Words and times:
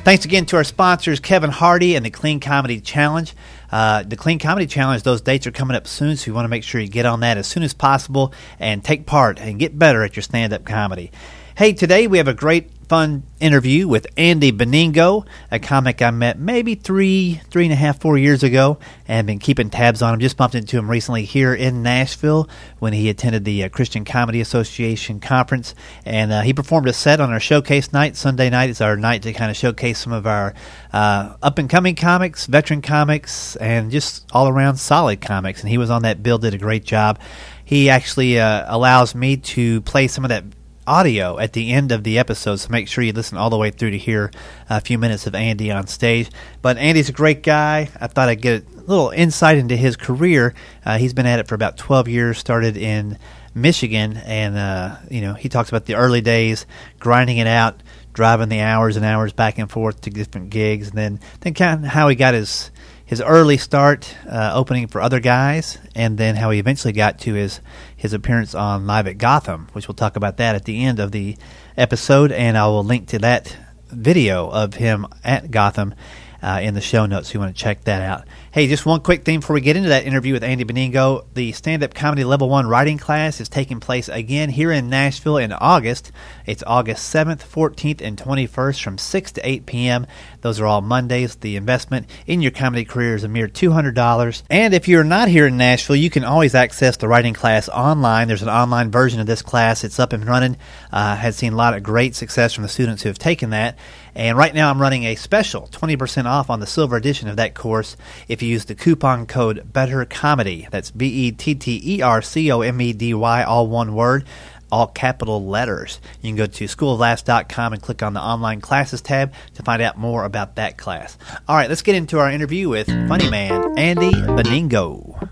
Thanks 0.06 0.24
again 0.24 0.46
to 0.46 0.56
our 0.56 0.64
sponsors, 0.64 1.20
Kevin 1.20 1.50
Hardy 1.50 1.96
and 1.96 2.06
the 2.06 2.10
Clean 2.10 2.40
Comedy 2.40 2.80
Challenge. 2.80 3.34
Uh, 3.74 4.04
the 4.04 4.16
Clean 4.16 4.38
Comedy 4.38 4.68
Challenge, 4.68 5.02
those 5.02 5.22
dates 5.22 5.48
are 5.48 5.52
coming 5.52 5.76
up 5.76 5.88
soon, 5.88 6.16
so 6.16 6.30
you 6.30 6.36
want 6.36 6.46
to 6.46 6.50
make 6.50 6.64
sure 6.64 6.80
you 6.80 6.88
get 6.88 7.08
on 7.08 7.22
that 7.22 7.40
as 7.40 7.48
soon 7.48 7.64
as 7.64 7.74
possible 7.74 8.32
and 8.60 8.84
take 8.84 9.08
part 9.08 9.40
and 9.40 9.58
get 9.58 9.80
better 9.80 10.04
at 10.04 10.16
your 10.16 10.22
stand 10.22 10.54
up 10.54 10.64
comedy. 10.64 11.10
Hey, 11.56 11.74
today 11.74 12.08
we 12.08 12.18
have 12.18 12.28
a 12.28 12.34
great 12.34 12.72
fun 12.90 13.22
interview 13.40 13.88
with 13.88 14.08
Andy 14.18 14.52
Beningo, 14.52 15.28
a 15.52 15.60
comic 15.60 16.02
I 16.02 16.10
met 16.10 16.40
maybe 16.40 16.74
three, 16.74 17.42
three 17.52 17.66
and 17.66 17.72
a 17.72 17.76
half, 17.76 18.02
four 18.02 18.18
years 18.18 18.42
ago, 18.42 18.80
and 19.08 19.28
been 19.28 19.38
keeping 19.38 19.70
tabs 19.70 20.02
on 20.02 20.16
him. 20.16 20.20
Just 20.20 20.36
bumped 20.36 20.56
into 20.56 20.80
him 20.80 20.90
recently 20.90 21.26
here 21.26 21.54
in 21.54 21.84
Nashville 21.84 22.50
when 22.80 22.92
he 22.92 23.08
attended 23.08 23.46
the 23.46 23.66
uh, 23.66 23.70
Christian 23.70 24.04
Comedy 24.04 24.42
Association 24.42 25.20
conference, 25.20 25.76
and 26.06 26.32
uh, 26.32 26.42
he 26.42 26.54
performed 26.54 26.88
a 26.88 26.94
set 26.94 27.22
on 27.22 27.32
our 27.32 27.40
showcase 27.40 27.94
night. 27.94 28.16
Sunday 28.16 28.50
night 28.50 28.72
is 28.72 28.82
our 28.82 28.98
night 28.98 29.22
to 29.22 29.32
kind 29.32 29.52
of 29.52 29.56
showcase 29.56 30.00
some 30.00 30.12
of 30.12 30.26
our 30.26 30.56
uh, 30.92 31.36
up 31.44 31.60
and 31.60 31.70
coming 31.70 31.94
comics, 31.94 32.48
veteran 32.48 32.82
comics, 32.82 33.56
and 33.58 33.92
just 33.92 34.28
all 34.32 34.48
around 34.48 34.78
solid 34.78 35.22
comics. 35.22 35.62
And 35.62 35.70
he 35.70 35.78
was 35.78 35.92
on 35.92 36.02
that 36.02 36.24
bill, 36.24 36.40
did 36.40 36.56
a 36.56 36.58
great 36.58 36.84
job. 36.84 37.20
He 37.64 37.92
actually 37.92 38.40
uh, 38.40 38.66
allows 38.68 39.14
me 39.14 39.38
to 39.38 39.82
play 39.82 40.08
some 40.08 40.26
of 40.26 40.30
that 40.30 40.46
audio 40.86 41.38
at 41.40 41.54
the 41.54 41.72
end 41.72 41.92
of 41.92 42.04
the 42.04 42.18
episode, 42.20 42.58
so 42.58 42.70
make 42.70 42.88
sure 42.88 43.04
you 43.04 43.14
listen 43.14 43.38
all 43.38 43.50
the 43.50 43.58
way 43.58 43.72
through 43.72 43.92
to 43.92 43.98
hear 43.98 44.32
a 44.70 44.82
few 44.82 44.98
minutes 44.98 45.28
of 45.28 45.36
Andy 45.36 45.72
on 45.72 45.88
stage. 45.88 46.30
But 46.62 46.78
Andy's 46.78 47.10
a 47.10 47.14
great 47.14 47.44
guy. 47.44 47.90
I 48.00 48.08
thought 48.08 48.30
I'd 48.30 48.42
get 48.42 48.66
a 48.76 48.82
little 48.82 49.10
insight 49.10 49.58
into 49.58 49.76
his 49.76 49.96
career. 49.96 50.54
Uh, 50.86 50.98
he's 50.98 51.14
been 51.14 51.26
at 51.26 51.40
it 51.40 51.48
for 51.48 51.56
about 51.56 51.78
12 51.78 52.08
years, 52.08 52.38
started 52.38 52.78
in 52.78 53.18
Michigan, 53.56 54.18
and 54.18 54.58
uh, 54.58 54.98
you 55.10 55.22
know 55.22 55.34
he 55.34 55.50
talks 55.50 55.70
about 55.70 55.86
the 55.86 55.96
early 55.96 56.22
days, 56.22 56.66
grinding 57.00 57.38
it 57.38 57.48
out, 57.48 57.82
driving 58.14 58.50
the 58.50 58.62
hours 58.62 58.96
and 58.96 59.06
hours 59.06 59.34
back 59.34 59.58
and 59.60 59.70
forth 59.70 60.02
to 60.02 60.10
different 60.10 60.50
gigs, 60.50 60.90
and 60.90 60.98
then 60.98 61.20
then 61.42 61.54
kind 61.54 61.86
of 61.86 61.92
how 61.92 62.08
he 62.08 62.16
got 62.16 62.34
his 62.34 62.72
his 63.06 63.22
early 63.22 63.58
start 63.58 64.16
uh, 64.30 64.52
opening 64.54 64.88
for 64.88 65.02
other 65.02 65.20
guys, 65.20 65.78
and 65.96 66.18
then 66.18 66.36
how 66.36 66.52
he 66.52 66.60
eventually 66.60 66.94
got 66.94 67.20
to 67.20 67.34
his 67.34 67.62
his 67.96 68.14
appearance 68.14 68.56
on 68.56 68.88
Live 68.88 69.08
at 69.08 69.18
Gotham, 69.18 69.68
which 69.74 69.88
we'll 69.88 69.96
talk 69.96 70.16
about 70.16 70.38
that 70.38 70.56
at 70.56 70.66
the 70.66 70.84
end 70.84 71.00
of 71.00 71.12
the 71.12 71.38
episode, 71.78 72.32
and 72.32 72.58
I 72.58 72.68
will 72.68 72.84
link 72.84 73.08
to 73.10 73.20
that 73.20 73.58
video 73.90 74.50
of 74.50 74.76
him 74.76 75.06
at 75.24 75.52
Gotham 75.52 75.94
uh, 76.42 76.60
in 76.62 76.74
the 76.74 76.82
show 76.82 77.06
notes. 77.06 77.30
If 77.30 77.34
you 77.36 77.40
want 77.40 77.56
to 77.56 77.62
check 77.62 77.84
that 77.86 78.02
out. 78.02 78.28
Hey, 78.54 78.68
just 78.68 78.86
one 78.86 79.02
quick 79.02 79.26
thing 79.26 79.40
before 79.40 79.56
we 79.56 79.62
get 79.62 79.78
into 79.78 79.90
that 79.90 80.06
interview 80.06 80.34
with 80.34 80.44
Andy 80.44 80.64
Beningo. 80.64 81.26
The 81.34 81.54
stand 81.54 81.82
up 81.82 81.96
comedy 81.96 82.24
level 82.24 82.50
one 82.50 82.68
writing 82.68 83.00
class 83.00 83.42
is 83.42 83.50
taking 83.50 83.80
place 83.80 84.10
again 84.10 84.52
here 84.52 84.72
in 84.72 84.92
Nashville 84.92 85.38
in 85.38 85.52
August. 85.52 86.12
It's 86.46 86.62
August 86.68 87.12
7th, 87.12 87.40
14th, 87.40 88.00
and 88.00 88.16
21st 88.16 88.84
from 88.84 89.00
6 89.00 89.32
to 89.32 89.42
8 89.50 89.66
p.m. 89.66 90.06
Those 90.42 90.60
are 90.60 90.68
all 90.68 90.82
Mondays. 90.82 91.34
The 91.34 91.56
investment 91.56 92.08
in 92.28 92.44
your 92.44 92.52
comedy 92.52 92.86
career 92.86 93.16
is 93.16 93.24
a 93.24 93.28
mere 93.28 93.48
$200. 93.48 94.44
And 94.52 94.76
if 94.76 94.88
you're 94.88 95.04
not 95.04 95.30
here 95.30 95.48
in 95.48 95.58
Nashville, 95.58 95.96
you 95.96 96.12
can 96.12 96.24
always 96.24 96.54
access 96.54 96.96
the 96.96 97.08
writing 97.08 97.34
class 97.34 97.70
online. 97.70 98.28
There's 98.28 98.44
an 98.44 98.50
online 98.50 98.92
version 98.92 99.20
of 99.20 99.26
this 99.26 99.42
class. 99.42 99.84
It's 99.84 100.00
up 100.00 100.14
and 100.14 100.28
running. 100.28 100.58
Uh, 100.92 101.16
has 101.16 101.36
seen 101.36 101.54
a 101.54 101.58
lot 101.58 101.74
of 101.74 101.82
great 101.82 102.14
success 102.14 102.54
from 102.54 102.62
the 102.62 102.70
students 102.70 103.02
who 103.02 103.10
have 103.10 103.18
taken 103.18 103.50
that. 103.50 103.80
And 104.14 104.38
right 104.38 104.54
now 104.54 104.70
I'm 104.70 104.80
running 104.80 105.06
a 105.06 105.16
special 105.16 105.68
20% 105.72 106.26
off 106.26 106.52
on 106.52 106.60
the 106.60 106.68
silver 106.68 106.96
edition 106.96 107.30
of 107.30 107.38
that 107.38 107.56
course 107.56 107.98
if 108.28 108.43
you 108.44 108.50
use 108.50 108.66
the 108.66 108.76
coupon 108.76 109.26
code 109.26 109.72
Better 109.72 110.06
Comedy. 110.06 110.68
That's 110.70 110.92
B 110.92 111.08
E 111.08 111.32
T 111.32 111.56
T 111.56 111.82
E 111.84 112.02
R 112.02 112.22
C 112.22 112.52
O 112.52 112.62
M 112.62 112.80
E 112.82 112.94
D 112.94 113.14
Y, 113.14 113.44
all 113.44 113.68
one 113.68 113.96
word, 113.96 114.26
all 114.72 114.88
capital 114.88 115.46
letters. 115.46 116.02
You 116.22 116.30
can 116.30 116.36
go 116.36 116.46
to 116.46 116.66
schooloflaughs.com 116.66 117.74
and 117.74 117.82
click 117.82 118.04
on 118.04 118.14
the 118.14 118.22
online 118.22 118.62
classes 118.62 119.02
tab 119.02 119.34
to 119.56 119.64
find 119.64 119.82
out 119.82 119.98
more 119.98 120.26
about 120.26 120.56
that 120.58 120.78
class. 120.78 121.18
All 121.48 121.56
right, 121.56 121.70
let's 121.70 121.82
get 121.82 121.96
into 121.96 122.20
our 122.20 122.30
interview 122.30 122.70
with 122.70 122.88
funny 123.08 123.30
man 123.30 123.78
Andy 123.78 124.12
Beningo. 124.12 125.30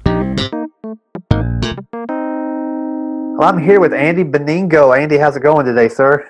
Well, 3.38 3.50
I'm 3.50 3.62
here 3.62 3.80
with 3.80 3.94
Andy 3.94 4.24
Beningo. 4.24 4.98
Andy, 4.98 5.18
how's 5.18 5.36
it 5.36 5.42
going 5.42 5.66
today, 5.66 5.90
sir? 5.90 6.30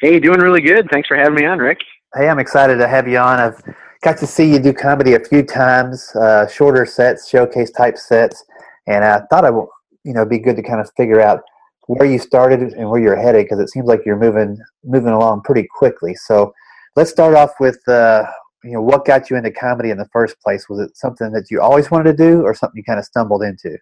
Hey, 0.00 0.18
doing 0.18 0.40
really 0.40 0.60
good. 0.60 0.88
Thanks 0.90 1.08
for 1.08 1.16
having 1.16 1.36
me 1.36 1.46
on, 1.46 1.58
Rick. 1.58 1.78
Hey, 2.14 2.28
I'm 2.28 2.38
excited 2.38 2.76
to 2.78 2.88
have 2.88 3.08
you 3.08 3.18
on. 3.18 3.38
I've 3.38 3.62
got 4.04 4.18
to 4.18 4.26
see 4.26 4.52
you 4.52 4.58
do 4.58 4.72
comedy 4.72 5.14
a 5.14 5.20
few 5.20 5.42
times, 5.42 6.14
uh, 6.14 6.46
shorter 6.46 6.84
sets, 6.84 7.26
showcase 7.26 7.70
type 7.70 7.96
sets, 7.96 8.44
and 8.86 9.02
I 9.02 9.22
thought 9.30 9.46
I 9.46 9.50
would, 9.50 9.66
you 10.04 10.12
know, 10.12 10.26
be 10.26 10.38
good 10.38 10.56
to 10.56 10.62
kind 10.62 10.78
of 10.78 10.90
figure 10.94 11.22
out 11.22 11.40
where 11.86 12.08
you 12.08 12.18
started 12.18 12.60
and 12.60 12.88
where 12.88 13.00
you're 13.00 13.16
headed 13.16 13.46
because 13.46 13.58
it 13.58 13.70
seems 13.70 13.86
like 13.86 14.02
you're 14.04 14.18
moving 14.18 14.58
moving 14.84 15.12
along 15.12 15.40
pretty 15.42 15.66
quickly. 15.74 16.14
So 16.14 16.52
let's 16.96 17.10
start 17.10 17.34
off 17.34 17.52
with 17.58 17.78
uh, 17.88 18.24
you 18.62 18.72
know 18.72 18.82
what 18.82 19.06
got 19.06 19.30
you 19.30 19.36
into 19.36 19.50
comedy 19.50 19.88
in 19.88 19.96
the 19.96 20.08
first 20.12 20.38
place. 20.42 20.68
Was 20.68 20.80
it 20.80 20.96
something 20.96 21.32
that 21.32 21.50
you 21.50 21.62
always 21.62 21.90
wanted 21.90 22.16
to 22.16 22.24
do, 22.24 22.42
or 22.42 22.54
something 22.54 22.76
you 22.76 22.84
kind 22.84 22.98
of 22.98 23.06
stumbled 23.06 23.42
into? 23.42 23.78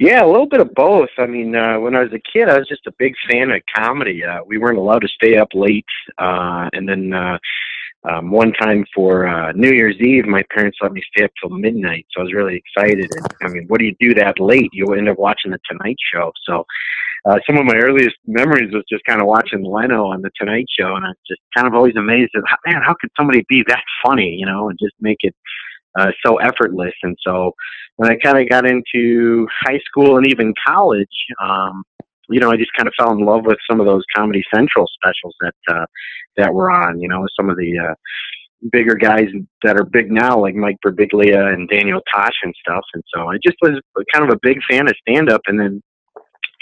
Yeah, 0.00 0.24
a 0.24 0.26
little 0.26 0.48
bit 0.48 0.60
of 0.60 0.74
both. 0.74 1.10
I 1.18 1.26
mean, 1.26 1.54
uh, 1.54 1.78
when 1.78 1.94
I 1.94 2.00
was 2.00 2.12
a 2.12 2.20
kid, 2.32 2.48
I 2.48 2.58
was 2.58 2.66
just 2.66 2.88
a 2.88 2.92
big 2.98 3.14
fan 3.30 3.52
of 3.52 3.62
comedy. 3.76 4.24
Uh, 4.24 4.40
we 4.44 4.58
weren't 4.58 4.78
allowed 4.78 5.02
to 5.02 5.08
stay 5.08 5.36
up 5.36 5.48
late, 5.54 5.84
uh, 6.18 6.68
and 6.72 6.88
then 6.88 7.12
uh, 7.12 7.38
um, 8.08 8.30
one 8.30 8.52
time 8.52 8.84
for 8.94 9.26
uh, 9.26 9.52
New 9.52 9.70
Year's 9.70 9.96
Eve, 10.00 10.26
my 10.26 10.42
parents 10.54 10.78
let 10.82 10.92
me 10.92 11.02
stay 11.14 11.24
up 11.24 11.30
till 11.40 11.50
midnight. 11.50 12.06
So 12.10 12.20
I 12.20 12.24
was 12.24 12.34
really 12.34 12.56
excited. 12.56 13.10
And 13.10 13.26
I 13.42 13.48
mean, 13.48 13.64
what 13.68 13.78
do 13.78 13.86
you 13.86 13.96
do 13.98 14.14
that 14.14 14.38
late? 14.38 14.70
You 14.72 14.92
end 14.94 15.08
up 15.08 15.18
watching 15.18 15.50
the 15.50 15.58
Tonight 15.68 15.96
Show. 16.12 16.32
So 16.46 16.64
uh, 17.24 17.38
some 17.46 17.56
of 17.56 17.64
my 17.64 17.76
earliest 17.76 18.16
memories 18.26 18.74
was 18.74 18.84
just 18.90 19.04
kind 19.04 19.20
of 19.20 19.26
watching 19.26 19.64
Leno 19.64 20.06
on 20.06 20.20
the 20.20 20.30
Tonight 20.38 20.66
Show, 20.78 20.94
and 20.94 21.06
I'm 21.06 21.14
just 21.26 21.40
kind 21.56 21.66
of 21.66 21.74
always 21.74 21.96
amazed 21.96 22.32
at, 22.36 22.42
man, 22.66 22.82
how 22.82 22.94
could 23.00 23.10
somebody 23.18 23.44
be 23.48 23.64
that 23.68 23.82
funny, 24.04 24.36
you 24.38 24.44
know, 24.44 24.68
and 24.68 24.78
just 24.78 24.94
make 25.00 25.18
it 25.20 25.34
uh, 25.98 26.10
so 26.24 26.36
effortless. 26.36 26.92
And 27.02 27.16
so 27.26 27.52
when 27.96 28.10
I 28.10 28.16
kind 28.16 28.38
of 28.38 28.48
got 28.48 28.66
into 28.66 29.46
high 29.62 29.80
school 29.86 30.18
and 30.18 30.26
even 30.26 30.52
college, 30.66 31.06
um, 31.42 31.84
you 32.28 32.40
know, 32.40 32.50
I 32.50 32.56
just 32.56 32.72
kind 32.76 32.88
of 32.88 32.94
fell 32.98 33.12
in 33.12 33.24
love 33.24 33.44
with 33.44 33.58
some 33.68 33.80
of 33.80 33.86
those 33.86 34.02
Comedy 34.14 34.42
Central 34.54 34.86
specials 34.94 35.34
that 35.40 35.54
uh, 35.68 35.86
that 36.36 36.54
were 36.54 36.70
on. 36.70 37.00
You 37.00 37.08
know, 37.08 37.26
some 37.38 37.50
of 37.50 37.56
the 37.56 37.78
uh, 37.78 37.94
bigger 38.72 38.94
guys 38.94 39.28
that 39.62 39.76
are 39.76 39.84
big 39.84 40.10
now, 40.10 40.38
like 40.38 40.54
Mike 40.54 40.76
Birbiglia 40.84 41.52
and 41.52 41.68
Daniel 41.68 42.00
Tosh 42.12 42.36
and 42.42 42.54
stuff. 42.60 42.84
And 42.94 43.02
so 43.14 43.28
I 43.28 43.36
just 43.44 43.56
was 43.62 43.80
kind 44.12 44.28
of 44.28 44.34
a 44.34 44.40
big 44.42 44.58
fan 44.68 44.88
of 44.88 44.94
stand 45.08 45.30
up. 45.30 45.42
And 45.46 45.58
then, 45.58 45.82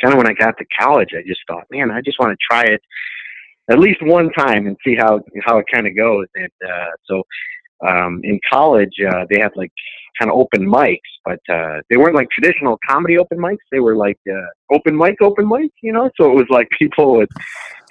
kind 0.02 0.14
of 0.14 0.18
when 0.18 0.28
I 0.28 0.34
got 0.34 0.56
to 0.58 0.64
college, 0.78 1.10
I 1.12 1.22
just 1.26 1.40
thought, 1.46 1.64
man, 1.70 1.90
I 1.90 2.00
just 2.00 2.18
want 2.18 2.32
to 2.32 2.46
try 2.50 2.64
it 2.64 2.80
at 3.70 3.78
least 3.78 4.02
one 4.02 4.30
time 4.32 4.66
and 4.66 4.76
see 4.84 4.96
how 4.96 5.20
how 5.44 5.58
it 5.58 5.66
kind 5.72 5.86
of 5.86 5.96
goes. 5.96 6.26
And 6.34 6.50
uh, 6.68 6.90
so 7.04 7.22
um, 7.86 8.20
in 8.24 8.38
college, 8.50 8.94
uh, 9.08 9.24
they 9.30 9.40
had 9.40 9.52
like 9.56 9.72
kind 10.18 10.30
of 10.30 10.36
open 10.36 10.66
mics, 10.66 10.98
but 11.24 11.40
uh, 11.48 11.80
they 11.90 11.96
weren't 11.96 12.14
like 12.14 12.28
traditional 12.30 12.78
comedy 12.88 13.18
open 13.18 13.38
mics. 13.38 13.58
They 13.70 13.80
were 13.80 13.96
like 13.96 14.18
uh, 14.30 14.74
open 14.74 14.96
mic, 14.96 15.20
open 15.20 15.48
mic, 15.48 15.70
you 15.82 15.92
know. 15.92 16.10
So 16.20 16.30
it 16.30 16.34
was 16.34 16.46
like 16.50 16.68
people 16.78 17.16
would 17.16 17.30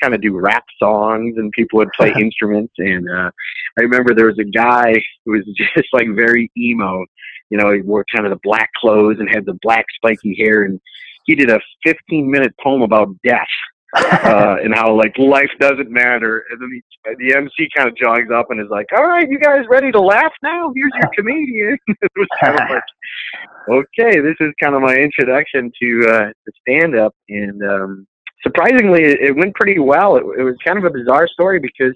kind 0.02 0.14
of 0.14 0.22
do 0.22 0.38
rap 0.40 0.64
songs 0.82 1.36
and 1.38 1.52
people 1.52 1.78
would 1.78 1.92
play 1.98 2.14
instruments. 2.20 2.74
And 2.78 3.10
uh, 3.10 3.32
I 3.80 3.82
remember 3.82 4.14
there 4.14 4.28
was 4.28 4.40
a 4.40 4.44
guy 4.44 4.94
who 5.26 5.34
was 5.34 5.46
just 5.76 5.88
like 5.94 6.08
very 6.14 6.52
emo. 6.58 7.06
You 7.50 7.58
know, 7.58 7.72
he 7.74 7.82
wore 7.82 8.06
kind 8.14 8.26
of 8.26 8.32
the 8.32 8.40
black 8.44 8.70
clothes 8.80 9.18
and 9.20 9.30
had 9.30 9.46
the 9.46 9.58
black 9.62 9.86
spiky 9.96 10.36
hair, 10.38 10.64
and 10.64 10.80
he 11.26 11.36
did 11.36 11.50
a 11.50 11.60
15 11.86 12.30
minute 12.30 12.54
poem 12.64 12.82
about 12.82 13.10
death 13.26 13.48
uh, 13.94 14.56
and 14.64 14.74
how 14.74 14.96
like 14.96 15.18
life 15.18 15.50
doesn't 15.60 15.90
matter. 15.90 16.46
And 16.50 16.62
then 16.62 16.70
he, 16.72 17.16
the 17.18 17.36
MC 17.36 17.70
kind 17.76 17.90
of 17.90 17.96
jogs 17.96 18.32
up 18.34 18.48
and 18.50 18.60
is 18.60 18.70
like, 18.70 18.88
"All 18.96 19.06
right, 19.06 19.30
you 19.30 19.40
guys 19.40 19.66
ready 19.70 19.92
to 19.92 20.00
laugh 20.00 20.32
now? 20.44 20.72
Here's 20.76 20.92
your 20.96 21.12
comedian." 21.16 21.78
it 21.88 22.12
was 22.16 22.28
kind 22.42 22.60
of 22.60 22.70
like, 22.70 22.84
okay, 23.70 24.20
this 24.20 24.36
is 24.40 24.54
kind 24.62 24.76
of 24.76 24.82
my 24.82 24.96
introduction 24.96 25.72
to 25.82 26.06
uh, 26.10 26.26
to 26.28 26.52
stand 26.62 26.96
up, 26.96 27.16
and 27.30 27.62
um, 27.64 28.08
surprisingly, 28.44 29.04
it, 29.04 29.20
it 29.22 29.36
went 29.36 29.56
pretty 29.56 29.80
well. 29.80 30.16
It, 30.16 30.24
it 30.40 30.44
was 30.44 30.56
kind 30.66 30.78
of 30.78 30.86
a 30.86 30.90
bizarre 30.90 31.28
story 31.28 31.60
because 31.60 31.96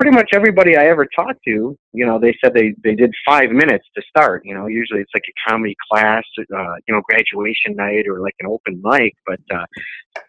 pretty 0.00 0.16
much 0.16 0.30
everybody 0.32 0.78
I 0.78 0.86
ever 0.86 1.06
talked 1.14 1.40
to, 1.46 1.76
you 1.92 2.06
know, 2.06 2.18
they 2.18 2.34
said 2.42 2.54
they 2.54 2.74
they 2.82 2.94
did 2.94 3.12
five 3.28 3.50
minutes 3.50 3.84
to 3.94 4.02
start. 4.08 4.42
You 4.46 4.54
know, 4.54 4.66
usually 4.66 5.00
it's 5.00 5.10
like 5.12 5.24
a 5.28 5.50
comedy 5.50 5.76
class, 5.90 6.24
uh, 6.38 6.74
you 6.88 6.94
know, 6.94 7.02
graduation 7.02 7.76
night 7.76 8.06
or 8.08 8.20
like 8.20 8.34
an 8.40 8.46
open 8.46 8.80
mic. 8.82 9.12
But 9.26 9.40
uh, 9.54 9.66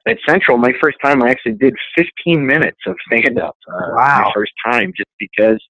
at 0.08 0.18
Central, 0.28 0.58
my 0.58 0.74
first 0.82 0.98
time, 1.02 1.24
I 1.24 1.30
actually 1.30 1.54
did 1.54 1.74
15 1.98 2.46
minutes 2.46 2.80
of 2.86 2.98
stand 3.08 3.40
up. 3.40 3.56
Uh, 3.66 3.96
wow. 3.96 4.24
My 4.26 4.32
first 4.36 4.52
time, 4.66 4.92
just 4.96 5.10
because 5.18 5.64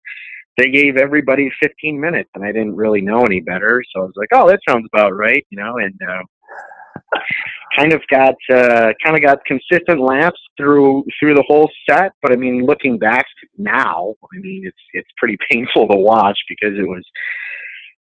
they 0.58 0.72
gave 0.72 0.98
everybody 0.98 1.52
15 1.62 2.00
minutes, 2.00 2.30
and 2.34 2.44
I 2.44 2.52
didn't 2.52 2.76
really 2.76 3.02
know 3.02 3.22
any 3.24 3.40
better, 3.40 3.84
so 3.94 4.02
I 4.02 4.06
was 4.06 4.14
like, 4.16 4.30
oh, 4.34 4.48
that 4.50 4.62
sounds 4.68 4.88
about 4.92 5.16
right, 5.16 5.46
you 5.52 5.60
know, 5.60 5.78
and. 5.78 6.00
Uh, 6.02 7.20
kind 7.78 7.94
of 7.94 8.02
got 8.10 8.36
uh, 8.52 8.92
kind 9.04 9.16
of 9.16 9.22
got 9.22 9.40
consistent 9.46 10.00
laughs 10.00 10.40
through 10.58 11.04
through 11.20 11.36
the 11.36 11.44
whole 11.48 11.70
set. 11.90 12.12
But 12.22 12.32
I 12.32 12.36
mean, 12.36 12.66
looking 12.66 12.98
back 12.98 13.26
now, 13.58 14.16
I 14.34 14.40
mean, 14.40 14.64
it's 14.66 14.78
it's 14.94 15.10
pretty 15.18 15.38
painful 15.52 15.88
to 15.88 15.98
watch 15.98 16.38
because 16.50 16.78
it 16.78 16.88
was. 16.88 17.04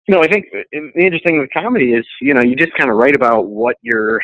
You 0.08 0.14
know, 0.14 0.22
I 0.22 0.28
think 0.28 0.44
the 0.52 0.64
interesting 0.94 1.20
thing 1.32 1.38
with 1.40 1.50
comedy 1.52 1.92
is, 1.92 2.06
you 2.20 2.32
know, 2.32 2.40
you 2.40 2.54
just 2.54 2.72
kind 2.78 2.88
of 2.88 2.96
write 2.96 3.16
about 3.16 3.48
what 3.48 3.74
you're, 3.82 4.20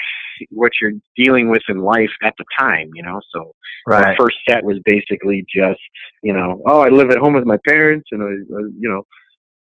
what 0.51 0.71
you're 0.81 0.93
dealing 1.17 1.51
with 1.51 1.63
in 1.69 1.79
life 1.79 2.13
at 2.23 2.35
the 2.39 2.45
time. 2.57 2.91
You 2.95 3.03
know, 3.03 3.21
so 3.35 3.53
Right. 3.85 4.17
the 4.17 4.23
first 4.23 4.37
set 4.49 4.63
was 4.63 4.79
basically 4.85 5.45
just, 5.53 5.81
you 6.23 6.33
know, 6.33 6.63
oh, 6.67 6.83
I 6.83 6.89
live 6.89 7.11
at 7.11 7.19
home 7.19 7.35
with 7.35 7.45
my 7.45 7.59
parents, 7.67 8.09
and 8.13 8.23
I, 8.23 8.27
I 8.27 8.61
you 8.79 8.89
know, 8.89 9.03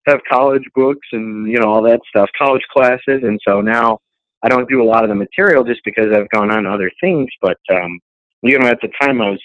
have 0.08 0.22
college 0.30 0.64
books 0.74 1.06
and 1.12 1.48
you 1.50 1.60
know 1.60 1.68
all 1.68 1.84
that 1.84 2.00
stuff, 2.08 2.30
college 2.42 2.64
classes, 2.74 3.22
and 3.24 3.40
so 3.46 3.62
now 3.62 4.00
I 4.44 4.50
don't 4.50 4.70
do 4.70 4.82
a 4.82 4.86
lot 4.86 5.04
of 5.04 5.10
the 5.10 5.16
material 5.16 5.64
just 5.64 5.82
because 5.84 6.08
I've 6.14 6.30
gone 6.30 6.52
on 6.52 6.66
other 6.66 6.92
things. 7.02 7.30
But 7.42 7.58
um, 7.72 8.00
you 8.42 8.58
know, 8.60 8.68
at 8.68 8.80
the 8.82 8.90
time, 9.02 9.22
I 9.22 9.32
was 9.32 9.42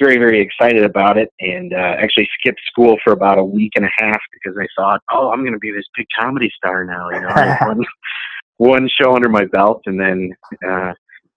very, 0.00 0.16
very 0.16 0.40
excited 0.40 0.84
about 0.84 1.16
it, 1.16 1.32
and 1.40 1.72
uh, 1.72 1.96
actually 1.98 2.28
skipped 2.40 2.60
school 2.66 2.96
for 3.04 3.12
about 3.12 3.38
a 3.38 3.44
week 3.44 3.72
and 3.76 3.84
a 3.84 3.90
half 3.98 4.20
because 4.32 4.58
I 4.58 4.66
thought, 4.76 5.00
oh, 5.10 5.30
I'm 5.30 5.40
going 5.40 5.52
to 5.52 5.58
be 5.58 5.70
this 5.70 5.86
big 5.96 6.06
comedy 6.18 6.50
star 6.56 6.84
now. 6.84 7.10
You 7.10 7.20
know, 7.20 7.56
one, 7.66 7.84
one 8.56 8.88
show 9.00 9.14
under 9.14 9.28
my 9.28 9.44
belt, 9.46 9.82
and 9.86 10.00
then. 10.00 10.32
Uh, 10.66 10.92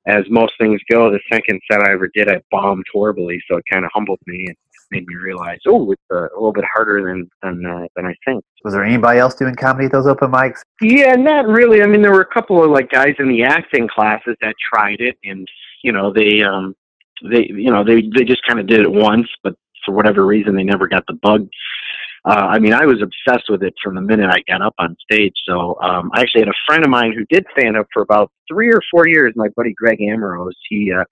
as 0.07 0.23
most 0.29 0.53
things 0.59 0.79
go, 0.87 1.09
the 1.09 1.19
second 1.33 1.59
set 1.69 1.81
I 1.81 1.91
ever 1.91 2.07
did, 2.13 2.29
I 2.29 2.39
bombed 2.51 2.85
horribly, 2.93 3.41
so 3.49 3.57
it 3.57 3.63
kind 3.71 3.83
of 3.83 3.91
humbled 3.91 4.19
me 4.27 4.45
and 4.45 4.55
made 4.91 5.07
me 5.07 5.15
realize, 5.15 5.59
oh, 5.67 5.91
it's 5.91 6.01
uh, 6.11 6.23
a 6.23 6.35
little 6.35 6.53
bit 6.53 6.65
harder 6.71 7.03
than 7.03 7.29
than 7.41 7.65
uh, 7.65 7.87
than 7.95 8.05
I 8.05 8.15
think. 8.25 8.43
Was 8.63 8.73
there 8.73 8.83
anybody 8.83 9.19
else 9.19 9.35
doing 9.35 9.55
comedy 9.55 9.85
at 9.85 9.91
those 9.91 10.07
open 10.07 10.31
mics? 10.31 10.61
Yeah, 10.81 11.15
not 11.15 11.47
really. 11.47 11.81
I 11.81 11.87
mean, 11.87 12.01
there 12.01 12.11
were 12.11 12.21
a 12.21 12.33
couple 12.33 12.63
of 12.63 12.71
like 12.71 12.89
guys 12.89 13.15
in 13.19 13.29
the 13.29 13.43
acting 13.43 13.87
classes 13.87 14.35
that 14.41 14.55
tried 14.73 14.99
it, 14.99 15.17
and 15.23 15.47
you 15.83 15.91
know, 15.91 16.11
they 16.11 16.41
um, 16.41 16.75
they 17.29 17.47
you 17.49 17.71
know 17.71 17.83
they 17.83 18.01
they 18.15 18.23
just 18.23 18.45
kind 18.47 18.59
of 18.59 18.67
did 18.67 18.81
it 18.81 18.91
once, 18.91 19.27
but 19.43 19.55
for 19.85 19.93
whatever 19.93 20.25
reason, 20.25 20.55
they 20.55 20.63
never 20.63 20.87
got 20.87 21.05
the 21.07 21.17
bug. 21.21 21.47
Uh, 22.27 22.47
I 22.49 22.59
mean, 22.59 22.73
I 22.73 22.85
was 22.85 23.03
obsessed 23.03 23.49
with 23.49 23.61
it 23.61 23.75
from 23.83 23.93
the 23.93 24.01
minute 24.01 24.31
I 24.31 24.41
got 24.51 24.63
up 24.63 24.73
on 24.79 24.97
stage. 24.99 25.35
So 25.47 25.79
um, 25.79 26.09
I 26.13 26.21
actually 26.21 26.41
had 26.41 26.47
a 26.47 26.63
friend 26.65 26.83
of 26.83 26.89
mine 26.89 27.13
who 27.13 27.23
did 27.29 27.45
stand 27.55 27.77
up 27.77 27.85
for 27.93 28.01
about 28.01 28.31
three 28.51 28.69
or 28.69 28.81
four 28.89 29.07
years. 29.07 29.33
My 29.35 29.49
buddy 29.55 29.73
Greg 29.73 29.99
Amorose. 29.99 30.53
He 30.67 30.91
uh, 30.91 31.03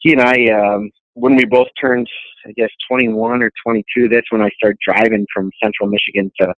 he 0.00 0.12
and 0.12 0.20
I 0.20 0.46
um, 0.46 0.90
when 1.14 1.36
we 1.36 1.44
both 1.44 1.68
turned, 1.80 2.08
I 2.46 2.52
guess, 2.52 2.70
21 2.88 3.42
or 3.42 3.50
22. 3.64 4.08
That's 4.08 4.30
when 4.30 4.42
I 4.42 4.50
started 4.56 4.78
driving 4.86 5.26
from 5.32 5.50
Central 5.62 5.88
Michigan 5.88 6.30
to 6.40 6.54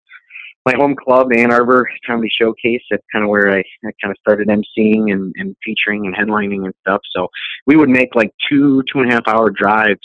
my 0.64 0.74
home 0.76 0.94
club, 0.94 1.32
Ann 1.34 1.52
Arbor 1.52 1.88
Comedy 2.06 2.30
Showcase. 2.30 2.82
That's 2.90 3.02
kind 3.12 3.24
of 3.24 3.30
where 3.30 3.50
I, 3.50 3.58
I 3.58 3.90
kind 4.00 4.10
of 4.12 4.16
started 4.20 4.48
emceeing 4.48 5.12
and, 5.12 5.32
and 5.36 5.56
featuring 5.64 6.06
and 6.06 6.14
headlining 6.14 6.64
and 6.64 6.74
stuff. 6.80 7.00
So 7.14 7.28
we 7.66 7.76
would 7.76 7.88
make 7.88 8.14
like 8.14 8.30
two, 8.48 8.82
two 8.92 9.00
and 9.00 9.10
a 9.10 9.14
half 9.14 9.26
hour 9.26 9.50
drives, 9.50 10.00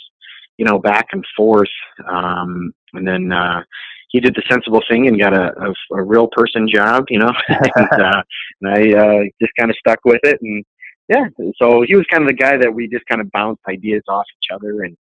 you 0.57 0.65
know, 0.65 0.79
back 0.79 1.07
and 1.11 1.23
forth. 1.35 1.69
Um, 2.09 2.73
and 2.93 3.07
then, 3.07 3.31
uh, 3.31 3.61
he 4.09 4.21
did 4.21 4.35
the 4.35 4.43
sensible 4.49 4.81
thing 4.89 5.07
and 5.07 5.19
got 5.19 5.33
a, 5.33 5.51
a, 5.61 5.97
a 5.97 6.01
real 6.01 6.29
person 6.31 6.67
job, 6.73 7.03
you 7.09 7.19
know, 7.19 7.31
and, 7.49 8.01
uh, 8.01 8.23
and 8.61 8.73
I, 8.73 8.97
uh, 8.97 9.23
just 9.41 9.51
kind 9.59 9.69
of 9.69 9.75
stuck 9.77 9.99
with 10.05 10.21
it. 10.23 10.39
And 10.41 10.63
yeah, 11.09 11.25
so 11.57 11.83
he 11.87 11.95
was 11.95 12.05
kind 12.11 12.23
of 12.23 12.27
the 12.27 12.33
guy 12.33 12.57
that 12.57 12.73
we 12.73 12.87
just 12.87 13.05
kind 13.05 13.21
of 13.21 13.31
bounced 13.31 13.61
ideas 13.69 14.03
off 14.09 14.25
each 14.37 14.53
other. 14.53 14.83
And, 14.83 14.97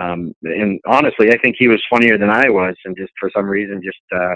um, 0.00 0.32
and 0.44 0.80
honestly, 0.86 1.32
I 1.32 1.38
think 1.38 1.56
he 1.58 1.68
was 1.68 1.82
funnier 1.90 2.16
than 2.16 2.30
I 2.30 2.48
was. 2.48 2.76
And 2.84 2.96
just 2.96 3.12
for 3.18 3.30
some 3.34 3.46
reason, 3.46 3.82
just, 3.82 3.98
uh, 4.14 4.34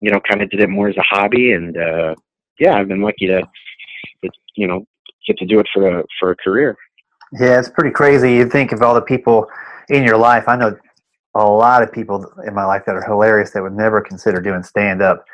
you 0.00 0.10
know, 0.10 0.20
kind 0.28 0.42
of 0.42 0.50
did 0.50 0.60
it 0.60 0.68
more 0.68 0.88
as 0.88 0.96
a 0.98 1.02
hobby. 1.02 1.52
And, 1.52 1.76
uh, 1.76 2.14
yeah, 2.58 2.74
I've 2.74 2.88
been 2.88 3.00
lucky 3.00 3.26
to, 3.28 3.40
to, 3.40 4.30
you 4.56 4.66
know, 4.66 4.84
get 5.26 5.38
to 5.38 5.46
do 5.46 5.60
it 5.60 5.66
for 5.72 6.00
a, 6.00 6.04
for 6.20 6.32
a 6.32 6.36
career. 6.36 6.76
Yeah, 7.32 7.58
it's 7.58 7.70
pretty 7.70 7.90
crazy. 7.90 8.34
You 8.34 8.48
think 8.48 8.72
of 8.72 8.82
all 8.82 8.94
the 8.94 9.00
people 9.00 9.46
in 9.88 10.04
your 10.04 10.18
life. 10.18 10.44
I 10.46 10.56
know 10.56 10.76
a 11.34 11.44
lot 11.44 11.82
of 11.82 11.90
people 11.90 12.30
in 12.46 12.54
my 12.54 12.64
life 12.64 12.82
that 12.86 12.94
are 12.94 13.02
hilarious 13.02 13.50
that 13.52 13.62
would 13.62 13.72
never 13.72 14.00
consider 14.00 14.40
doing 14.40 14.62
stand 14.62 15.02
up 15.02 15.24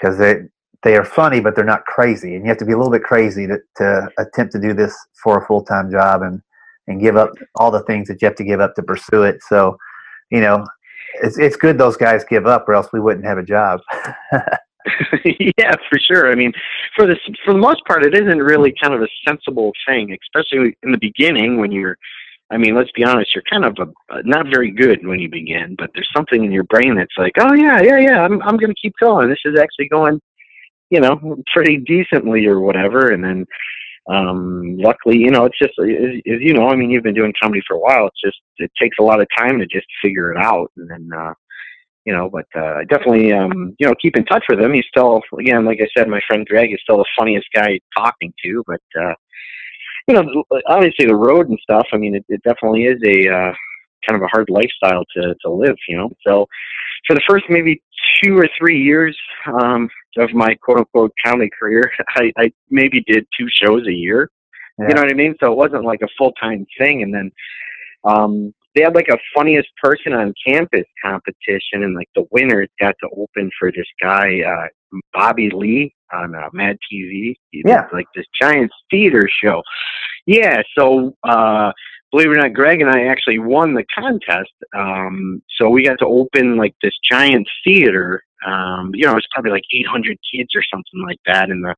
because 0.00 0.16
they 0.18 0.42
they 0.82 0.96
are 0.96 1.04
funny, 1.04 1.40
but 1.40 1.54
they're 1.54 1.64
not 1.64 1.84
crazy. 1.84 2.34
And 2.34 2.44
you 2.44 2.48
have 2.48 2.58
to 2.58 2.64
be 2.64 2.72
a 2.72 2.76
little 2.76 2.92
bit 2.92 3.04
crazy 3.04 3.46
to, 3.46 3.58
to 3.76 4.08
attempt 4.18 4.52
to 4.52 4.60
do 4.60 4.74
this 4.74 4.96
for 5.22 5.42
a 5.42 5.46
full 5.46 5.62
time 5.62 5.90
job 5.90 6.22
and 6.22 6.42
and 6.88 7.00
give 7.00 7.16
up 7.16 7.30
all 7.54 7.70
the 7.70 7.84
things 7.84 8.08
that 8.08 8.20
you 8.20 8.26
have 8.26 8.34
to 8.36 8.44
give 8.44 8.60
up 8.60 8.74
to 8.74 8.82
pursue 8.82 9.22
it. 9.22 9.40
So, 9.48 9.78
you 10.30 10.40
know, 10.40 10.66
it's 11.22 11.38
it's 11.38 11.56
good 11.56 11.78
those 11.78 11.96
guys 11.96 12.24
give 12.24 12.46
up, 12.46 12.68
or 12.68 12.74
else 12.74 12.88
we 12.92 13.00
wouldn't 13.00 13.24
have 13.24 13.38
a 13.38 13.42
job. 13.42 13.80
yeah, 15.58 15.74
for 15.88 15.98
sure. 15.98 16.30
I 16.30 16.34
mean, 16.34 16.52
for 16.96 17.06
the 17.06 17.16
for 17.44 17.52
the 17.52 17.60
most 17.60 17.84
part, 17.84 18.04
it 18.04 18.14
isn't 18.14 18.38
really 18.38 18.74
kind 18.80 18.94
of 18.94 19.02
a 19.02 19.08
sensible 19.26 19.72
thing, 19.86 20.16
especially 20.22 20.76
in 20.82 20.92
the 20.92 20.98
beginning 20.98 21.58
when 21.58 21.72
you're. 21.72 21.96
I 22.50 22.58
mean, 22.58 22.74
let's 22.74 22.90
be 22.92 23.02
honest. 23.02 23.34
You're 23.34 23.44
kind 23.50 23.64
of 23.64 23.76
a, 23.78 24.22
not 24.24 24.46
very 24.48 24.70
good 24.70 25.06
when 25.06 25.18
you 25.18 25.30
begin, 25.30 25.74
but 25.78 25.90
there's 25.94 26.10
something 26.14 26.44
in 26.44 26.52
your 26.52 26.64
brain 26.64 26.96
that's 26.96 27.16
like, 27.16 27.32
oh 27.38 27.54
yeah, 27.54 27.80
yeah, 27.80 27.98
yeah. 27.98 28.22
I'm 28.22 28.42
I'm 28.42 28.56
going 28.58 28.74
to 28.74 28.80
keep 28.80 28.94
going. 29.00 29.30
This 29.30 29.38
is 29.44 29.58
actually 29.58 29.88
going, 29.88 30.20
you 30.92 31.00
know, 31.00 31.14
pretty 31.54 31.76
decently 31.94 32.42
or 32.52 32.58
whatever. 32.60 33.10
And 33.12 33.22
then, 33.26 33.46
um, 34.16 34.76
luckily, 34.88 35.18
you 35.24 35.30
know, 35.30 35.44
it's 35.46 35.58
just 35.64 35.74
as, 35.80 35.88
as 36.32 36.40
you 36.46 36.52
know. 36.54 36.68
I 36.68 36.76
mean, 36.76 36.90
you've 36.90 37.08
been 37.08 37.20
doing 37.20 37.34
comedy 37.42 37.62
for 37.66 37.76
a 37.76 37.80
while. 37.86 38.06
It's 38.08 38.24
just 38.26 38.40
it 38.58 38.70
takes 38.80 38.98
a 39.00 39.06
lot 39.10 39.20
of 39.22 39.26
time 39.38 39.58
to 39.58 39.66
just 39.66 39.86
figure 40.02 40.28
it 40.32 40.38
out, 40.38 40.70
and 40.76 40.88
then. 40.90 41.04
uh 41.22 41.34
you 42.04 42.12
know, 42.12 42.28
but 42.36 42.46
uh, 42.56 42.78
I 42.80 42.84
definitely, 42.84 43.32
um, 43.32 43.76
you 43.78 43.86
know, 43.86 43.94
keep 44.02 44.16
in 44.16 44.24
touch 44.24 44.44
with 44.48 44.58
him. 44.58 44.72
He's 44.74 44.84
still, 44.88 45.20
again, 45.38 45.64
like 45.64 45.78
I 45.80 45.86
said, 45.96 46.08
my 46.08 46.20
friend 46.26 46.44
Greg 46.44 46.72
is 46.72 46.80
still 46.82 46.96
the 46.98 47.14
funniest 47.16 47.46
guy 47.54 47.78
talking 47.96 48.34
to. 48.44 48.64
But 48.66 48.82
uh, 49.00 49.14
you 50.08 50.14
know, 50.14 50.44
obviously 50.66 51.06
the 51.06 51.14
road 51.14 51.48
and 51.48 51.58
stuff. 51.62 51.86
I 51.92 51.96
mean, 51.98 52.16
it, 52.16 52.24
it 52.28 52.42
definitely 52.42 52.86
is 52.86 53.00
a 53.06 53.28
uh, 53.28 53.52
kind 54.04 54.16
of 54.16 54.22
a 54.22 54.32
hard 54.32 54.48
lifestyle 54.50 55.04
to 55.14 55.34
to 55.42 55.48
live. 55.50 55.76
You 55.88 55.96
know, 55.98 56.10
so 56.26 56.46
for 57.06 57.14
the 57.14 57.22
first 57.28 57.44
maybe 57.48 57.80
two 58.20 58.36
or 58.36 58.48
three 58.58 58.80
years 58.82 59.16
um, 59.46 59.88
of 60.18 60.32
my 60.32 60.54
quote 60.62 60.78
unquote 60.78 61.12
comedy 61.24 61.50
career, 61.58 61.90
I, 62.16 62.32
I 62.36 62.52
maybe 62.70 63.02
did 63.06 63.26
two 63.38 63.46
shows 63.48 63.86
a 63.86 63.92
year. 63.92 64.30
Yeah. 64.78 64.88
You 64.88 64.94
know 64.94 65.02
what 65.02 65.10
I 65.10 65.14
mean? 65.14 65.34
So 65.40 65.52
it 65.52 65.56
wasn't 65.56 65.84
like 65.84 66.00
a 66.02 66.08
full 66.18 66.32
time 66.32 66.66
thing. 66.78 67.02
And 67.02 67.14
then 67.14 67.30
um, 68.04 68.54
they 68.74 68.82
had 68.82 68.94
like 68.94 69.08
a 69.08 69.18
funniest 69.34 69.68
person 69.82 70.12
on 70.12 70.32
campus 70.46 70.84
competition, 71.04 71.82
and 71.84 71.94
like 71.94 72.08
the 72.14 72.24
winners 72.30 72.68
got 72.80 72.94
to 73.00 73.08
open 73.16 73.50
for 73.58 73.70
this 73.70 73.86
guy, 74.02 74.40
uh, 74.40 74.66
Bobby 75.12 75.50
Lee 75.50 75.94
on 76.12 76.34
uh, 76.34 76.48
Mad 76.52 76.76
TV. 76.92 77.34
He 77.50 77.62
Yeah. 77.64 77.82
did, 77.82 77.92
like 77.94 78.06
this 78.14 78.26
giant 78.40 78.70
theater 78.90 79.28
show. 79.42 79.62
Yeah, 80.26 80.62
so 80.78 81.14
uh, 81.24 81.72
believe 82.12 82.28
it 82.28 82.36
or 82.38 82.42
not, 82.42 82.52
Greg 82.52 82.80
and 82.80 82.90
I 82.90 83.06
actually 83.06 83.38
won 83.38 83.74
the 83.74 83.84
contest. 83.98 84.52
Um, 84.76 85.42
so 85.58 85.70
we 85.70 85.84
got 85.84 85.98
to 86.00 86.06
open 86.06 86.56
like 86.56 86.74
this 86.82 86.92
giant 87.10 87.48
theater. 87.64 88.22
Um, 88.46 88.90
you 88.94 89.06
know, 89.06 89.12
it 89.12 89.16
was 89.16 89.26
probably 89.32 89.50
like 89.50 89.64
800 89.74 90.18
kids 90.32 90.50
or 90.54 90.62
something 90.70 91.02
like 91.06 91.20
that 91.26 91.50
in 91.50 91.62
the 91.62 91.74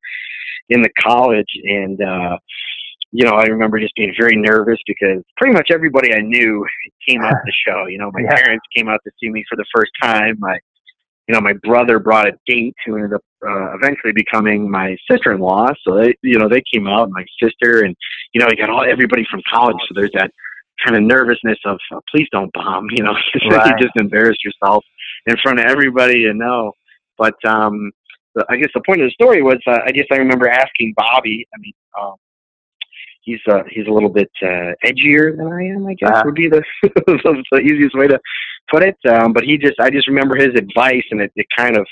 in 0.71 0.81
the 0.83 0.91
college, 0.99 1.51
and 1.65 2.01
uh, 2.03 2.39
you 3.13 3.25
know, 3.25 3.37
I 3.37 3.45
remember 3.45 3.79
just 3.79 3.95
being 3.95 4.13
very 4.19 4.35
nervous 4.35 4.79
because 4.89 5.23
pretty 5.37 5.55
much 5.55 5.69
everybody 5.71 6.13
I 6.13 6.21
knew 6.21 6.67
came 7.07 7.23
out 7.23 7.31
to 7.31 7.43
the 7.45 7.53
show. 7.67 7.87
You 7.87 7.99
know, 7.99 8.11
my 8.13 8.23
yeah. 8.23 8.35
parents 8.35 8.65
came 8.75 8.89
out 8.89 9.01
to 9.05 9.13
see 9.21 9.31
me 9.31 9.45
for 9.49 9.57
the 9.57 9.67
first 9.75 9.93
time. 10.03 10.37
My, 10.41 10.59
you 11.29 11.35
know, 11.35 11.41
my 11.41 11.55
brother 11.63 11.99
brought 11.99 12.29
a 12.29 12.33
date 12.47 12.75
who 12.85 12.97
ended 12.97 13.15
up 13.15 13.23
uh, 13.47 13.75
eventually 13.75 14.13
becoming 14.13 14.71
my 14.71 14.97
sister-in-law. 15.11 15.69
So 15.87 15.97
they, 15.97 16.15
you 16.23 16.39
know, 16.39 16.49
they 16.49 16.63
came 16.73 16.87
out, 16.87 17.11
my 17.11 17.25
sister, 17.43 17.85
and 17.85 17.97
you 18.33 18.41
know, 18.41 18.49
you 18.51 18.57
got 18.57 18.71
all 18.71 18.85
everybody 18.85 19.25
from 19.31 19.41
college. 19.51 19.77
So 19.89 19.95
there's 19.95 20.13
that 20.15 20.31
kind 20.85 20.97
of 20.97 21.03
nervousness 21.03 21.59
of 21.65 21.79
oh, 21.93 22.01
please 22.15 22.29
don't 22.33 22.53
bomb. 22.53 22.87
You 22.97 23.05
know, 23.05 23.15
right. 23.51 23.67
you 23.67 23.87
just 23.87 23.97
embarrass 23.97 24.37
yourself 24.45 24.85
in 25.27 25.37
front 25.43 25.61
of 25.61 25.67
everybody 25.67 26.21
you 26.21 26.35
know. 26.35 26.73
But 27.17 27.35
um, 27.47 27.91
I 28.49 28.57
guess 28.57 28.71
the 28.75 28.83
point 28.87 29.01
of 29.01 29.09
the 29.09 29.13
story 29.13 29.43
was 29.43 29.59
uh, 29.67 29.79
I 29.87 29.93
guess 29.93 30.07
I 30.13 30.17
remember 30.17 30.49
asking 30.49 30.95
Bobby. 30.97 31.47
I 31.55 31.59
mean, 31.59 31.73
um, 32.01 32.15
he's 33.23 33.41
uh, 33.49 33.63
he's 33.71 33.87
a 33.87 33.91
little 33.91 34.11
bit 34.11 34.31
uh, 34.43 34.73
edgier 34.85 35.37
than 35.37 35.47
I 35.47 35.65
am. 35.75 35.87
I 35.87 35.95
guess 35.95 36.11
uh 36.11 36.23
would 36.25 36.35
be 36.35 36.49
the, 36.49 36.63
the 36.87 37.61
easiest 37.61 37.97
way 37.97 38.09
to 38.09 38.19
put 38.71 38.83
it. 38.83 38.97
Um, 39.09 39.33
but 39.33 39.45
he 39.45 39.59
just 39.59 39.79
I 39.81 39.91
just 39.91 40.09
remember 40.09 40.37
his 40.37 40.55
advice, 40.57 41.05
and 41.11 41.21
it, 41.21 41.33
it 41.37 41.47
kind 41.57 41.77
of 41.77 41.87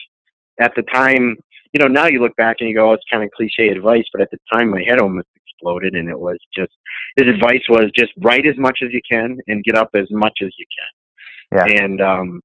at 0.60 0.72
the 0.76 0.82
time, 0.82 1.36
you 1.72 1.80
know, 1.80 1.88
now 1.88 2.06
you 2.06 2.20
look 2.20 2.36
back 2.36 2.56
and 2.60 2.68
you 2.68 2.76
go, 2.76 2.90
oh, 2.90 2.92
it's 2.92 3.04
kind 3.10 3.24
of 3.24 3.30
cliche 3.30 3.68
advice, 3.68 4.04
but 4.12 4.22
at 4.22 4.30
the 4.30 4.38
time 4.52 4.70
my 4.70 4.82
head 4.86 5.00
almost 5.00 5.28
exploded, 5.36 5.94
and 5.94 6.08
it 6.08 6.18
was 6.18 6.38
just 6.56 6.72
his 7.16 7.28
advice 7.28 7.62
was 7.68 7.90
just 7.96 8.12
write 8.18 8.46
as 8.46 8.56
much 8.58 8.78
as 8.82 8.90
you 8.92 9.00
can 9.10 9.38
and 9.46 9.64
get 9.64 9.76
up 9.76 9.90
as 9.94 10.06
much 10.10 10.38
as 10.42 10.50
you 10.58 10.66
can. 10.78 11.58
Yeah. 11.58 11.84
And 11.84 12.00
um, 12.00 12.40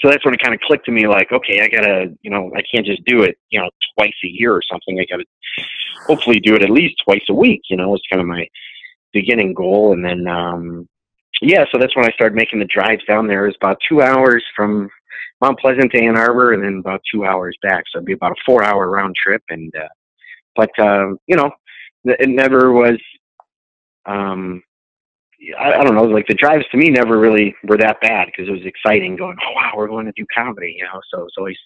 so 0.00 0.08
that's 0.08 0.24
when 0.24 0.34
it 0.34 0.42
kind 0.42 0.54
of 0.54 0.60
clicked 0.60 0.86
to 0.86 0.92
me 0.92 1.06
like 1.06 1.32
okay 1.32 1.60
i 1.60 1.68
gotta 1.68 2.06
you 2.22 2.30
know 2.30 2.50
i 2.56 2.62
can't 2.72 2.86
just 2.86 3.04
do 3.04 3.22
it 3.22 3.36
you 3.50 3.60
know 3.60 3.68
twice 3.96 4.14
a 4.24 4.28
year 4.28 4.52
or 4.52 4.62
something 4.70 4.98
i 5.00 5.06
gotta 5.10 5.24
hopefully 6.06 6.40
do 6.40 6.54
it 6.54 6.62
at 6.62 6.70
least 6.70 6.94
twice 7.04 7.24
a 7.28 7.34
week 7.34 7.62
you 7.68 7.76
know 7.76 7.94
it's 7.94 8.04
kind 8.10 8.20
of 8.20 8.26
my 8.26 8.46
beginning 9.12 9.54
goal 9.54 9.92
and 9.92 10.04
then 10.04 10.26
um 10.28 10.86
yeah 11.40 11.64
so 11.70 11.78
that's 11.78 11.94
when 11.96 12.06
i 12.06 12.12
started 12.12 12.34
making 12.34 12.58
the 12.58 12.66
drives 12.66 13.04
down 13.06 13.26
there 13.26 13.44
it 13.44 13.48
was 13.48 13.56
about 13.60 13.78
two 13.88 14.02
hours 14.02 14.44
from 14.54 14.88
mount 15.40 15.58
pleasant 15.58 15.90
to 15.92 16.00
ann 16.00 16.16
arbor 16.16 16.52
and 16.52 16.62
then 16.62 16.78
about 16.78 17.00
two 17.12 17.24
hours 17.24 17.56
back 17.62 17.84
so 17.90 17.98
it'd 17.98 18.06
be 18.06 18.12
about 18.12 18.32
a 18.32 18.42
four 18.44 18.62
hour 18.62 18.90
round 18.90 19.14
trip 19.14 19.42
and 19.48 19.72
uh 19.76 19.88
but 20.56 20.70
um 20.78 21.18
you 21.26 21.36
know 21.36 21.50
it 22.04 22.28
never 22.28 22.72
was 22.72 22.98
um 24.06 24.62
I, 25.58 25.74
I 25.74 25.84
don't 25.84 25.94
know, 25.94 26.02
like 26.02 26.26
the 26.26 26.34
drives 26.34 26.64
to 26.72 26.76
me 26.76 26.90
never 26.90 27.18
really 27.18 27.54
were 27.64 27.76
that 27.78 28.00
bad 28.00 28.26
because 28.26 28.48
it 28.48 28.52
was 28.52 28.64
exciting 28.64 29.16
going, 29.16 29.36
oh 29.40 29.52
wow, 29.54 29.72
we're 29.76 29.86
going 29.86 30.06
to 30.06 30.12
do 30.16 30.26
comedy, 30.34 30.74
you 30.76 30.84
know. 30.84 31.00
So 31.12 31.24
it's 31.24 31.36
always 31.38 31.56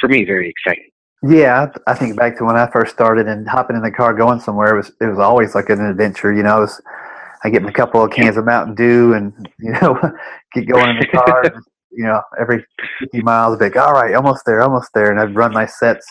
for 0.00 0.08
me 0.08 0.24
very 0.24 0.48
exciting. 0.48 0.90
Yeah, 1.22 1.66
I 1.86 1.94
think 1.94 2.16
back 2.16 2.38
to 2.38 2.44
when 2.44 2.56
I 2.56 2.68
first 2.70 2.94
started 2.94 3.28
and 3.28 3.46
hopping 3.48 3.76
in 3.76 3.82
the 3.82 3.90
car 3.90 4.14
going 4.14 4.40
somewhere 4.40 4.74
it 4.74 4.76
was 4.76 4.92
it 5.00 5.06
was 5.06 5.18
always 5.18 5.54
like 5.54 5.68
an 5.68 5.84
adventure, 5.84 6.32
you 6.32 6.42
know. 6.42 6.58
It 6.58 6.60
was, 6.60 6.82
I 7.42 7.50
get 7.50 7.64
a 7.64 7.72
couple 7.72 8.02
of 8.02 8.10
cans 8.10 8.36
of 8.36 8.44
Mountain 8.44 8.74
Dew 8.74 9.14
and 9.14 9.48
you 9.58 9.72
know 9.72 9.98
get 10.54 10.68
going 10.68 10.90
in 10.90 10.98
the 10.98 11.06
car. 11.06 11.44
and, 11.44 11.54
you 11.92 12.04
know, 12.04 12.22
every 12.38 12.64
50 13.00 13.20
miles, 13.22 13.54
I'd 13.54 13.58
be 13.58 13.64
like, 13.64 13.76
all 13.76 13.92
right, 13.92 14.14
almost 14.14 14.44
there, 14.46 14.62
almost 14.62 14.90
there, 14.94 15.10
and 15.10 15.20
I'd 15.20 15.34
run 15.34 15.52
my 15.52 15.66
sets. 15.66 16.06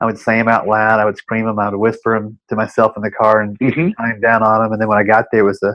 I 0.00 0.06
would 0.06 0.18
say 0.18 0.36
them 0.36 0.48
out 0.48 0.66
loud. 0.66 1.00
I 1.00 1.04
would 1.04 1.18
scream 1.18 1.44
them. 1.44 1.58
I 1.58 1.68
would 1.68 1.78
whisper 1.78 2.18
them 2.18 2.38
to 2.48 2.56
myself 2.56 2.92
in 2.96 3.02
the 3.02 3.10
car 3.10 3.40
and 3.42 3.58
mm-hmm. 3.58 3.90
time 4.00 4.20
down 4.20 4.42
on 4.42 4.62
them. 4.62 4.72
And 4.72 4.80
then 4.80 4.88
when 4.88 4.98
I 4.98 5.02
got 5.02 5.26
there, 5.32 5.44
was 5.44 5.62
a 5.62 5.74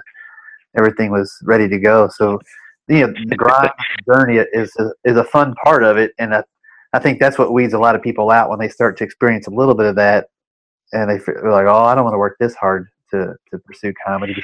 everything 0.77 1.12
was 1.12 1.38
ready 1.43 1.67
to 1.67 1.77
go. 1.77 2.07
So, 2.07 2.39
you 2.88 3.07
know, 3.07 3.13
the 3.25 3.36
grind 3.36 3.69
journey 4.12 4.38
is 4.53 4.72
a, 4.79 4.89
is 5.03 5.17
a 5.17 5.24
fun 5.24 5.53
part 5.63 5.83
of 5.83 5.98
it, 5.98 6.13
and 6.19 6.33
I, 6.33 6.43
I 6.93 7.00
think 7.00 7.19
that's 7.19 7.38
what 7.38 7.53
weeds 7.53 7.74
a 7.74 7.79
lot 7.79 7.95
of 7.95 8.01
people 8.01 8.31
out 8.31 8.50
when 8.50 8.60
they 8.60 8.69
start 8.69 8.98
to 8.98 9.03
experience 9.03 9.48
a 9.48 9.51
little 9.51 9.75
bit 9.75 9.86
of 9.86 9.95
that, 9.98 10.27
and 10.93 11.10
they 11.10 11.19
feel 11.19 11.36
like, 11.51 11.67
oh, 11.67 11.83
I 11.83 11.95
don't 11.95 12.03
want 12.03 12.13
to 12.13 12.19
work 12.19 12.38
this 12.39 12.55
hard 12.55 12.88
to 13.12 13.36
to 13.51 13.60
pursue 13.60 13.93
comedy. 14.05 14.43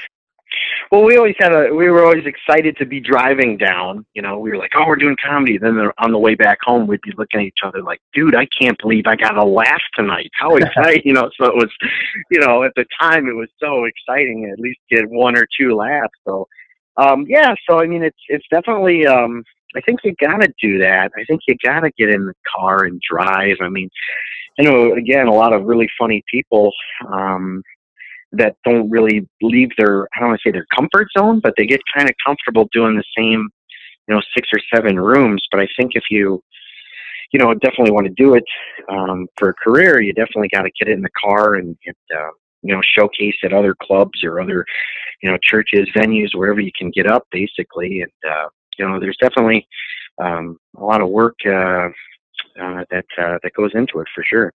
Well, 0.91 1.03
we 1.03 1.17
always 1.17 1.36
had 1.38 1.53
a. 1.53 1.72
We 1.74 1.88
were 1.89 2.03
always 2.03 2.25
excited 2.25 2.75
to 2.77 2.86
be 2.86 3.00
driving 3.00 3.58
down. 3.58 4.08
You 4.15 4.24
know, 4.24 4.39
we 4.39 4.50
were 4.50 4.58
like, 4.58 4.72
"Oh, 4.75 4.88
we're 4.88 4.96
doing 4.96 5.15
comedy." 5.24 5.60
Then 5.60 5.77
on 6.00 6.12
the 6.12 6.17
way 6.17 6.34
back 6.34 6.58
home, 6.63 6.88
we'd 6.88 7.01
be 7.01 7.13
looking 7.15 7.41
at 7.41 7.46
each 7.46 7.60
other 7.63 7.84
like, 7.84 8.00
"Dude, 8.12 8.36
I 8.36 8.48
can't 8.60 8.77
believe 8.79 9.03
I 9.05 9.15
got 9.15 9.38
a 9.38 9.43
laugh 9.43 9.81
tonight. 9.93 10.31
How 10.34 10.55
exciting!" 10.55 11.03
you 11.05 11.13
know, 11.13 11.29
so 11.39 11.46
it 11.46 11.55
was, 11.55 11.69
you 12.31 12.39
know, 12.39 12.63
at 12.63 12.72
the 12.75 12.86
time 13.00 13.27
it 13.27 13.36
was 13.36 13.50
so 13.60 13.86
exciting. 13.86 14.50
At 14.51 14.60
least 14.60 14.79
get 14.89 15.08
one 15.08 15.38
or 15.38 15.48
two 15.60 15.75
laughs. 15.75 16.13
So, 16.27 16.48
um, 16.98 17.25
yeah. 17.29 17.53
So 17.69 17.79
I 17.79 17.86
mean, 17.86 18.03
it's 18.03 18.19
it's 18.27 18.46
definitely. 18.50 19.05
Um, 19.05 19.43
I 19.75 19.81
think 19.81 20.00
you 20.03 20.15
gotta 20.19 20.51
do 20.60 20.79
that. 20.79 21.12
I 21.15 21.24
think 21.25 21.41
you 21.48 21.55
gotta 21.63 21.91
get 22.00 22.10
in 22.10 22.25
the 22.25 22.34
car 22.58 22.86
and 22.86 23.00
drive. 23.08 23.58
I 23.62 23.69
mean, 23.69 23.91
you 24.58 24.65
know, 24.67 24.93
again, 24.96 25.27
a 25.27 25.34
lot 25.34 25.53
of 25.53 25.65
really 25.65 25.88
funny 26.00 26.24
people. 26.31 26.72
Um, 27.08 27.62
that 28.32 28.56
don't 28.64 28.90
really 28.90 29.28
leave 29.42 29.70
their 29.78 30.08
I 30.16 30.20
don't 30.20 30.30
want 30.30 30.42
to 30.44 30.50
say 30.50 30.52
their 30.52 30.68
comfort 30.76 31.08
zone, 31.18 31.40
but 31.42 31.54
they 31.58 31.66
get 31.66 31.82
kind 31.96 32.10
of 32.10 32.16
comfortable 32.26 32.70
doing 32.72 32.96
the 32.96 33.04
same, 33.18 33.50
you 34.08 34.16
know, 34.16 34.22
six 34.36 34.50
or 34.54 34.60
seven 34.74 35.00
rooms. 35.00 35.44
But 35.52 35.62
I 35.62 35.68
think 35.78 35.92
if 35.96 36.04
you 36.10 36.42
you 37.32 37.40
know 37.40 37.54
definitely 37.54 37.92
want 37.92 38.08
to 38.08 38.14
do 38.14 38.36
it 38.36 38.46
um, 38.90 39.28
for 39.38 39.50
a 39.50 39.54
career, 39.54 40.02
you 40.02 40.14
definitely 40.14 40.50
got 40.50 40.64
to 40.64 40.72
get 40.80 40.90
in 40.90 41.02
the 41.02 41.10
car 41.20 41.56
and, 41.56 41.78
and 41.86 41.96
uh, 42.16 42.30
you 42.62 42.74
know 42.74 42.82
showcase 42.84 43.36
at 43.44 43.54
other 43.54 43.76
clubs 43.82 44.24
or 44.24 44.40
other 44.40 44.66
you 45.22 45.30
know 45.30 45.38
churches, 45.42 45.88
venues, 45.96 46.30
wherever 46.34 46.60
you 46.60 46.72
can 46.78 46.92
get 46.92 47.08
up, 47.08 47.28
basically. 47.32 48.02
And 48.02 48.32
uh, 48.32 48.50
you 48.78 48.88
know, 48.88 49.00
there's 49.00 49.18
definitely 49.20 49.68
um, 50.22 50.58
a 50.78 50.84
lot 50.84 51.02
of 51.02 51.10
work 51.10 51.36
uh, 51.46 51.90
uh, 52.60 52.84
that 52.90 53.06
uh, 53.18 53.38
that 53.44 53.54
goes 53.56 53.72
into 53.76 54.00
it 54.00 54.08
for 54.14 54.24
sure. 54.24 54.54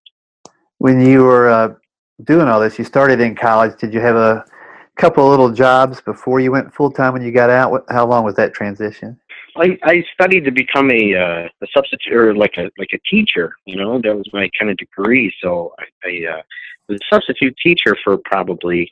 When 0.79 1.01
you 1.01 1.25
were 1.25 1.49
uh, 1.49 1.75
doing 2.23 2.49
all 2.49 2.61
this? 2.61 2.79
You 2.79 2.85
started 2.85 3.21
in 3.21 3.35
college. 3.35 3.79
Did 3.79 3.93
you 3.93 4.01
have 4.01 4.17
a 4.17 4.45
couple 4.97 5.29
little 5.29 5.51
jobs 5.51 6.01
before 6.01 6.41
you 6.41 6.53
went 6.53 6.73
full 6.73 6.91
time 6.91 7.13
when 7.13 7.23
you 7.23 7.33
got 7.33 7.51
out? 7.51 7.85
How 7.89 8.07
long 8.07 8.25
was 8.25 8.35
that 8.37 8.55
transition? 8.55 9.19
I, 9.57 9.79
I 9.85 10.05
studied 10.13 10.45
to 10.45 10.51
become 10.51 10.91
a 10.91 11.15
uh, 11.15 11.49
a 11.63 11.67
substitute 11.77 12.13
or 12.13 12.35
like 12.35 12.55
a 12.57 12.71
like 12.79 12.91
a 12.93 12.99
teacher. 13.09 13.55
You 13.67 13.77
know, 13.77 14.01
that 14.03 14.17
was 14.17 14.29
my 14.33 14.51
kind 14.59 14.71
of 14.71 14.77
degree. 14.77 15.33
So 15.43 15.73
I, 15.79 16.09
I 16.09 16.33
uh, 16.39 16.43
was 16.89 17.01
a 17.01 17.15
substitute 17.15 17.57
teacher 17.63 17.97
for 18.03 18.19
probably 18.25 18.91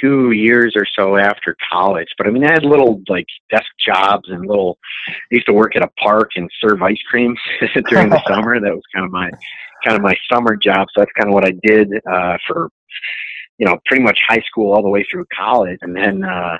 two 0.00 0.32
years 0.32 0.74
or 0.76 0.86
so 0.98 1.16
after 1.16 1.56
college. 1.72 2.08
But 2.18 2.26
I 2.26 2.30
mean, 2.30 2.44
I 2.44 2.52
had 2.52 2.64
little 2.64 3.02
like 3.08 3.26
desk 3.50 3.66
jobs 3.84 4.28
and 4.28 4.46
little. 4.46 4.78
I 5.08 5.12
used 5.30 5.46
to 5.46 5.52
work 5.52 5.76
at 5.76 5.82
a 5.82 5.90
park 6.02 6.30
and 6.36 6.48
serve 6.60 6.82
ice 6.82 7.00
cream 7.08 7.36
during 7.88 8.10
the 8.10 8.22
summer. 8.28 8.60
That 8.60 8.74
was 8.74 8.82
kind 8.94 9.06
of 9.06 9.12
my 9.12 9.30
kind 9.84 9.96
of 9.96 10.02
my 10.02 10.14
summer 10.32 10.56
job. 10.56 10.88
So 10.94 11.00
that's 11.00 11.12
kind 11.18 11.28
of 11.28 11.34
what 11.34 11.46
I 11.46 11.52
did 11.62 11.88
uh, 12.10 12.36
for, 12.46 12.70
you 13.58 13.66
know, 13.66 13.78
pretty 13.86 14.02
much 14.02 14.18
high 14.28 14.42
school 14.46 14.72
all 14.74 14.82
the 14.82 14.88
way 14.88 15.06
through 15.10 15.26
college. 15.36 15.78
And 15.82 15.96
then 15.96 16.24
uh, 16.24 16.58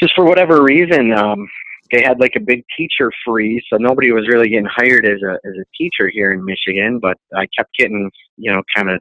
just 0.00 0.14
for 0.14 0.24
whatever 0.24 0.62
reason, 0.62 1.12
um, 1.12 1.48
they 1.92 2.02
had 2.02 2.20
like 2.20 2.34
a 2.36 2.40
big 2.40 2.64
teacher 2.76 3.10
freeze, 3.24 3.62
so 3.68 3.76
nobody 3.76 4.12
was 4.12 4.28
really 4.28 4.48
getting 4.48 4.68
hired 4.70 5.04
as 5.06 5.20
a 5.22 5.32
as 5.32 5.54
a 5.60 5.64
teacher 5.76 6.08
here 6.08 6.32
in 6.32 6.44
Michigan. 6.44 6.98
But 7.00 7.16
I 7.36 7.46
kept 7.56 7.70
getting, 7.76 8.10
you 8.36 8.52
know, 8.52 8.62
kind 8.74 8.90
of 8.90 9.00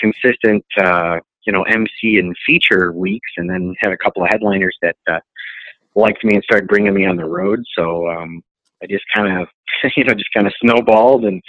consistent, 0.00 0.64
uh, 0.80 1.18
you 1.46 1.52
know, 1.52 1.62
MC 1.62 2.18
and 2.18 2.34
feature 2.46 2.92
weeks, 2.92 3.30
and 3.36 3.48
then 3.48 3.74
had 3.80 3.92
a 3.92 3.98
couple 3.98 4.22
of 4.22 4.28
headliners 4.30 4.76
that 4.82 4.96
uh, 5.10 5.20
liked 5.94 6.24
me 6.24 6.34
and 6.34 6.44
started 6.44 6.68
bringing 6.68 6.94
me 6.94 7.06
on 7.06 7.16
the 7.16 7.24
road. 7.24 7.62
So 7.76 8.08
um, 8.08 8.42
I 8.82 8.86
just 8.86 9.04
kind 9.14 9.40
of, 9.40 9.48
you 9.96 10.04
know, 10.04 10.14
just 10.14 10.32
kind 10.34 10.46
of 10.46 10.52
snowballed 10.60 11.24
and 11.24 11.42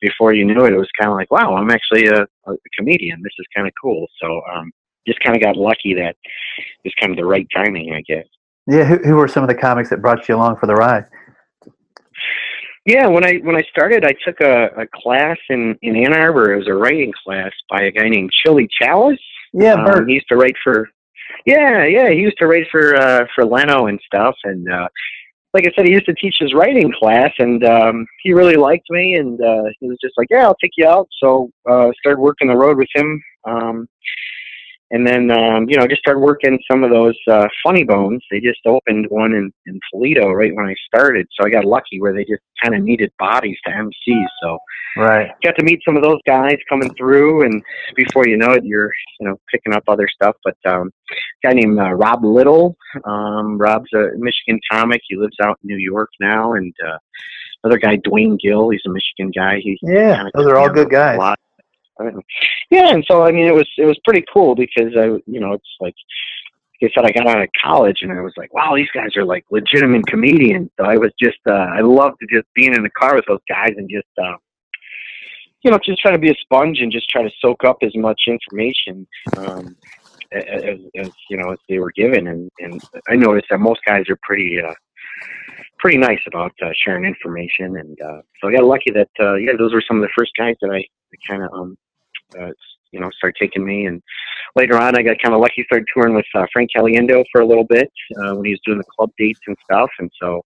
before 0.00 0.32
you 0.32 0.44
knew 0.44 0.64
it, 0.64 0.72
it 0.72 0.78
was 0.78 0.88
kind 0.98 1.10
of 1.10 1.16
like, 1.16 1.30
wow, 1.30 1.56
I'm 1.56 1.70
actually 1.70 2.06
a, 2.06 2.22
a 2.22 2.56
comedian. 2.76 3.20
This 3.22 3.32
is 3.38 3.46
kind 3.54 3.66
of 3.66 3.72
cool. 3.80 4.06
So 4.20 4.42
um, 4.52 4.70
just 5.06 5.20
kind 5.20 5.36
of 5.36 5.42
got 5.42 5.56
lucky 5.56 5.94
that 5.94 6.16
it's 6.84 6.94
kind 7.00 7.10
of 7.10 7.16
the 7.16 7.24
right 7.24 7.46
timing, 7.54 7.92
I 7.92 8.02
guess. 8.06 8.26
Yeah, 8.66 8.84
who, 8.84 8.98
who 8.98 9.16
were 9.16 9.28
some 9.28 9.42
of 9.42 9.48
the 9.48 9.54
comics 9.54 9.90
that 9.90 10.02
brought 10.02 10.28
you 10.28 10.36
along 10.36 10.56
for 10.56 10.66
the 10.66 10.74
ride? 10.74 11.06
Yeah, 12.84 13.06
when 13.06 13.24
I 13.24 13.36
when 13.38 13.56
I 13.56 13.62
started, 13.70 14.04
I 14.04 14.14
took 14.24 14.40
a, 14.40 14.68
a 14.80 14.86
class 14.94 15.36
in 15.50 15.76
in 15.82 15.96
Ann 15.96 16.14
Arbor. 16.14 16.54
It 16.54 16.58
was 16.58 16.68
a 16.68 16.74
writing 16.74 17.12
class 17.24 17.50
by 17.68 17.82
a 17.82 17.90
guy 17.90 18.08
named 18.08 18.30
Chili 18.30 18.68
Chalice. 18.80 19.18
Yeah, 19.52 19.74
um, 19.74 20.06
he 20.06 20.14
used 20.14 20.28
to 20.28 20.36
write 20.36 20.56
for. 20.62 20.88
Yeah, 21.46 21.84
yeah, 21.84 22.10
he 22.10 22.16
used 22.16 22.38
to 22.38 22.46
write 22.46 22.66
for 22.70 22.96
uh, 22.96 23.26
for 23.34 23.44
Leno 23.44 23.86
and 23.86 24.00
stuff, 24.06 24.34
and 24.44 24.70
uh, 24.70 24.88
like 25.54 25.66
I 25.66 25.72
said, 25.74 25.86
he 25.86 25.92
used 25.92 26.06
to 26.06 26.14
teach 26.14 26.36
his 26.38 26.54
writing 26.54 26.92
class, 26.98 27.32
and 27.38 27.64
um, 27.64 28.06
he 28.22 28.32
really 28.32 28.56
liked 28.56 28.86
me, 28.90 29.14
and 29.14 29.40
uh, 29.40 29.64
he 29.80 29.88
was 29.88 29.98
just 30.02 30.14
like, 30.16 30.28
"Yeah, 30.30 30.44
I'll 30.44 30.56
take 30.56 30.72
you 30.76 30.86
out." 30.86 31.08
So 31.22 31.50
uh, 31.68 31.90
started 32.00 32.20
working 32.20 32.48
the 32.48 32.56
road 32.56 32.76
with 32.76 32.88
him. 32.94 33.22
Um, 33.46 33.88
and 34.90 35.06
then 35.06 35.30
um, 35.30 35.68
you 35.68 35.76
know 35.76 35.86
just 35.86 36.00
started 36.00 36.20
working 36.20 36.58
some 36.70 36.82
of 36.82 36.90
those 36.90 37.16
uh, 37.30 37.46
funny 37.62 37.84
bones. 37.84 38.22
They 38.30 38.40
just 38.40 38.60
opened 38.66 39.06
one 39.10 39.34
in, 39.34 39.52
in 39.66 39.78
Toledo 39.90 40.30
right 40.30 40.54
when 40.54 40.66
I 40.66 40.74
started, 40.86 41.26
so 41.32 41.46
I 41.46 41.50
got 41.50 41.64
lucky 41.64 42.00
where 42.00 42.14
they 42.14 42.24
just 42.24 42.42
kind 42.62 42.74
of 42.74 42.82
needed 42.82 43.12
bodies 43.18 43.56
to 43.66 43.74
MC. 43.74 44.24
So 44.42 44.58
right, 44.96 45.30
got 45.42 45.56
to 45.56 45.64
meet 45.64 45.80
some 45.84 45.96
of 45.96 46.02
those 46.02 46.20
guys 46.26 46.56
coming 46.68 46.92
through, 46.94 47.44
and 47.44 47.62
before 47.96 48.26
you 48.26 48.36
know 48.36 48.52
it, 48.52 48.64
you're 48.64 48.92
you 49.20 49.28
know 49.28 49.38
picking 49.50 49.74
up 49.74 49.84
other 49.88 50.08
stuff. 50.08 50.36
But 50.42 50.56
um, 50.66 50.90
a 51.10 51.46
guy 51.46 51.52
named 51.52 51.78
uh, 51.78 51.92
Rob 51.92 52.24
Little, 52.24 52.76
um, 53.04 53.58
Rob's 53.58 53.92
a 53.92 54.10
Michigan 54.16 54.60
comic. 54.70 55.02
He 55.06 55.16
lives 55.16 55.36
out 55.42 55.58
in 55.62 55.68
New 55.68 55.78
York 55.78 56.10
now, 56.20 56.54
and 56.54 56.72
uh, 56.86 56.98
another 57.62 57.78
guy 57.78 57.98
Dwayne 57.98 58.38
Gill. 58.40 58.70
He's 58.70 58.82
a 58.86 58.90
Michigan 58.90 59.32
guy. 59.36 59.60
He's 59.62 59.78
yeah, 59.82 60.24
those 60.34 60.46
are 60.46 60.56
all 60.56 60.70
good 60.70 60.90
guys. 60.90 61.16
A 61.16 61.20
lot 61.20 61.38
yeah, 62.70 62.92
and 62.94 63.04
so 63.10 63.22
I 63.22 63.32
mean, 63.32 63.46
it 63.46 63.54
was 63.54 63.68
it 63.76 63.86
was 63.86 63.98
pretty 64.04 64.24
cool 64.32 64.54
because 64.54 64.92
I, 64.96 65.06
you 65.26 65.40
know, 65.40 65.52
it's 65.52 65.76
like 65.80 65.94
like 66.80 66.92
I 66.92 66.94
said, 66.94 67.06
I 67.06 67.12
got 67.12 67.26
out 67.26 67.42
of 67.42 67.48
college 67.60 68.02
and 68.02 68.12
I 68.12 68.20
was 68.20 68.32
like, 68.36 68.52
wow, 68.54 68.76
these 68.76 68.90
guys 68.94 69.16
are 69.16 69.24
like 69.24 69.44
legitimate 69.50 70.06
comedians. 70.06 70.70
So 70.78 70.86
I 70.86 70.96
was 70.96 71.10
just, 71.20 71.38
uh, 71.48 71.52
I 71.52 71.80
loved 71.80 72.18
just 72.30 72.46
being 72.54 72.72
in 72.72 72.82
the 72.82 72.90
car 72.90 73.16
with 73.16 73.24
those 73.26 73.40
guys 73.48 73.72
and 73.76 73.90
just, 73.90 74.06
uh, 74.22 74.36
you 75.62 75.70
know, 75.70 75.78
just 75.84 76.00
trying 76.00 76.14
to 76.14 76.20
be 76.20 76.30
a 76.30 76.34
sponge 76.40 76.78
and 76.80 76.92
just 76.92 77.08
try 77.08 77.22
to 77.22 77.30
soak 77.40 77.64
up 77.64 77.78
as 77.82 77.94
much 77.96 78.22
information 78.28 79.06
um, 79.36 79.76
as, 80.30 80.78
as 80.96 81.10
you 81.28 81.36
know 81.36 81.50
as 81.50 81.58
they 81.68 81.80
were 81.80 81.92
given. 81.92 82.28
And, 82.28 82.50
and 82.60 82.80
I 83.08 83.16
noticed 83.16 83.46
that 83.50 83.58
most 83.58 83.80
guys 83.84 84.08
are 84.08 84.18
pretty 84.22 84.60
uh, 84.60 84.74
pretty 85.80 85.98
nice 85.98 86.20
about 86.28 86.52
uh, 86.62 86.70
sharing 86.84 87.04
information. 87.04 87.76
And 87.76 88.00
uh, 88.00 88.22
so 88.40 88.48
I 88.48 88.52
got 88.52 88.64
lucky 88.64 88.92
that 88.92 89.10
uh, 89.20 89.34
yeah, 89.34 89.52
those 89.58 89.74
were 89.74 89.82
some 89.86 89.96
of 89.96 90.02
the 90.02 90.12
first 90.16 90.30
guys 90.38 90.54
that 90.62 90.70
I 90.70 90.84
kind 91.26 91.42
of 91.42 91.52
um, 91.52 91.76
uh, 92.40 92.50
you 92.92 93.00
know 93.00 93.10
started 93.16 93.36
taking 93.38 93.64
me. 93.64 93.86
And 93.86 94.02
later 94.56 94.76
on, 94.76 94.96
I 94.96 95.02
got 95.02 95.16
kind 95.22 95.34
of 95.34 95.40
lucky, 95.40 95.64
started 95.64 95.86
touring 95.92 96.14
with 96.14 96.26
uh, 96.34 96.46
Frank 96.52 96.70
Caliendo 96.76 97.24
for 97.30 97.40
a 97.40 97.46
little 97.46 97.64
bit 97.64 97.90
uh, 98.18 98.34
when 98.34 98.44
he 98.44 98.52
was 98.52 98.60
doing 98.64 98.78
the 98.78 98.84
club 98.96 99.10
dates 99.18 99.40
and 99.46 99.56
stuff. 99.64 99.90
And 99.98 100.10
so 100.20 100.42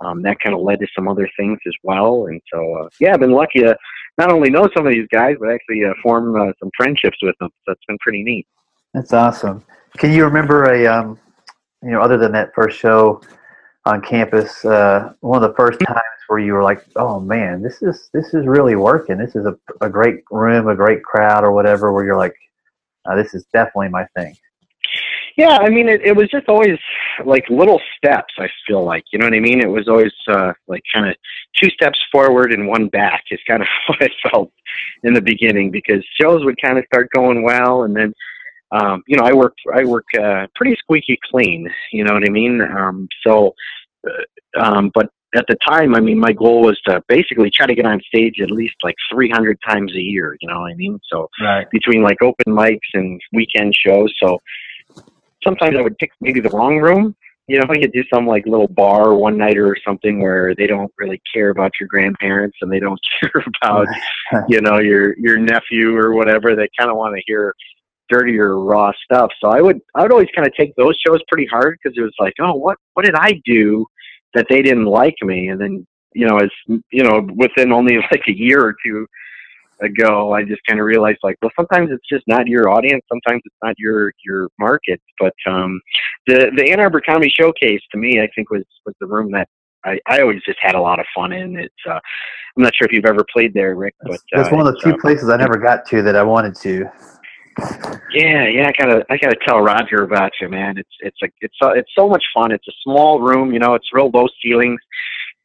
um, 0.00 0.22
that 0.22 0.40
kind 0.40 0.54
of 0.54 0.62
led 0.62 0.80
to 0.80 0.86
some 0.94 1.08
other 1.08 1.28
things 1.36 1.58
as 1.66 1.74
well. 1.82 2.26
And 2.26 2.40
so 2.52 2.74
uh, 2.76 2.88
yeah, 3.00 3.14
I've 3.14 3.20
been 3.20 3.32
lucky 3.32 3.60
to 3.60 3.76
not 4.18 4.30
only 4.30 4.50
know 4.50 4.68
some 4.76 4.86
of 4.86 4.92
these 4.92 5.08
guys, 5.12 5.36
but 5.40 5.50
actually 5.50 5.84
uh, 5.84 5.94
form 6.02 6.40
uh, 6.40 6.52
some 6.58 6.70
friendships 6.76 7.18
with 7.22 7.36
them. 7.40 7.50
So 7.64 7.72
it's 7.72 7.84
been 7.86 7.98
pretty 7.98 8.22
neat. 8.22 8.46
That's 8.94 9.12
awesome. 9.12 9.64
Can 9.96 10.12
you 10.12 10.24
remember 10.24 10.64
a, 10.64 10.86
um, 10.86 11.18
you 11.82 11.90
know, 11.90 12.00
other 12.00 12.18
than 12.18 12.32
that 12.32 12.52
first 12.54 12.78
show 12.78 13.22
on 13.84 14.00
campus, 14.00 14.64
uh, 14.64 15.12
one 15.20 15.42
of 15.42 15.48
the 15.48 15.56
first 15.56 15.80
times 15.80 16.00
where 16.28 16.38
you 16.38 16.52
were 16.52 16.62
like, 16.62 16.84
"Oh 16.96 17.20
man, 17.20 17.62
this 17.62 17.82
is 17.82 18.10
this 18.12 18.32
is 18.34 18.46
really 18.46 18.76
working. 18.76 19.18
This 19.18 19.34
is 19.34 19.44
a, 19.44 19.56
a 19.80 19.88
great 19.88 20.22
room, 20.30 20.68
a 20.68 20.76
great 20.76 21.02
crowd, 21.02 21.44
or 21.44 21.52
whatever." 21.52 21.92
Where 21.92 22.04
you're 22.04 22.16
like, 22.16 22.36
"This 23.16 23.34
is 23.34 23.44
definitely 23.52 23.88
my 23.88 24.06
thing." 24.16 24.36
Yeah, 25.36 25.58
I 25.60 25.70
mean, 25.70 25.88
it, 25.88 26.02
it 26.02 26.14
was 26.14 26.28
just 26.28 26.48
always 26.48 26.78
like 27.24 27.48
little 27.48 27.80
steps. 27.96 28.34
I 28.38 28.48
feel 28.66 28.84
like, 28.84 29.04
you 29.12 29.18
know 29.18 29.26
what 29.26 29.34
I 29.34 29.40
mean. 29.40 29.60
It 29.60 29.68
was 29.68 29.88
always 29.88 30.12
uh, 30.28 30.52
like 30.68 30.82
kind 30.92 31.08
of 31.08 31.16
two 31.56 31.70
steps 31.70 31.98
forward 32.12 32.52
and 32.52 32.68
one 32.68 32.88
back. 32.88 33.24
Is 33.30 33.40
kind 33.46 33.62
of 33.62 33.68
what 33.86 34.02
I 34.02 34.10
felt 34.30 34.52
in 35.04 35.14
the 35.14 35.22
beginning 35.22 35.70
because 35.70 36.04
shows 36.20 36.44
would 36.44 36.60
kind 36.60 36.78
of 36.78 36.84
start 36.86 37.10
going 37.14 37.42
well, 37.42 37.84
and 37.84 37.96
then 37.96 38.12
um, 38.72 39.02
you 39.06 39.16
know, 39.16 39.24
I 39.24 39.32
work 39.32 39.54
I 39.74 39.84
work 39.84 40.06
uh, 40.18 40.46
pretty 40.54 40.76
squeaky 40.76 41.18
clean. 41.30 41.68
You 41.92 42.04
know 42.04 42.14
what 42.14 42.26
I 42.26 42.30
mean? 42.30 42.60
Um, 42.60 43.08
so, 43.26 43.54
uh, 44.08 44.60
um, 44.60 44.90
but 44.94 45.10
at 45.34 45.44
the 45.48 45.56
time, 45.66 45.94
I 45.94 46.00
mean, 46.00 46.18
my 46.18 46.32
goal 46.32 46.62
was 46.62 46.78
to 46.86 47.02
basically 47.08 47.50
try 47.50 47.66
to 47.66 47.74
get 47.74 47.86
on 47.86 48.00
stage 48.06 48.40
at 48.42 48.50
least 48.50 48.74
like 48.82 48.94
300 49.12 49.58
times 49.66 49.92
a 49.94 50.00
year. 50.00 50.36
You 50.40 50.48
know 50.48 50.60
what 50.60 50.72
I 50.72 50.74
mean? 50.74 50.98
So 51.10 51.28
right. 51.42 51.70
between 51.70 52.02
like 52.02 52.20
open 52.22 52.52
mics 52.52 52.78
and 52.94 53.20
weekend 53.32 53.74
shows, 53.74 54.12
so 54.22 54.38
sometimes 55.44 55.76
I 55.76 55.82
would 55.82 55.98
pick 55.98 56.10
maybe 56.20 56.40
the 56.40 56.50
wrong 56.50 56.78
room. 56.78 57.14
You 57.48 57.58
know, 57.58 57.66
you 57.74 57.88
do 57.88 58.04
some 58.12 58.26
like 58.26 58.46
little 58.46 58.68
bar 58.68 59.14
one 59.14 59.36
nighter 59.36 59.66
or 59.66 59.76
something 59.86 60.22
where 60.22 60.54
they 60.54 60.66
don't 60.66 60.92
really 60.98 61.20
care 61.34 61.50
about 61.50 61.72
your 61.78 61.88
grandparents 61.88 62.56
and 62.62 62.72
they 62.72 62.80
don't 62.80 63.00
care 63.20 63.44
about, 63.62 63.86
you 64.48 64.62
know, 64.62 64.78
your 64.78 65.16
your 65.18 65.38
nephew 65.38 65.94
or 65.94 66.14
whatever. 66.14 66.54
They 66.56 66.68
kind 66.78 66.90
of 66.90 66.96
want 66.96 67.16
to 67.16 67.22
hear 67.26 67.54
dirtier 68.12 68.58
raw 68.58 68.92
stuff. 69.04 69.30
So 69.40 69.50
I 69.50 69.60
would 69.60 69.80
I 69.94 70.02
would 70.02 70.12
always 70.12 70.28
kind 70.34 70.46
of 70.46 70.54
take 70.54 70.74
those 70.76 70.98
shows 71.06 71.20
pretty 71.28 71.46
hard 71.46 71.78
because 71.82 71.96
it 71.96 72.02
was 72.02 72.14
like, 72.20 72.34
oh, 72.40 72.54
what 72.54 72.76
what 72.94 73.04
did 73.04 73.14
I 73.14 73.40
do 73.44 73.86
that 74.34 74.46
they 74.48 74.62
didn't 74.62 74.86
like 74.86 75.16
me? 75.22 75.48
And 75.48 75.60
then 75.60 75.86
you 76.14 76.26
know, 76.26 76.38
as 76.38 76.50
you 76.90 77.02
know, 77.02 77.26
within 77.36 77.72
only 77.72 77.96
like 78.10 78.24
a 78.28 78.36
year 78.36 78.60
or 78.60 78.74
two 78.84 79.06
ago, 79.80 80.32
I 80.32 80.44
just 80.44 80.60
kind 80.68 80.78
of 80.78 80.86
realized 80.86 81.18
like, 81.22 81.36
well, 81.42 81.50
sometimes 81.56 81.90
it's 81.90 82.06
just 82.08 82.24
not 82.28 82.46
your 82.46 82.70
audience, 82.70 83.02
sometimes 83.10 83.42
it's 83.44 83.56
not 83.62 83.74
your 83.78 84.12
your 84.24 84.48
market. 84.58 85.00
But 85.18 85.34
um, 85.46 85.80
the 86.26 86.52
the 86.56 86.70
Ann 86.70 86.80
Arbor 86.80 87.00
Comedy 87.00 87.32
Showcase 87.34 87.80
to 87.92 87.98
me, 87.98 88.20
I 88.20 88.28
think 88.34 88.50
was 88.50 88.64
was 88.84 88.94
the 89.00 89.06
room 89.06 89.30
that 89.32 89.48
I, 89.84 89.98
I 90.06 90.20
always 90.20 90.42
just 90.44 90.58
had 90.60 90.74
a 90.74 90.80
lot 90.80 91.00
of 91.00 91.06
fun 91.14 91.32
in. 91.32 91.56
It's 91.56 91.74
uh, 91.88 91.98
I'm 92.56 92.62
not 92.62 92.74
sure 92.76 92.86
if 92.86 92.92
you've 92.92 93.06
ever 93.06 93.24
played 93.32 93.54
there, 93.54 93.74
Rick, 93.74 93.94
but 94.02 94.20
uh, 94.34 94.48
one 94.50 94.66
of 94.66 94.74
the 94.74 94.80
few 94.80 94.94
uh, 94.94 94.98
places 95.00 95.28
I 95.28 95.36
never 95.36 95.56
got 95.56 95.86
to 95.86 96.02
that 96.02 96.16
I 96.16 96.22
wanted 96.22 96.54
to. 96.56 96.90
Yeah, 98.12 98.46
yeah, 98.46 98.68
I 98.68 98.72
gotta, 98.78 99.04
I 99.10 99.16
gotta 99.16 99.36
tell 99.46 99.60
Roger 99.60 100.02
about 100.02 100.32
you, 100.40 100.48
man. 100.48 100.78
It's, 100.78 100.90
it's 101.00 101.16
like, 101.22 101.34
it's, 101.40 101.54
so, 101.60 101.70
it's 101.70 101.90
so 101.96 102.08
much 102.08 102.24
fun. 102.34 102.52
It's 102.52 102.66
a 102.68 102.72
small 102.82 103.20
room, 103.20 103.52
you 103.52 103.58
know. 103.58 103.74
It's 103.74 103.92
real 103.92 104.10
low 104.12 104.26
ceilings. 104.42 104.80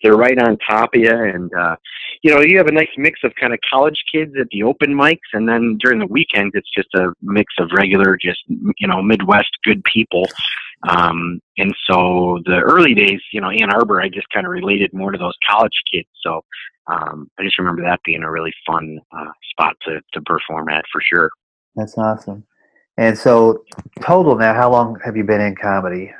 They're 0.03 0.15
right 0.15 0.37
on 0.37 0.57
top 0.59 0.93
of 0.93 1.01
you, 1.01 1.09
and 1.09 1.51
uh, 1.55 1.75
you 2.21 2.33
know, 2.33 2.41
you 2.41 2.57
have 2.57 2.67
a 2.67 2.71
nice 2.71 2.89
mix 2.97 3.21
of 3.23 3.33
kind 3.35 3.51
of 3.51 3.59
college 3.67 4.03
kids 4.13 4.33
at 4.39 4.47
the 4.51 4.61
open 4.61 4.93
mics, 4.93 5.17
and 5.33 5.49
then 5.49 5.77
during 5.79 5.97
the 5.97 6.05
weekends, 6.05 6.51
it's 6.53 6.69
just 6.75 6.93
a 6.93 7.13
mix 7.21 7.51
of 7.59 7.71
regular, 7.73 8.15
just 8.15 8.39
you 8.47 8.87
know, 8.87 9.01
Midwest 9.01 9.49
good 9.63 9.83
people. 9.85 10.27
Um, 10.87 11.41
and 11.57 11.73
so 11.89 12.39
the 12.45 12.59
early 12.59 12.93
days, 12.93 13.19
you 13.33 13.41
know, 13.41 13.49
Ann 13.49 13.71
Arbor, 13.71 13.99
I 13.99 14.09
just 14.09 14.29
kind 14.31 14.45
of 14.45 14.51
related 14.51 14.93
more 14.93 15.11
to 15.11 15.17
those 15.17 15.33
college 15.49 15.81
kids. 15.91 16.07
So 16.21 16.43
um, 16.85 17.29
I 17.39 17.43
just 17.43 17.57
remember 17.57 17.81
that 17.81 17.99
being 18.05 18.21
a 18.21 18.31
really 18.31 18.53
fun 18.67 18.99
uh, 19.11 19.31
spot 19.49 19.75
to 19.87 20.01
to 20.13 20.21
perform 20.21 20.69
at 20.69 20.85
for 20.91 21.01
sure. 21.01 21.31
That's 21.77 21.95
awesome. 21.97 22.43
And 22.97 23.15
so, 23.15 23.63
total 24.01 24.35
now, 24.35 24.55
how 24.55 24.71
long 24.71 24.97
have 25.05 25.15
you 25.15 25.23
been 25.23 25.39
in 25.39 25.55
comedy? 25.55 26.11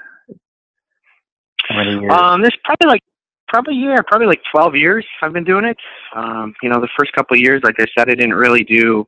How 1.68 1.76
many 1.76 2.00
years? 2.00 2.14
Um, 2.14 2.44
this 2.44 2.52
probably 2.64 2.88
like 2.88 3.02
probably 3.48 3.76
yeah, 3.76 3.98
probably 4.06 4.28
like 4.28 4.42
twelve 4.52 4.76
years. 4.76 5.06
I've 5.24 5.34
been 5.34 5.44
doing 5.44 5.66
it. 5.66 5.78
Um, 6.16 6.54
you 6.62 6.70
know, 6.70 6.80
the 6.80 6.90
first 6.98 7.12
couple 7.14 7.36
of 7.36 7.42
years, 7.42 7.62
like 7.64 7.76
I 7.80 7.86
said, 7.98 8.08
I 8.08 8.14
didn't 8.14 8.36
really 8.36 8.64
do 8.64 9.08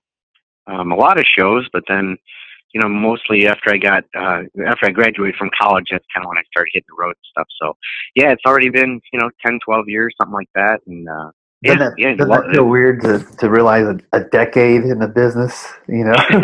um, 0.65 0.91
a 0.91 0.95
lot 0.95 1.19
of 1.19 1.25
shows, 1.37 1.69
but 1.71 1.83
then, 1.87 2.17
you 2.73 2.81
know, 2.81 2.89
mostly 2.89 3.47
after 3.47 3.71
I 3.71 3.77
got 3.77 4.03
uh, 4.17 4.41
after 4.65 4.87
I 4.87 4.89
graduated 4.89 5.35
from 5.35 5.51
college, 5.61 5.85
that's 5.91 6.05
kind 6.11 6.25
of 6.25 6.29
when 6.29 6.39
I 6.39 6.43
started 6.51 6.71
hitting 6.73 6.87
the 6.89 6.99
road 6.99 7.09
and 7.09 7.29
stuff. 7.29 7.47
So, 7.61 7.77
yeah, 8.15 8.31
it's 8.31 8.43
already 8.47 8.69
been 8.69 8.99
you 9.13 9.19
know 9.19 9.29
10, 9.45 9.59
12 9.63 9.87
years, 9.87 10.15
something 10.19 10.33
like 10.33 10.49
that, 10.55 10.79
and 10.87 11.07
uh, 11.07 11.29
yeah, 11.61 11.75
doesn't 11.75 11.89
that, 11.89 11.93
yeah, 11.97 12.15
doesn't 12.15 12.29
that 12.29 12.53
feel 12.53 12.65
weird 12.65 13.01
to, 13.01 13.19
to 13.37 13.49
realize 13.49 13.85
a, 13.85 13.99
a 14.17 14.23
decade 14.25 14.83
in 14.83 14.99
the 14.99 15.07
business, 15.07 15.67
you 15.87 16.05
know? 16.05 16.15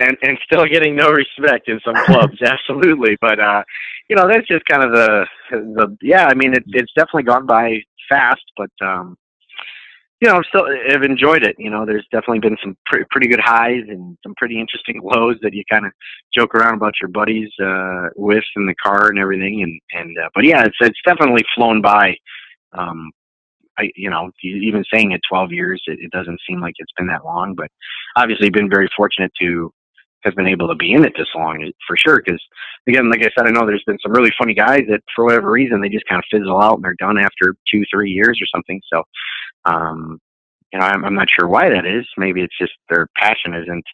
and 0.00 0.16
and 0.22 0.38
still 0.44 0.66
getting 0.66 0.96
no 0.96 1.10
respect 1.10 1.68
in 1.68 1.80
some 1.84 1.94
clubs, 2.04 2.38
absolutely. 2.42 3.16
But 3.20 3.38
uh, 3.40 3.62
you 4.08 4.16
know, 4.16 4.28
that's 4.28 4.46
just 4.46 4.64
kind 4.66 4.82
of 4.82 4.92
the 4.92 5.26
the 5.50 5.96
yeah. 6.02 6.26
I 6.26 6.34
mean, 6.34 6.54
it, 6.54 6.64
it's 6.68 6.92
definitely 6.94 7.24
gone 7.24 7.46
by 7.46 7.78
fast, 8.08 8.44
but 8.56 8.70
um, 8.80 9.16
you 10.20 10.28
know, 10.28 10.36
I'm 10.36 10.44
still 10.48 10.66
have 10.88 11.02
enjoyed 11.02 11.42
it. 11.42 11.56
You 11.58 11.70
know, 11.70 11.84
there's 11.84 12.06
definitely 12.10 12.40
been 12.40 12.56
some 12.62 12.76
pre- 12.86 13.04
pretty 13.10 13.28
good 13.28 13.40
highs 13.40 13.82
and 13.88 14.16
some 14.22 14.34
pretty 14.36 14.58
interesting 14.58 15.00
lows 15.02 15.36
that 15.42 15.52
you 15.52 15.62
kind 15.70 15.86
of 15.86 15.92
joke 16.32 16.54
around 16.54 16.74
about 16.74 16.94
your 17.00 17.08
buddies 17.08 17.50
uh, 17.62 18.08
with 18.16 18.44
in 18.56 18.66
the 18.66 18.74
car 18.82 19.08
and 19.08 19.18
everything. 19.18 19.62
And 19.62 19.80
and 20.00 20.16
uh, 20.18 20.28
but 20.34 20.44
yeah, 20.44 20.64
it's 20.64 20.76
it's 20.80 21.00
definitely 21.06 21.44
flown 21.54 21.82
by. 21.82 22.16
Um, 22.72 23.12
I, 23.78 23.90
you 23.96 24.10
know, 24.10 24.30
even 24.42 24.84
saying 24.92 25.12
it 25.12 25.20
12 25.28 25.52
years, 25.52 25.82
it, 25.86 25.98
it 26.00 26.10
doesn't 26.10 26.40
seem 26.48 26.60
like 26.60 26.74
it's 26.78 26.92
been 26.96 27.08
that 27.08 27.24
long, 27.24 27.54
but 27.54 27.68
obviously 28.16 28.50
been 28.50 28.70
very 28.70 28.88
fortunate 28.96 29.32
to 29.40 29.72
have 30.22 30.34
been 30.34 30.46
able 30.46 30.68
to 30.68 30.74
be 30.74 30.92
in 30.92 31.04
it 31.04 31.12
this 31.16 31.28
long 31.34 31.70
for 31.86 31.96
sure. 31.96 32.22
Because 32.24 32.40
again, 32.88 33.10
like 33.10 33.20
I 33.20 33.30
said, 33.36 33.46
I 33.46 33.50
know 33.50 33.66
there's 33.66 33.84
been 33.86 33.98
some 34.02 34.12
really 34.12 34.32
funny 34.38 34.54
guys 34.54 34.84
that 34.88 35.02
for 35.14 35.24
whatever 35.24 35.50
reason 35.50 35.80
they 35.80 35.88
just 35.88 36.06
kind 36.08 36.18
of 36.18 36.24
fizzle 36.30 36.60
out 36.60 36.76
and 36.76 36.84
they're 36.84 36.96
done 36.98 37.18
after 37.18 37.54
two, 37.70 37.84
three 37.92 38.10
years 38.10 38.40
or 38.40 38.46
something. 38.54 38.80
So, 38.92 39.02
um, 39.66 40.18
you 40.72 40.78
know, 40.78 40.86
I'm, 40.86 41.04
I'm 41.04 41.14
not 41.14 41.28
sure 41.30 41.48
why 41.48 41.68
that 41.68 41.86
is. 41.86 42.06
Maybe 42.16 42.42
it's 42.42 42.58
just 42.58 42.72
their 42.88 43.08
passion 43.16 43.54
isn't 43.54 43.84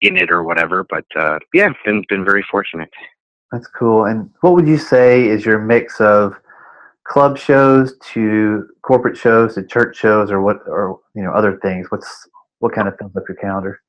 in 0.00 0.16
it 0.16 0.30
or 0.30 0.42
whatever. 0.42 0.84
But 0.88 1.04
uh, 1.16 1.38
yeah, 1.52 1.70
been 1.84 2.04
been 2.08 2.24
very 2.24 2.44
fortunate. 2.50 2.90
That's 3.50 3.66
cool. 3.66 4.06
And 4.06 4.30
what 4.40 4.54
would 4.54 4.66
you 4.66 4.78
say 4.78 5.26
is 5.28 5.44
your 5.44 5.58
mix 5.58 6.00
of 6.00 6.34
club 7.04 7.38
shows 7.38 7.96
to 8.12 8.68
corporate 8.82 9.16
shows 9.16 9.54
to 9.54 9.66
church 9.66 9.96
shows 9.96 10.30
or 10.30 10.40
what 10.42 10.58
or 10.66 11.00
you 11.14 11.22
know 11.22 11.32
other 11.32 11.58
things? 11.62 11.86
What's 11.90 12.28
what 12.60 12.74
kind 12.74 12.88
of 12.88 12.96
fills 12.98 13.16
up 13.16 13.24
your 13.28 13.36
calendar? 13.36 13.80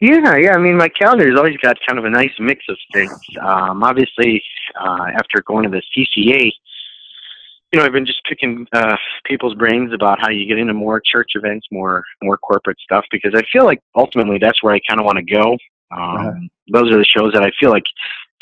Yeah 0.00 0.36
yeah 0.36 0.54
i 0.54 0.58
mean 0.58 0.76
my 0.76 0.88
calendar's 0.88 1.36
always 1.36 1.56
got 1.58 1.76
kind 1.86 1.98
of 1.98 2.04
a 2.06 2.10
nice 2.10 2.32
mix 2.38 2.64
of 2.68 2.76
things. 2.92 3.18
Um 3.40 3.82
obviously 3.82 4.42
uh 4.80 5.06
after 5.14 5.42
going 5.42 5.64
to 5.64 5.70
the 5.70 5.82
cca 5.94 6.50
you 7.72 7.78
know 7.78 7.84
i've 7.84 7.92
been 7.92 8.06
just 8.06 8.24
picking 8.26 8.66
uh 8.72 8.96
people's 9.24 9.54
brains 9.54 9.92
about 9.92 10.18
how 10.20 10.30
you 10.30 10.46
get 10.46 10.58
into 10.58 10.72
more 10.72 11.00
church 11.04 11.32
events 11.34 11.66
more 11.70 12.02
more 12.22 12.38
corporate 12.38 12.78
stuff 12.80 13.04
because 13.10 13.34
i 13.34 13.42
feel 13.52 13.64
like 13.64 13.80
ultimately 13.94 14.38
that's 14.38 14.62
where 14.62 14.74
i 14.74 14.80
kind 14.88 15.00
of 15.00 15.06
want 15.06 15.18
to 15.18 15.24
go. 15.24 15.52
Um 15.92 15.98
uh-huh. 16.00 16.32
those 16.72 16.90
are 16.92 16.98
the 16.98 17.04
shows 17.04 17.32
that 17.34 17.42
i 17.42 17.50
feel 17.60 17.70
like 17.70 17.84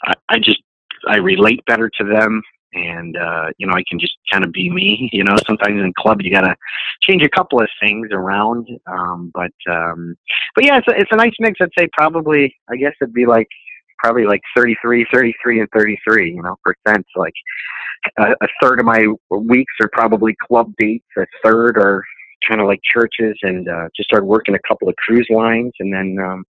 I, 0.04 0.12
I 0.28 0.38
just 0.38 0.62
i 1.08 1.16
relate 1.16 1.64
better 1.66 1.90
to 1.98 2.04
them 2.04 2.42
and 2.72 3.16
uh, 3.16 3.46
you 3.58 3.66
know 3.66 3.74
I 3.74 3.82
can 3.88 3.98
just 3.98 4.14
kind 4.32 4.44
of 4.44 4.52
be 4.52 4.70
me. 4.70 5.08
You 5.12 5.24
know, 5.24 5.36
sometimes 5.46 5.80
in 5.80 5.92
club 5.98 6.20
you 6.22 6.30
gotta 6.30 6.54
change 7.02 7.22
a 7.22 7.28
couple 7.28 7.60
of 7.60 7.68
things 7.82 8.08
around, 8.12 8.68
um, 8.86 9.30
but 9.34 9.52
um, 9.70 10.16
but 10.54 10.64
yeah, 10.64 10.78
it's 10.78 10.88
a, 10.88 10.92
it's 10.92 11.12
a 11.12 11.16
nice 11.16 11.32
mix. 11.40 11.58
I'd 11.60 11.70
say 11.78 11.88
probably 11.92 12.54
I 12.70 12.76
guess 12.76 12.92
it'd 13.00 13.14
be 13.14 13.26
like 13.26 13.48
probably 13.98 14.26
like 14.26 14.40
33, 14.56 15.06
33, 15.12 15.60
and 15.60 15.68
33. 15.74 16.34
You 16.34 16.42
know, 16.42 16.56
percent. 16.64 17.06
Like 17.16 17.34
a, 18.18 18.32
a 18.42 18.48
third 18.62 18.80
of 18.80 18.86
my 18.86 19.06
weeks 19.30 19.72
are 19.80 19.90
probably 19.92 20.36
club 20.46 20.72
dates. 20.78 21.06
A 21.16 21.26
third 21.44 21.78
are 21.78 22.02
kind 22.48 22.60
of 22.60 22.66
like 22.66 22.80
churches, 22.94 23.36
and 23.42 23.68
uh, 23.68 23.88
just 23.96 24.08
started 24.08 24.26
working 24.26 24.54
a 24.54 24.68
couple 24.68 24.88
of 24.88 24.96
cruise 24.96 25.26
lines, 25.30 25.72
and 25.80 25.92
then 25.92 26.16
um, 26.22 26.44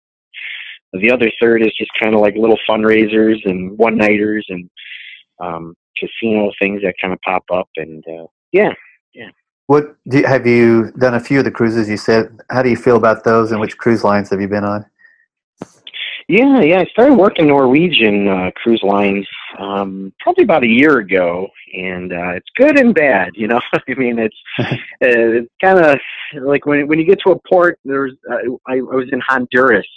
the 0.93 1.12
other 1.12 1.32
third 1.41 1.62
is 1.62 1.73
just 1.77 1.91
kind 2.01 2.13
of 2.13 2.21
like 2.21 2.36
little 2.36 2.60
fundraisers 2.69 3.38
and 3.45 3.77
one 3.77 3.97
nighters 3.97 4.45
and 4.49 4.69
um, 5.39 5.75
casino 5.99 6.51
things 6.60 6.81
that 6.83 6.95
kind 7.01 7.13
of 7.13 7.21
pop 7.21 7.43
up, 7.51 7.69
and 7.75 8.03
uh, 8.07 8.27
yeah, 8.51 8.73
yeah. 9.13 9.29
What 9.67 9.97
do 10.07 10.19
you, 10.19 10.25
have 10.25 10.47
you 10.47 10.91
done? 10.97 11.15
A 11.15 11.19
few 11.19 11.39
of 11.39 11.45
the 11.45 11.51
cruises 11.51 11.89
you 11.89 11.97
said. 11.97 12.39
How 12.49 12.62
do 12.62 12.69
you 12.69 12.77
feel 12.77 12.95
about 12.95 13.23
those, 13.23 13.51
and 13.51 13.60
which 13.60 13.77
cruise 13.77 14.03
lines 14.03 14.29
have 14.29 14.39
you 14.39 14.47
been 14.47 14.63
on? 14.63 14.86
Yeah, 16.29 16.60
yeah. 16.60 16.79
I 16.79 16.86
started 16.86 17.15
working 17.15 17.47
Norwegian 17.47 18.27
uh, 18.27 18.51
cruise 18.55 18.81
lines 18.83 19.25
um, 19.60 20.13
probably 20.19 20.43
about 20.43 20.63
a 20.63 20.67
year 20.67 20.97
ago, 20.97 21.47
and 21.73 22.12
uh, 22.12 22.31
it's 22.31 22.49
good 22.55 22.77
and 22.77 22.93
bad. 22.93 23.31
You 23.36 23.47
know, 23.47 23.62
I 23.73 23.93
mean, 23.95 24.19
it's 24.19 24.36
uh, 24.60 24.75
it's 25.01 25.51
kind 25.62 25.79
of 25.79 25.97
like 26.41 26.65
when 26.65 26.88
when 26.88 26.99
you 26.99 27.05
get 27.05 27.19
to 27.25 27.31
a 27.31 27.39
port. 27.49 27.79
There's 27.86 28.13
uh, 28.29 28.36
I, 28.67 28.75
I 28.75 28.81
was 28.81 29.07
in 29.12 29.21
Honduras 29.21 29.88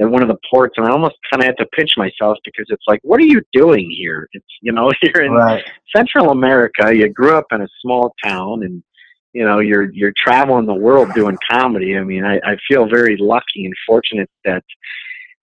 at 0.00 0.10
one 0.10 0.22
of 0.22 0.28
the 0.28 0.38
ports, 0.50 0.74
and 0.76 0.86
I 0.86 0.90
almost 0.90 1.16
kind 1.30 1.42
of 1.42 1.46
had 1.46 1.58
to 1.58 1.66
pinch 1.76 1.92
myself 1.96 2.38
because 2.44 2.66
it's 2.68 2.84
like, 2.88 3.00
what 3.02 3.20
are 3.20 3.24
you 3.26 3.42
doing 3.52 3.90
here? 3.90 4.28
It's 4.32 4.46
you 4.62 4.72
know, 4.72 4.90
you're 5.02 5.24
in 5.24 5.32
Right. 5.32 5.64
Central 5.94 6.30
America. 6.30 6.94
You 6.94 7.08
grew 7.08 7.36
up 7.36 7.46
in 7.52 7.62
a 7.62 7.68
small 7.82 8.14
town, 8.24 8.62
and 8.62 8.82
you 9.32 9.44
know, 9.44 9.60
you're 9.60 9.92
you're 9.92 10.12
traveling 10.16 10.66
the 10.66 10.74
world 10.74 11.12
doing 11.14 11.36
comedy. 11.50 11.96
I 11.96 12.02
mean, 12.02 12.24
I, 12.24 12.36
I 12.38 12.56
feel 12.68 12.88
very 12.88 13.16
lucky 13.18 13.64
and 13.64 13.74
fortunate 13.86 14.30
that 14.44 14.64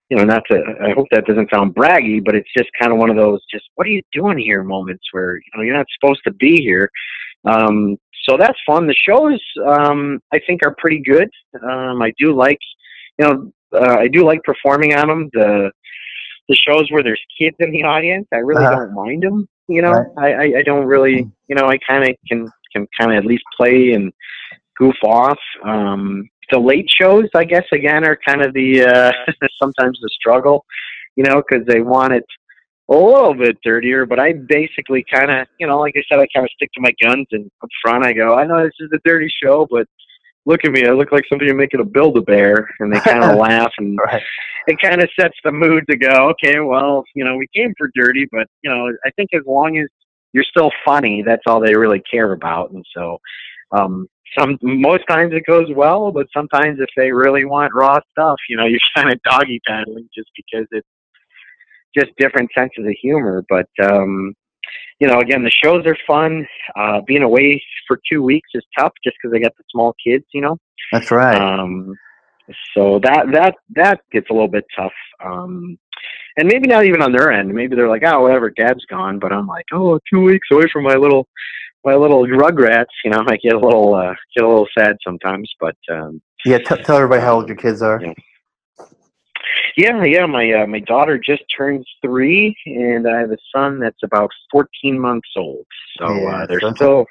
you 0.10 0.18
know, 0.18 0.24
not 0.24 0.44
to, 0.50 0.62
I 0.82 0.92
hope 0.92 1.08
that 1.12 1.26
doesn't 1.26 1.50
sound 1.54 1.76
braggy, 1.76 2.24
but 2.24 2.36
it's 2.36 2.50
just 2.58 2.70
kind 2.80 2.94
of 2.94 2.98
one 2.98 3.10
of 3.10 3.18
those, 3.18 3.42
just, 3.52 3.66
what 3.76 3.86
are 3.86 3.90
you 3.90 4.02
doing 4.14 4.38
here 4.38 4.64
moments 4.64 5.04
where, 5.12 5.36
you 5.36 5.52
know, 5.56 5.64
you're 5.64 5.76
not 5.76 5.86
supposed 6.00 6.22
to 6.26 6.32
be 6.34 6.62
here. 6.62 6.90
Um, 7.46 7.98
so 8.28 8.38
that's 8.38 8.58
fun. 8.66 8.88
The 8.88 8.96
shows, 8.96 9.42
um, 9.66 10.20
I 10.34 10.40
think 10.48 10.62
are 10.66 10.76
pretty 10.78 11.02
good. 11.02 11.30
Um, 11.62 12.02
I 12.02 12.14
do 12.18 12.34
like, 12.34 12.60
you 13.20 13.28
know, 13.28 13.52
uh, 13.74 13.98
I 14.00 14.08
do 14.08 14.24
like 14.26 14.42
performing 14.44 14.96
on 14.96 15.08
them. 15.08 15.30
The, 15.34 15.72
the 16.50 16.56
shows 16.56 16.90
where 16.92 17.04
there's 17.04 17.22
kids 17.40 17.56
in 17.60 17.72
the 17.72 17.84
audience, 17.84 18.28
I 18.34 18.38
really 18.38 18.66
Uh-huh. 18.66 18.76
don't 18.76 18.94
mind 18.94 19.24
them. 19.24 19.48
You 19.68 19.82
know, 19.82 19.92
Right. 19.92 20.08
I, 20.18 20.34
I, 20.34 20.60
I 20.60 20.64
don't 20.64 20.86
really, 20.86 21.28
you 21.48 21.56
know, 21.56 21.68
I 21.68 21.78
kind 21.88 22.04
of 22.10 22.16
can, 22.28 22.50
can 22.74 22.88
kind 22.98 23.12
of 23.12 23.18
at 23.18 23.26
least 23.26 23.44
play 23.60 23.92
and 23.92 24.14
goof 24.78 24.96
off. 25.04 25.40
Um, 25.64 26.30
the 26.52 26.60
late 26.60 26.90
shows, 26.90 27.26
I 27.36 27.44
guess, 27.44 27.66
again, 27.74 28.06
are 28.06 28.18
kind 28.26 28.42
of 28.42 28.54
the 28.54 28.84
uh, 28.86 29.12
sometimes 29.62 30.00
the 30.02 30.10
struggle, 30.18 30.66
you 31.18 31.24
know, 31.26 31.42
because 31.46 31.66
they 31.68 31.82
want 31.82 32.14
it 32.14 32.24
a 32.90 32.96
little 32.96 33.34
bit 33.34 33.58
dirtier. 33.64 34.06
But 34.06 34.20
I 34.22 34.32
basically 34.34 35.04
kind 35.12 35.30
of, 35.30 35.48
you 35.60 35.68
know, 35.68 35.78
like 35.80 35.96
I 35.98 36.04
said, 36.10 36.20
I 36.20 36.28
kind 36.34 36.46
of 36.46 36.52
stick 36.52 36.70
to 36.76 36.82
my 36.82 36.94
guns, 37.04 37.28
and 37.32 37.52
up 37.62 37.70
front, 37.82 38.06
I 38.06 38.14
go, 38.14 38.36
I 38.36 38.46
know 38.46 38.64
this 38.64 38.72
is 38.80 38.90
a 38.94 39.00
dirty 39.04 39.30
show, 39.44 39.68
but 39.70 39.86
look 40.48 40.62
at 40.64 40.72
me, 40.72 40.88
I 40.88 40.92
look 40.92 41.12
like 41.12 41.26
somebody 41.30 41.54
making 41.54 41.82
a 41.82 41.84
build 41.84 42.18
a 42.18 42.22
bear, 42.22 42.68
and 42.80 42.92
they 42.92 43.02
kind 43.02 43.24
of 43.24 43.36
laugh, 43.40 43.72
and 43.78 44.00
Right. 44.00 44.24
it 44.68 44.78
kind 44.82 45.02
of 45.04 45.10
sets 45.20 45.36
the 45.44 45.52
mood 45.52 45.84
to 45.90 45.98
go, 45.98 46.30
okay, 46.30 46.60
well, 46.60 47.04
you 47.14 47.24
know, 47.24 47.36
we 47.36 47.48
came 47.54 47.74
for 47.78 47.92
dirty, 47.94 48.26
but 48.32 48.48
you 48.64 48.72
know, 48.72 48.88
I 49.06 49.12
think 49.12 49.30
as 49.34 49.44
long 49.46 49.78
as 49.78 49.88
you're 50.34 50.46
still 50.46 50.72
funny, 50.86 51.22
that's 51.22 51.44
all 51.46 51.60
they 51.60 51.76
really 51.76 52.02
care 52.10 52.32
about, 52.32 52.72
and 52.72 52.84
so. 52.96 53.20
Um, 53.72 54.08
some 54.38 54.58
most 54.62 55.04
times 55.10 55.34
it 55.34 55.44
goes 55.46 55.68
well, 55.76 56.12
but 56.12 56.28
sometimes 56.36 56.80
if 56.80 56.90
they 56.96 57.12
really 57.12 57.46
want 57.46 57.74
raw 57.74 58.00
stuff, 58.12 58.38
you 58.50 58.56
know, 58.58 58.66
you're 58.68 58.80
kind 58.96 59.12
of 59.12 59.22
doggy 59.24 59.60
paddling 59.68 60.08
just 60.16 60.30
because 60.36 60.68
it's 60.72 60.88
just 61.98 62.12
different 62.18 62.50
senses 62.58 62.86
of 62.86 62.96
humor. 63.02 63.44
But 63.50 63.68
um, 63.84 64.34
you 65.00 65.08
know, 65.08 65.20
again, 65.20 65.44
the 65.44 65.52
shows 65.64 65.86
are 65.86 65.98
fun. 66.08 66.48
Uh, 66.76 67.02
being 67.06 67.24
away 67.24 67.62
for 67.88 68.00
two 68.12 68.24
weeks 68.24 68.50
is 68.54 68.64
tough 68.78 68.94
just 69.04 69.18
because 69.22 69.36
I 69.36 69.40
got 69.40 69.56
the 69.58 69.64
small 69.72 69.96
kids, 70.04 70.26
you 70.34 70.42
know. 70.42 70.58
That's 70.92 71.12
right. 71.12 71.40
Um, 71.40 71.96
so 72.76 73.00
that 73.04 73.26
that 73.34 73.56
that 73.76 74.02
gets 74.12 74.30
a 74.30 74.34
little 74.34 74.48
bit 74.48 74.66
tough. 74.76 74.94
Um, 75.24 75.78
and 76.38 76.48
maybe 76.48 76.68
not 76.68 76.86
even 76.86 77.02
on 77.02 77.12
their 77.12 77.32
end. 77.32 77.54
Maybe 77.54 77.76
they're 77.76 77.90
like, 77.90 78.04
oh, 78.06 78.22
whatever, 78.22 78.50
Dad's 78.52 78.86
gone. 78.86 79.20
But 79.20 79.34
I'm 79.34 79.48
like, 79.48 79.66
oh, 79.74 80.00
two 80.12 80.22
weeks 80.22 80.48
away 80.52 80.66
from 80.72 80.84
my 80.84 80.96
little 80.96 81.28
my 81.84 81.96
little 81.96 82.26
rugrats. 82.26 82.86
You 83.04 83.12
know, 83.12 83.24
I 83.28 83.38
get 83.38 83.54
a 83.54 83.60
little 83.60 83.94
uh, 83.96 84.14
get 84.36 84.46
a 84.46 84.48
little 84.48 84.68
sad 84.78 84.98
sometimes. 85.04 85.52
But 85.60 85.78
um, 85.92 86.22
yeah. 86.46 86.60
T- 86.60 86.84
tell 86.84 86.98
everybody 86.98 87.22
how 87.22 87.36
old 87.36 87.48
your 87.48 87.58
kids 87.58 87.82
are. 87.82 88.02
Yeah. 88.02 88.14
Yeah, 89.78 90.04
yeah, 90.04 90.26
my 90.26 90.52
uh, 90.52 90.66
my 90.66 90.80
daughter 90.80 91.20
just 91.20 91.44
turned 91.56 91.86
three, 92.02 92.56
and 92.66 93.08
I 93.08 93.20
have 93.20 93.32
a 93.32 93.38
son 93.56 93.80
that's 93.80 94.02
about 94.04 94.32
14 94.52 95.00
months 95.00 95.30
old. 95.38 95.68
So 96.00 96.16
Yeah, 96.16 96.42
uh, 96.42 96.46
they're 96.48 96.76
still 96.76 97.06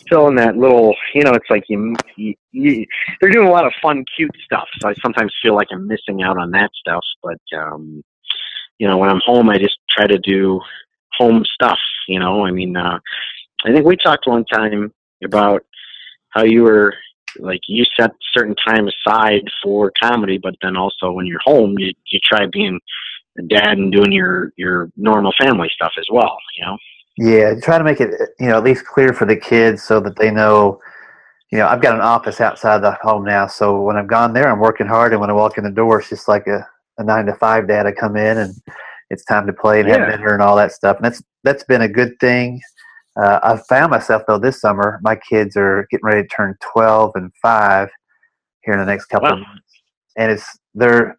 still 0.00 0.26
in 0.26 0.34
that 0.34 0.56
little, 0.56 0.96
you 1.14 1.22
know, 1.22 1.30
it's 1.30 1.48
like 1.48 1.62
you, 1.68 1.94
you, 2.16 2.34
you 2.50 2.84
they're 3.20 3.30
doing 3.30 3.46
a 3.46 3.50
lot 3.50 3.66
of 3.66 3.72
fun, 3.80 4.04
cute 4.16 4.34
stuff. 4.44 4.68
So 4.80 4.88
I 4.88 4.94
sometimes 5.00 5.32
feel 5.40 5.54
like 5.54 5.68
I'm 5.70 5.86
missing 5.86 6.22
out 6.22 6.38
on 6.38 6.50
that 6.50 6.70
stuff. 6.74 7.04
But 7.22 7.40
um, 7.56 8.02
you 8.78 8.88
know, 8.88 8.98
when 8.98 9.08
I'm 9.08 9.20
home, 9.24 9.48
I 9.48 9.58
just 9.58 9.78
try 9.88 10.08
to 10.08 10.18
do 10.18 10.60
home 11.16 11.44
stuff. 11.54 11.78
You 12.08 12.18
know, 12.18 12.44
I 12.44 12.50
mean, 12.50 12.76
uh, 12.76 12.98
I 13.64 13.72
think 13.72 13.86
we 13.86 13.96
talked 13.96 14.26
one 14.26 14.44
time 14.44 14.92
about 15.22 15.64
how 16.30 16.42
you 16.42 16.64
were 16.64 16.94
like 17.38 17.60
you 17.66 17.84
set 17.98 18.12
certain 18.32 18.54
time 18.56 18.88
aside 18.88 19.42
for 19.62 19.92
comedy, 20.02 20.38
but 20.38 20.54
then 20.62 20.76
also 20.76 21.12
when 21.12 21.26
you're 21.26 21.40
home, 21.44 21.78
you 21.78 21.92
you 22.06 22.18
try 22.22 22.46
being 22.46 22.78
a 23.38 23.42
dad 23.42 23.78
and 23.78 23.92
doing 23.92 24.12
your 24.12 24.52
your 24.56 24.90
normal 24.96 25.32
family 25.40 25.70
stuff 25.74 25.92
as 25.98 26.06
well. 26.10 26.36
You 26.58 26.66
know. 26.66 26.78
Yeah, 27.18 27.60
try 27.60 27.78
to 27.78 27.84
make 27.84 28.00
it 28.00 28.10
you 28.40 28.48
know 28.48 28.56
at 28.56 28.64
least 28.64 28.86
clear 28.86 29.12
for 29.12 29.26
the 29.26 29.36
kids 29.36 29.82
so 29.82 30.00
that 30.00 30.16
they 30.16 30.30
know. 30.30 30.80
You 31.50 31.58
know, 31.58 31.66
I've 31.66 31.82
got 31.82 31.94
an 31.94 32.00
office 32.00 32.40
outside 32.40 32.78
the 32.78 32.96
home 33.02 33.26
now, 33.26 33.46
so 33.46 33.82
when 33.82 33.98
I've 33.98 34.06
gone 34.06 34.32
there, 34.32 34.50
I'm 34.50 34.58
working 34.58 34.86
hard, 34.86 35.12
and 35.12 35.20
when 35.20 35.28
I 35.28 35.34
walk 35.34 35.58
in 35.58 35.64
the 35.64 35.70
door, 35.70 36.00
it's 36.00 36.08
just 36.08 36.26
like 36.26 36.46
a, 36.46 36.66
a 36.96 37.04
nine 37.04 37.26
to 37.26 37.34
five 37.34 37.68
dad. 37.68 37.86
I 37.86 37.92
come 37.92 38.16
in, 38.16 38.38
and 38.38 38.54
it's 39.10 39.22
time 39.26 39.46
to 39.46 39.52
play 39.52 39.80
and 39.80 39.88
Yeah. 39.88 39.98
have 39.98 40.10
dinner 40.10 40.32
and 40.32 40.40
all 40.40 40.56
that 40.56 40.72
stuff, 40.72 40.96
and 40.96 41.04
that's 41.04 41.22
that's 41.44 41.64
been 41.64 41.82
a 41.82 41.88
good 41.88 42.18
thing. 42.20 42.58
Uh, 43.20 43.38
I've 43.42 43.66
found 43.66 43.90
myself 43.90 44.22
though 44.26 44.38
this 44.38 44.60
summer, 44.60 44.98
my 45.02 45.16
kids 45.16 45.56
are 45.56 45.86
getting 45.90 46.06
ready 46.06 46.22
to 46.22 46.28
turn 46.28 46.56
twelve 46.60 47.12
and 47.14 47.30
five 47.42 47.90
here 48.64 48.74
in 48.74 48.80
the 48.80 48.86
next 48.86 49.06
couple 49.06 49.28
of 49.32 49.38
months, 49.40 49.62
and 50.16 50.30
it's 50.32 50.58
they're 50.74 51.16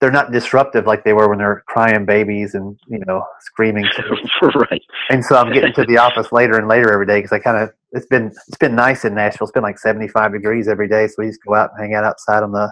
they're 0.00 0.10
not 0.10 0.30
disruptive 0.32 0.86
like 0.86 1.04
they 1.04 1.12
were 1.14 1.28
when 1.28 1.38
they're 1.38 1.62
crying 1.68 2.04
babies 2.04 2.54
and 2.54 2.78
you 2.88 2.98
know 3.06 3.24
screaming 3.40 3.86
right. 4.42 4.82
and 5.08 5.24
so 5.24 5.36
I'm 5.36 5.52
getting 5.52 5.72
to 5.74 5.84
the 5.86 5.96
office 5.96 6.32
later 6.32 6.58
and 6.58 6.68
later 6.68 6.92
every 6.92 7.06
day 7.06 7.18
because 7.18 7.32
I 7.32 7.38
kind 7.38 7.56
of 7.62 7.70
it's 7.92 8.06
been 8.06 8.26
it's 8.48 8.58
been 8.58 8.74
nice 8.74 9.04
in 9.04 9.14
Nashville. 9.14 9.46
It's 9.46 9.52
been 9.52 9.62
like 9.62 9.78
75 9.78 10.32
degrees 10.32 10.68
every 10.68 10.88
day, 10.88 11.06
so 11.06 11.14
we 11.18 11.28
just 11.28 11.40
go 11.46 11.54
out 11.54 11.70
and 11.72 11.80
hang 11.80 11.94
out 11.94 12.04
outside 12.04 12.42
on 12.42 12.52
the 12.52 12.70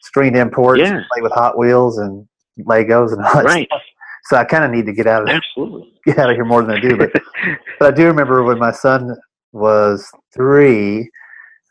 screened 0.00 0.36
in 0.36 0.50
porch, 0.50 0.80
Yeah. 0.80 0.96
and 0.98 1.06
play 1.12 1.22
with 1.22 1.32
Hot 1.32 1.56
Wheels 1.58 1.98
and 1.98 2.28
Legos 2.60 3.12
and 3.12 3.24
all 3.24 3.34
that 3.34 3.44
Right. 3.44 3.66
stuff. 3.68 3.82
So 4.24 4.36
I 4.36 4.44
kind 4.44 4.64
of 4.64 4.70
need 4.70 4.86
to 4.86 4.92
get 4.92 5.06
out 5.06 5.22
of 5.22 5.28
Absolutely. 5.28 5.92
get 6.06 6.18
out 6.18 6.30
of 6.30 6.36
here 6.36 6.44
more 6.44 6.62
than 6.62 6.76
I 6.76 6.80
do. 6.80 6.96
But 6.96 7.12
but 7.78 7.92
I 7.92 7.96
do 7.96 8.06
remember 8.06 8.42
when 8.44 8.58
my 8.58 8.72
son 8.72 9.16
was 9.52 10.08
three, 10.32 11.10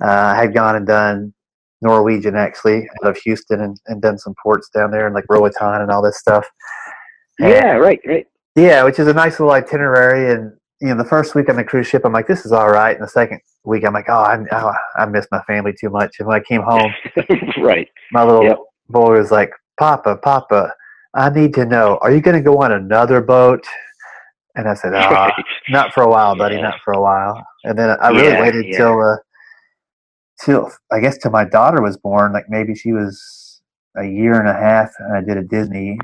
uh, 0.03 0.07
I 0.07 0.35
had 0.35 0.53
gone 0.53 0.75
and 0.75 0.85
done 0.85 1.33
Norwegian 1.81 2.35
actually 2.35 2.87
out 3.03 3.09
of 3.11 3.17
Houston 3.17 3.61
and, 3.61 3.77
and 3.87 4.01
done 4.01 4.17
some 4.17 4.35
ports 4.41 4.69
down 4.69 4.91
there 4.91 5.05
and 5.05 5.15
like 5.15 5.25
Roatan 5.29 5.81
and 5.81 5.89
all 5.91 6.01
this 6.01 6.19
stuff. 6.19 6.45
And- 7.39 7.49
yeah. 7.49 7.73
Right. 7.73 7.99
Right. 8.05 8.27
yeah, 8.55 8.83
which 8.83 8.99
is 8.99 9.07
a 9.07 9.13
nice 9.13 9.39
little 9.39 9.53
itinerary. 9.53 10.31
And 10.33 10.53
you 10.81 10.89
know, 10.89 10.97
the 10.97 11.05
first 11.05 11.35
week 11.35 11.47
on 11.49 11.55
the 11.55 11.63
cruise 11.63 11.87
ship, 11.87 12.03
I'm 12.05 12.13
like, 12.13 12.27
this 12.27 12.45
is 12.45 12.51
all 12.51 12.69
right. 12.69 12.95
And 12.95 13.03
the 13.03 13.07
second 13.09 13.39
week, 13.63 13.85
I'm 13.85 13.93
like, 13.93 14.09
oh, 14.09 14.13
I, 14.13 14.37
oh, 14.51 14.73
I 14.97 15.05
miss 15.05 15.27
my 15.31 15.41
family 15.43 15.73
too 15.79 15.89
much. 15.89 16.15
And 16.19 16.27
when 16.27 16.39
I 16.39 16.43
came 16.43 16.61
home, 16.63 16.91
right. 17.59 17.87
my 18.11 18.23
little 18.23 18.43
Yep. 18.43 18.57
boy 18.89 19.17
was 19.19 19.31
like, 19.31 19.51
Papa, 19.79 20.17
Papa, 20.17 20.73
I 21.13 21.29
need 21.29 21.53
to 21.55 21.65
know, 21.65 21.99
are 22.01 22.11
you 22.11 22.21
going 22.21 22.37
to 22.37 22.41
go 22.43 22.61
on 22.61 22.71
another 22.71 23.21
boat? 23.21 23.65
And 24.55 24.67
I 24.67 24.73
said, 24.73 24.93
ah, 24.95 25.31
not 25.69 25.93
for 25.93 26.03
a 26.03 26.09
while, 26.09 26.35
buddy, 26.35 26.55
Yeah. 26.55 26.61
not 26.61 26.79
for 26.83 26.93
a 26.93 27.01
while. 27.01 27.45
And 27.63 27.77
then 27.77 27.97
I 28.01 28.09
really 28.09 28.29
Yeah, 28.29 28.39
waited 28.41 28.65
yeah. 28.67 28.77
till, 28.77 29.01
uh, 29.01 29.17
till 30.43 30.71
I 30.91 30.99
guess 30.99 31.17
till 31.17 31.31
my 31.31 31.45
daughter 31.45 31.81
was 31.81 31.97
born. 31.97 32.33
Like 32.33 32.45
maybe 32.49 32.75
she 32.75 32.91
was 32.93 33.61
a 33.97 34.05
year 34.05 34.39
and 34.39 34.47
a 34.47 34.53
half, 34.53 34.89
and 34.99 35.15
I 35.15 35.21
did 35.21 35.37
a 35.37 35.43
Disney 35.47 35.97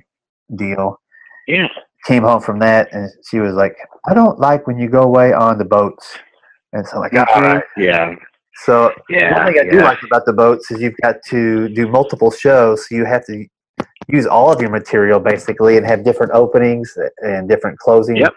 deal 0.56 1.00
Yeah. 1.48 1.68
came 2.06 2.24
home 2.24 2.42
from 2.42 2.60
that 2.60 2.88
and 2.94 3.10
she 3.30 3.40
was 3.40 3.54
like, 3.54 3.76
I 4.08 4.14
don't 4.14 4.40
like 4.40 4.66
when 4.68 4.78
you 4.80 4.88
go 4.90 5.04
away 5.04 5.34
on 5.34 5.58
the 5.58 5.66
boats. 5.66 6.18
And 6.74 6.86
so 6.88 6.96
I'm 6.98 7.02
like, 7.02 7.14
all 7.14 7.42
right. 7.42 7.64
Yeah. 7.78 8.16
So 8.64 8.94
Yeah. 9.10 9.34
one 9.34 9.54
thing 9.54 9.62
I 9.68 9.70
do 9.70 9.82
like 9.82 10.02
about 10.04 10.26
the 10.26 10.34
boats 10.34 10.72
is 10.72 10.82
you've 10.82 10.96
got 11.02 11.16
to 11.30 11.68
do 11.70 11.88
multiple 11.88 12.32
shows. 12.32 12.88
So 12.88 12.96
you 12.96 13.06
have 13.06 13.26
to 13.26 13.46
use 14.08 14.26
all 14.26 14.52
of 14.52 14.62
your 14.62 14.70
material 14.70 15.20
basically 15.20 15.78
and 15.78 15.86
have 15.86 16.04
different 16.04 16.32
openings 16.34 16.98
and 17.20 17.50
different 17.50 17.78
closing. 17.80 18.18
Yep. 18.18 18.34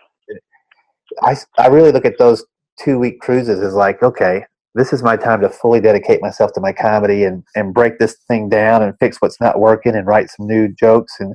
I, 1.23 1.37
I 1.59 1.67
really 1.69 1.93
look 1.93 2.05
at 2.05 2.19
those 2.19 2.45
two 2.79 2.99
week 2.99 3.21
cruises 3.21 3.61
as 3.61 3.75
like, 3.75 4.03
okay, 4.03 4.45
this 4.75 4.93
is 4.93 5.03
my 5.03 5.17
time 5.17 5.41
to 5.41 5.49
fully 5.49 5.81
dedicate 5.81 6.23
myself 6.23 6.53
to 6.55 6.61
my 6.61 6.73
comedy 6.73 7.25
and, 7.25 7.43
and 7.57 7.75
break 7.75 7.99
this 7.99 8.17
thing 8.29 8.49
down 8.49 8.83
and 8.83 8.95
fix 9.01 9.17
what's 9.21 9.41
not 9.41 9.59
working 9.59 9.97
and 9.97 10.07
write 10.07 10.31
some 10.31 10.47
new 10.47 10.69
jokes. 10.75 11.15
And 11.19 11.35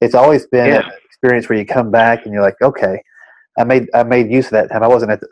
it's 0.00 0.14
always 0.14 0.46
been 0.46 0.66
Yeah. 0.68 0.86
an 0.86 0.92
experience 1.04 1.48
where 1.48 1.58
you 1.58 1.66
come 1.66 1.90
back 1.90 2.24
and 2.24 2.32
you're 2.32 2.42
like, 2.42 2.60
okay, 2.62 3.02
I 3.58 3.64
made 3.64 3.88
I 3.94 4.02
made 4.02 4.30
use 4.32 4.46
of 4.46 4.52
that 4.52 4.70
time. 4.70 4.82
I 4.82 4.88
wasn't 4.88 5.12
at 5.12 5.20
the 5.20 5.28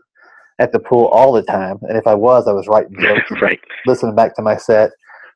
at 0.58 0.72
the 0.72 0.78
pool 0.78 1.06
all 1.06 1.32
the 1.32 1.42
time, 1.42 1.78
and 1.88 1.96
if 1.96 2.06
I 2.06 2.14
was, 2.14 2.46
I 2.46 2.52
was 2.52 2.68
writing 2.68 2.94
jokes, 3.00 3.30
right. 3.40 3.58
listening 3.86 4.14
back 4.14 4.36
to 4.36 4.42
my 4.42 4.56
set. 4.58 4.90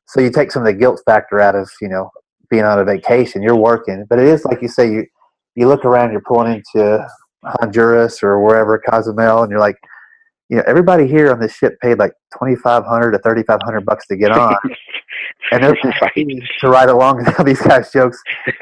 So 0.07 0.21
you 0.21 0.29
take 0.29 0.51
some 0.51 0.61
of 0.61 0.67
the 0.67 0.73
guilt 0.73 1.01
factor 1.03 1.39
out 1.39 1.55
of 1.55 1.67
you 1.81 1.89
know 1.89 2.11
being 2.49 2.63
on 2.63 2.79
a 2.79 2.83
vacation. 2.83 3.41
You're 3.41 3.55
working, 3.55 4.05
but 4.09 4.19
it 4.19 4.27
is 4.27 4.45
like 4.45 4.61
you 4.61 4.67
say 4.67 4.91
you 4.91 5.05
you 5.55 5.67
look 5.67 5.85
around, 5.85 6.11
you're 6.11 6.21
pulling 6.21 6.53
into 6.53 7.07
Honduras 7.43 8.21
or 8.23 8.41
wherever 8.41 8.77
Cozumel, 8.77 9.43
and 9.43 9.49
you're 9.49 9.59
like, 9.59 9.77
you 10.49 10.57
know, 10.57 10.63
everybody 10.67 11.07
here 11.07 11.31
on 11.31 11.39
this 11.39 11.55
ship 11.55 11.79
paid 11.81 11.97
like 11.99 12.13
twenty 12.37 12.55
five 12.55 12.85
hundred 12.85 13.11
to 13.11 13.19
thirty 13.19 13.43
five 13.43 13.59
hundred 13.63 13.85
bucks 13.85 14.07
to 14.07 14.15
get 14.17 14.31
on, 14.31 14.55
and 15.51 15.63
they're 15.63 15.75
right. 16.01 16.27
to 16.59 16.69
ride 16.69 16.89
along 16.89 17.19
and 17.19 17.35
tell 17.35 17.45
these 17.45 17.61
guys 17.61 17.91
jokes. 17.91 18.21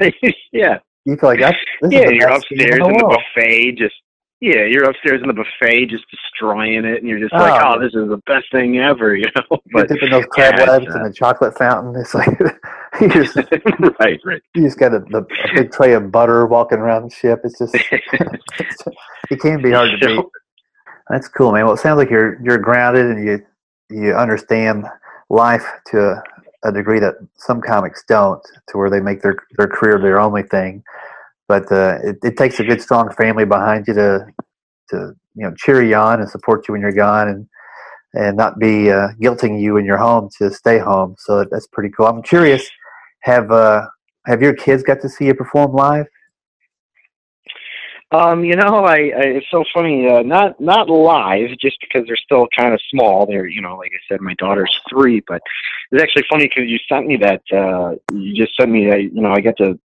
yeah. 0.52 0.78
You 1.06 1.16
feel 1.16 1.30
like 1.30 1.40
that's 1.40 1.58
yeah, 1.82 2.08
you're 2.08 2.28
upstairs 2.28 2.76
in 2.76 2.78
the 2.78 2.88
in 2.88 2.96
the 2.96 3.18
buffet, 3.36 3.72
just 3.72 3.94
yeah, 4.40 4.64
you're 4.64 4.84
upstairs 4.84 5.20
in 5.22 5.28
the 5.28 5.34
buffet, 5.34 5.86
just 5.86 6.04
destroying 6.10 6.84
it, 6.84 6.98
and 6.98 7.08
you're 7.08 7.18
just 7.18 7.32
like, 7.32 7.60
Oh. 7.62 7.74
oh, 7.76 7.80
this 7.80 7.94
is 7.94 8.08
the 8.08 8.20
best 8.26 8.44
thing 8.52 8.78
ever, 8.78 9.16
you 9.16 9.24
know. 9.36 9.42
You're 9.50 9.60
But 9.72 9.88
dipping 9.88 10.10
those 10.10 10.26
crab 10.26 10.54
yeah, 10.58 10.64
legs 10.64 10.94
uh, 10.94 11.02
the 11.02 11.12
chocolate 11.12 11.56
fountain. 11.56 11.94
It's 11.98 12.14
like 12.14 12.28
you 13.00 13.08
just 13.08 13.36
right, 14.00 14.20
right. 14.24 14.42
you 14.54 14.62
just 14.62 14.78
got 14.78 14.94
a, 14.94 15.00
the, 15.00 15.18
a 15.18 15.54
big 15.54 15.72
tray 15.72 15.94
of 15.94 16.12
butter 16.12 16.46
walking 16.46 16.78
around 16.78 17.04
the 17.04 17.14
ship. 17.14 17.40
It's 17.44 17.58
just 17.58 17.74
it 19.30 19.40
can 19.40 19.62
be 19.62 19.72
hard 19.72 19.90
to 19.90 20.06
beat. 20.06 20.24
That's 21.10 21.28
cool, 21.28 21.52
man. 21.52 21.64
Well, 21.64 21.74
it 21.74 21.80
sounds 21.80 21.98
like 21.98 22.10
you're 22.10 22.40
you're 22.42 22.58
grounded 22.58 23.06
and 23.06 23.26
you 23.26 23.46
you 23.90 24.14
understand 24.14 24.86
life 25.28 25.66
to 25.86 26.00
a, 26.00 26.22
a 26.64 26.72
degree 26.72 27.00
that 27.00 27.14
some 27.36 27.60
comics 27.60 28.04
don't, 28.06 28.42
to 28.68 28.78
where 28.78 28.90
they 28.90 29.00
make 29.00 29.22
their 29.22 29.36
their 29.58 29.66
career 29.66 29.98
their 29.98 30.20
only 30.20 30.42
thing. 30.42 30.82
But 31.48 31.70
uh, 31.72 31.98
it, 32.02 32.18
it 32.22 32.36
takes 32.36 32.60
a 32.60 32.64
good, 32.64 32.80
strong 32.80 33.10
family 33.12 33.44
behind 33.44 33.86
you 33.88 33.94
to 33.94 34.26
to 34.90 35.14
you 35.34 35.42
know 35.42 35.54
cheer 35.56 35.82
you 35.82 35.96
on 35.96 36.20
and 36.20 36.30
support 36.30 36.68
you 36.68 36.72
when 36.72 36.80
you're 36.80 36.92
gone, 36.92 37.28
and 37.28 37.48
and 38.14 38.36
not 38.36 38.58
be 38.58 38.90
uh, 38.90 39.08
guilting 39.20 39.60
you 39.60 39.76
in 39.76 39.84
you're 39.84 39.98
home 39.98 40.30
to 40.38 40.50
stay 40.50 40.78
home. 40.78 41.16
So 41.18 41.44
that's 41.50 41.66
pretty 41.66 41.90
cool. 41.90 42.06
I'm 42.06 42.22
curious. 42.22 42.70
Have 43.24 43.50
uh, 43.50 43.86
have 44.26 44.42
your 44.42 44.54
kids 44.54 44.82
got 44.82 45.00
to 45.00 45.08
see 45.08 45.24
you 45.24 45.34
perform 45.34 45.72
live? 45.72 46.04
Um, 48.12 48.44
you 48.44 48.54
know, 48.54 48.84
I, 48.84 48.96
I 48.96 49.24
it's 49.38 49.46
so 49.50 49.64
funny. 49.72 50.06
Uh, 50.06 50.20
not 50.20 50.60
not 50.60 50.90
live, 50.90 51.48
just 51.58 51.78
because 51.80 52.06
they're 52.06 52.16
still 52.16 52.46
kind 52.54 52.74
of 52.74 52.80
small. 52.90 53.24
They're, 53.26 53.46
you 53.46 53.62
know, 53.62 53.78
like 53.78 53.92
I 53.94 54.02
said, 54.08 54.20
my 54.20 54.34
daughter's 54.34 54.78
three. 54.90 55.22
But 55.26 55.40
it's 55.90 56.02
actually 56.02 56.24
funny 56.28 56.48
because 56.48 56.68
you 56.68 56.78
sent 56.86 57.06
me 57.06 57.16
that. 57.16 57.40
Uh, 57.50 57.94
you 58.12 58.34
just 58.36 58.54
sent 58.58 58.70
me. 58.70 58.90
that 58.90 59.02
you 59.02 59.22
know, 59.22 59.32
I 59.32 59.40
got 59.40 59.56
to. 59.56 59.78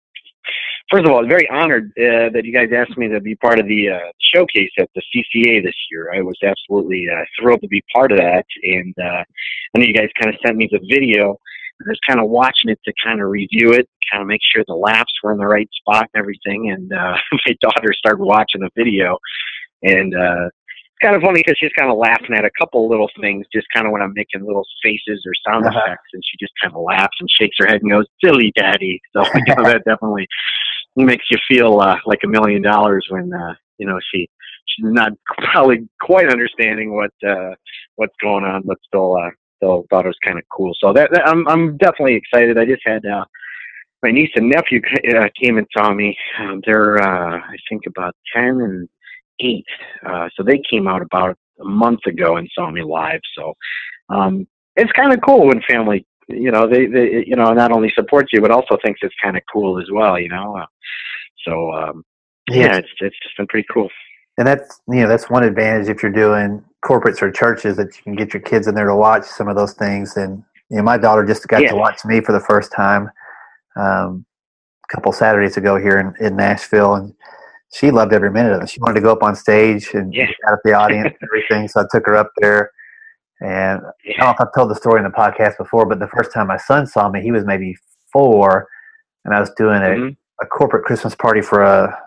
First 0.89 1.05
of 1.05 1.11
all, 1.11 1.19
I'm 1.19 1.29
very 1.29 1.47
honored 1.49 1.91
uh, 1.91 2.33
that 2.33 2.41
you 2.43 2.51
guys 2.51 2.69
asked 2.75 2.97
me 2.97 3.07
to 3.07 3.21
be 3.21 3.35
part 3.35 3.59
of 3.59 3.67
the 3.67 3.89
uh, 3.89 4.11
showcase 4.33 4.71
at 4.79 4.89
the 4.95 5.01
CCA 5.13 5.61
this 5.61 5.75
year. 5.91 6.11
I 6.11 6.21
was 6.21 6.37
absolutely 6.41 7.05
uh, 7.07 7.23
thrilled 7.39 7.61
to 7.61 7.67
be 7.67 7.83
part 7.93 8.11
of 8.11 8.17
that, 8.17 8.45
and 8.63 8.95
uh, 8.97 9.23
I 9.75 9.77
know 9.77 9.85
you 9.85 9.93
guys 9.93 10.09
kind 10.19 10.33
of 10.33 10.41
sent 10.43 10.57
me 10.57 10.67
the 10.71 10.79
video. 10.89 11.37
I 11.85 11.89
was 11.89 11.99
kind 12.07 12.19
of 12.19 12.29
watching 12.29 12.69
it 12.71 12.79
to 12.85 12.93
kind 13.03 13.21
of 13.21 13.29
review 13.29 13.73
it, 13.73 13.87
kind 14.11 14.21
of 14.21 14.27
make 14.27 14.41
sure 14.53 14.63
the 14.67 14.73
laughs 14.73 15.13
were 15.23 15.31
in 15.31 15.37
the 15.37 15.45
right 15.45 15.69
spot 15.73 16.09
and 16.13 16.19
everything. 16.19 16.71
And 16.71 16.91
uh, 16.91 17.15
my 17.45 17.55
daughter 17.61 17.93
started 17.93 18.23
watching 18.23 18.61
the 18.61 18.69
video, 18.75 19.17
and 19.83 20.15
uh, 20.15 20.45
it's 20.47 20.99
kind 21.01 21.15
of 21.15 21.21
funny 21.21 21.41
because 21.45 21.57
she's 21.59 21.71
kind 21.77 21.91
of 21.91 21.97
laughing 21.97 22.33
at 22.35 22.45
a 22.45 22.49
couple 22.59 22.89
little 22.89 23.09
things, 23.21 23.45
just 23.53 23.67
kind 23.73 23.85
of 23.85 23.91
when 23.93 24.01
I'm 24.01 24.13
making 24.15 24.43
little 24.45 24.65
faces 24.83 25.23
or 25.25 25.33
sound 25.47 25.65
Uh-huh. 25.67 25.79
effects, 25.85 26.09
and 26.13 26.23
she 26.25 26.37
just 26.39 26.53
kind 26.61 26.73
of 26.73 26.81
laughs 26.81 27.15
and 27.19 27.29
shakes 27.29 27.55
her 27.59 27.67
head 27.67 27.81
and 27.81 27.91
goes, 27.91 28.05
"Silly 28.23 28.51
daddy." 28.55 28.99
So 29.13 29.23
you 29.45 29.55
know 29.55 29.63
that 29.63 29.83
definitely 29.85 30.27
makes 30.95 31.25
you 31.29 31.37
feel 31.47 31.79
uh, 31.79 31.97
like 32.07 32.19
a 32.23 32.27
million 32.27 32.61
dollars 32.63 33.05
when 33.09 33.31
uh, 33.33 33.53
you 33.77 33.85
know 33.85 33.99
she 34.11 34.27
she's 34.65 34.85
not 34.85 35.11
probably 35.51 35.87
quite 36.01 36.29
understanding 36.31 36.95
what 36.95 37.11
uh, 37.27 37.53
what's 37.97 38.15
going 38.21 38.43
on, 38.45 38.63
but 38.65 38.77
still 38.87 39.15
uh, 39.17 39.29
still 39.57 39.85
thought 39.89 40.05
it 40.05 40.09
was 40.09 40.17
kind 40.23 40.37
of 40.37 40.45
cool. 40.55 40.73
So 40.79 40.93
that, 40.93 41.11
that 41.11 41.27
I'm 41.27 41.47
I'm 41.47 41.77
definitely 41.77 42.15
excited. 42.15 42.57
I 42.57 42.65
just 42.65 42.81
had 42.85 43.05
uh, 43.05 43.25
my 44.03 44.11
niece 44.11 44.31
and 44.35 44.49
nephew 44.49 44.81
uh, 45.15 45.27
came 45.41 45.57
and 45.57 45.67
saw 45.75 45.93
me. 45.93 46.17
Um, 46.39 46.61
they're 46.65 47.01
uh, 47.01 47.37
I 47.37 47.55
think 47.69 47.83
about 47.87 48.15
ten 48.35 48.61
and 48.61 48.89
eight, 49.41 49.65
uh, 50.05 50.29
so 50.35 50.43
they 50.43 50.61
came 50.69 50.87
out 50.87 51.01
about 51.01 51.37
a 51.59 51.65
month 51.65 52.05
ago 52.05 52.37
and 52.37 52.49
saw 52.53 52.69
me 52.69 52.83
live. 52.83 53.21
So 53.37 53.53
um, 54.09 54.47
it's 54.75 54.91
kind 54.93 55.13
of 55.13 55.19
cool 55.25 55.47
when 55.47 55.61
family. 55.69 56.05
You 56.29 56.51
know, 56.51 56.67
they, 56.67 56.87
they, 56.87 57.23
you 57.25 57.37
know, 57.37 57.53
not 57.53 57.71
only 57.71 57.89
support 57.95 58.27
you, 58.33 58.41
but 58.41 58.51
also 58.51 58.77
thinks 58.83 58.99
it's 59.01 59.15
kind 59.23 59.37
of 59.37 59.43
cool 59.51 59.79
as 59.79 59.87
well. 59.91 60.19
You 60.19 60.29
know, 60.29 60.57
uh, 60.57 60.65
so 61.45 61.71
um, 61.73 62.03
yeah, 62.49 62.77
it's 62.77 62.89
it's 62.99 63.15
just 63.23 63.37
been 63.37 63.47
pretty 63.47 63.67
cool. 63.71 63.89
And 64.37 64.47
that's 64.47 64.81
you 64.87 65.01
know 65.01 65.07
that's 65.07 65.29
one 65.29 65.43
advantage 65.43 65.89
if 65.89 66.03
you're 66.03 66.11
doing 66.11 66.63
corporates 66.85 67.21
or 67.21 67.31
churches 67.31 67.75
that 67.77 67.95
you 67.97 68.03
can 68.03 68.15
get 68.15 68.33
your 68.33 68.41
kids 68.41 68.67
in 68.67 68.75
there 68.75 68.85
to 68.87 68.95
watch 68.95 69.25
some 69.25 69.47
of 69.47 69.55
those 69.55 69.73
things. 69.73 70.15
And 70.15 70.43
you 70.69 70.77
know, 70.77 70.83
my 70.83 70.97
daughter 70.97 71.25
just 71.25 71.47
got 71.47 71.63
Yeah. 71.63 71.69
to 71.69 71.75
watch 71.75 72.05
me 72.05 72.21
for 72.21 72.31
the 72.33 72.39
first 72.39 72.71
time 72.71 73.09
um, 73.75 74.25
a 74.89 74.93
couple 74.93 75.11
Saturdays 75.11 75.57
ago 75.57 75.75
here 75.77 75.99
in, 75.99 76.25
in 76.25 76.35
Nashville, 76.35 76.95
and 76.95 77.13
she 77.73 77.91
loved 77.91 78.13
every 78.13 78.31
minute 78.31 78.53
of 78.53 78.61
it. 78.63 78.69
She 78.69 78.79
wanted 78.79 78.95
to 78.95 79.01
go 79.01 79.11
up 79.11 79.23
on 79.23 79.35
stage 79.35 79.93
and 79.93 80.13
Yeah. 80.13 80.27
out 80.47 80.53
of 80.53 80.59
the 80.63 80.73
audience 80.73 81.05
and 81.19 81.29
everything. 81.29 81.67
So 81.67 81.81
I 81.81 81.85
took 81.91 82.05
her 82.07 82.15
up 82.15 82.31
there, 82.37 82.71
and 83.41 83.81
i 83.81 84.11
don't 84.17 84.19
know 84.19 84.29
if 84.31 84.41
i've 84.41 84.53
told 84.55 84.69
the 84.69 84.75
story 84.75 84.99
in 84.99 85.03
the 85.03 85.09
podcast 85.09 85.57
before, 85.57 85.85
but 85.85 85.99
the 85.99 86.07
first 86.07 86.31
time 86.31 86.47
my 86.47 86.57
son 86.57 86.85
saw 86.87 87.09
me, 87.09 87.21
he 87.21 87.31
was 87.31 87.43
maybe 87.45 87.75
four, 88.13 88.67
and 89.25 89.33
I 89.33 89.39
was 89.39 89.49
doing 89.51 89.81
a, 89.81 89.89
Mhm. 89.89 90.17
a 90.41 90.45
corporate 90.45 90.85
Christmas 90.85 91.15
party 91.15 91.41
for 91.41 91.63
a 91.63 91.97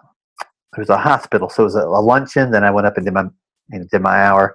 it 0.76 0.80
was 0.80 0.90
a 0.90 0.98
hospital, 0.98 1.48
so 1.48 1.62
it 1.62 1.66
was 1.66 1.74
a, 1.74 1.80
a 1.80 2.00
luncheon. 2.00 2.50
Then 2.50 2.64
I 2.64 2.70
went 2.70 2.86
up 2.86 2.96
and 2.96 3.04
did 3.04 3.14
my 3.14 3.24
you 3.70 3.80
know, 3.80 3.86
did 3.90 4.02
my 4.02 4.22
hour, 4.24 4.54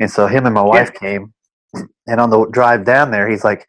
and 0.00 0.10
so 0.10 0.26
him 0.26 0.46
and 0.46 0.54
my 0.54 0.62
wife 0.62 0.94
came, 0.94 1.32
and 2.06 2.20
on 2.20 2.30
the 2.30 2.46
drive 2.46 2.84
down 2.84 3.10
there, 3.10 3.28
he's 3.28 3.44
like, 3.44 3.66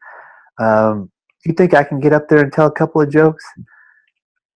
um, 0.59 1.11
"Do 1.43 1.49
you 1.49 1.53
think 1.53 1.73
I 1.73 1.83
can 1.83 1.99
get 1.99 2.13
up 2.13 2.29
there 2.29 2.39
and 2.39 2.53
tell 2.53 2.67
a 2.67 2.71
couple 2.71 3.01
of 3.01 3.09
jokes?" 3.09 3.43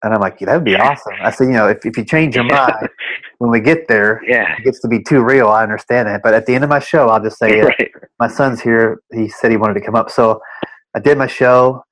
And 0.04 0.14
I'm 0.14 0.20
like, 0.20 0.40
yeah, 0.40 0.48
"That'd 0.48 0.66
be 0.66 0.76
awesome." 0.76 1.14
I 1.22 1.32
said, 1.32 1.46
"You 1.46 1.54
know, 1.54 1.68
if 1.68 1.86
if 1.86 1.98
you 1.98 2.04
change 2.04 2.36
your 2.36 2.44
mind 2.46 2.90
when 3.38 3.50
we 3.52 3.62
get 3.62 3.88
there, 3.88 4.22
yeah, 4.28 4.58
it 4.58 4.64
gets 4.64 4.82
to 4.82 4.88
be 4.88 5.02
too 5.02 5.24
real. 5.24 5.48
I 5.48 5.64
understand 5.64 6.08
that, 6.10 6.22
but 6.22 6.34
at 6.34 6.46
the 6.46 6.56
end 6.56 6.64
of 6.64 6.70
my 6.70 6.80
show, 6.80 7.08
I'll 7.08 7.24
just 7.24 7.40
say, 7.40 7.60
right. 7.62 7.92
my 8.20 8.28
son's 8.28 8.62
here. 8.62 9.02
He 9.14 9.30
said 9.30 9.50
he 9.50 9.58
wanted 9.58 9.76
to 9.76 9.82
come 9.82 9.96
up. 9.96 10.10
So 10.12 10.42
I 10.94 11.00
did 11.00 11.18
my 11.18 11.28
show 11.28 11.84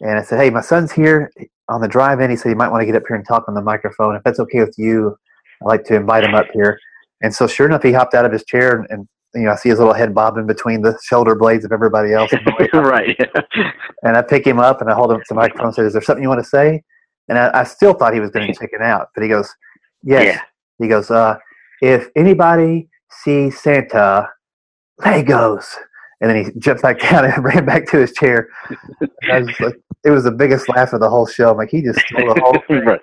and 0.00 0.18
I 0.18 0.22
said, 0.22 0.38
Hey, 0.40 0.50
my 0.50 0.60
son's 0.60 0.92
here 0.92 1.32
on 1.68 1.80
the 1.80 1.88
drive 1.88 2.20
in. 2.20 2.30
He 2.30 2.36
said 2.36 2.48
he 2.48 2.54
might 2.54 2.70
want 2.70 2.82
to 2.82 2.86
get 2.86 2.96
up 2.96 3.04
here 3.06 3.16
and 3.16 3.26
talk 3.26 3.44
on 3.48 3.54
the 3.54 3.62
microphone. 3.62 4.16
If 4.16 4.22
that's 4.22 4.40
okay 4.40 4.60
with 4.60 4.74
you, 4.76 5.16
I'd 5.62 5.66
like 5.66 5.84
to 5.84 5.94
invite 5.94 6.24
him 6.24 6.34
up 6.34 6.46
here. 6.52 6.78
And 7.22 7.34
so 7.34 7.46
sure 7.46 7.66
enough, 7.66 7.82
he 7.82 7.92
hopped 7.92 8.14
out 8.14 8.24
of 8.24 8.32
his 8.32 8.44
chair 8.44 8.76
and, 8.76 8.86
and 8.90 9.08
you 9.34 9.42
know, 9.42 9.52
I 9.52 9.56
see 9.56 9.68
his 9.68 9.78
little 9.78 9.94
head 9.94 10.14
bobbing 10.14 10.46
between 10.46 10.82
the 10.82 10.96
shoulder 11.02 11.34
blades 11.34 11.64
of 11.64 11.72
everybody 11.72 12.12
else. 12.12 12.32
on 12.32 12.40
the 12.44 12.54
way 12.58 12.68
up. 12.72 12.84
right. 12.84 13.18
and 14.02 14.16
I 14.16 14.22
pick 14.22 14.46
him 14.46 14.58
up 14.58 14.80
and 14.80 14.90
I 14.90 14.94
hold 14.94 15.10
him 15.10 15.18
to 15.18 15.24
the 15.28 15.34
microphone 15.34 15.66
and 15.66 15.74
say, 15.74 15.82
Is 15.82 15.92
there 15.92 16.02
something 16.02 16.22
you 16.22 16.28
want 16.28 16.42
to 16.42 16.48
say? 16.48 16.82
And 17.28 17.38
I, 17.38 17.60
I 17.60 17.64
still 17.64 17.94
thought 17.94 18.14
he 18.14 18.20
was 18.20 18.30
going 18.30 18.46
to 18.46 18.58
chicken 18.58 18.82
out, 18.82 19.08
but 19.14 19.22
he 19.22 19.28
goes, 19.28 19.52
Yes. 20.02 20.24
Yeah. 20.24 20.40
He 20.78 20.88
goes, 20.88 21.10
uh, 21.10 21.36
if 21.80 22.08
anybody 22.16 22.88
sees 23.22 23.60
Santa, 23.60 24.28
Legos. 25.00 25.66
And 26.24 26.30
then 26.30 26.44
he 26.46 26.58
jumped 26.58 26.82
back 26.82 26.98
down 27.10 27.26
and 27.26 27.44
ran 27.44 27.66
back 27.66 27.86
to 27.88 27.98
his 27.98 28.12
chair. 28.14 28.48
Was 29.28 29.60
like, 29.60 29.78
it 30.06 30.10
was 30.10 30.24
the 30.24 30.30
biggest 30.30 30.70
laugh 30.70 30.94
of 30.94 31.00
the 31.00 31.10
whole 31.10 31.26
show. 31.26 31.50
I'm 31.50 31.58
like, 31.58 31.68
he 31.68 31.82
just 31.82 31.98
stole 32.00 32.32
the 32.34 32.40
whole 32.40 32.56
thing. 32.66 32.84
right. 32.86 33.00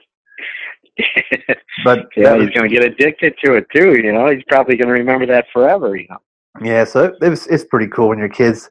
But 1.84 2.08
yeah, 2.18 2.34
was- 2.34 2.48
he's 2.48 2.56
going 2.56 2.70
to 2.70 2.76
get 2.76 2.84
addicted 2.84 3.36
to 3.46 3.54
it 3.54 3.68
too. 3.76 3.92
You 4.04 4.12
know, 4.12 4.30
he's 4.30 4.44
probably 4.48 4.76
going 4.76 4.88
to 4.88 4.94
remember 4.94 5.26
that 5.28 5.46
forever. 5.54 5.96
You 5.96 6.08
know. 6.10 6.18
yeah, 6.64 6.84
so 6.84 7.06
it, 7.06 7.14
it 7.22 7.30
was, 7.30 7.46
it's 7.48 7.64
pretty 7.64 7.88
cool 7.88 8.10
when 8.10 8.18
your 8.20 8.30
kids 8.30 8.70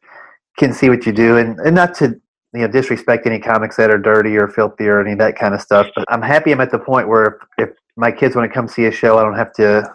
can 0.59 0.73
see 0.73 0.89
what 0.89 1.07
you 1.07 1.13
do 1.13 1.37
and, 1.39 1.59
and 1.61 1.75
not 1.75 1.95
to 1.95 2.21
you 2.53 2.61
know 2.61 2.69
disrespect 2.69 3.27
any 3.27 3.39
comics 3.39 3.77
that 3.77 3.91
are 3.91 3.99
dirty 3.99 4.37
or 4.37 4.49
filthy 4.49 4.87
or 4.89 5.01
any 5.01 5.13
of 5.13 5.19
that 5.19 5.37
kind 5.37 5.55
of 5.55 5.61
stuff. 5.61 5.87
But 5.95 6.05
I'm 6.09 6.23
happy 6.23 6.51
I'm 6.53 6.61
at 6.61 6.71
the 6.73 6.79
point 6.79 7.09
where 7.09 7.39
if, 7.59 7.69
if 7.69 7.77
my 7.97 8.11
kids 8.11 8.35
want 8.35 8.51
to 8.51 8.55
come 8.55 8.67
see 8.69 8.87
a 8.87 8.91
show, 8.93 9.17
I 9.19 9.23
don't 9.23 9.37
have 9.37 9.53
to 9.55 9.89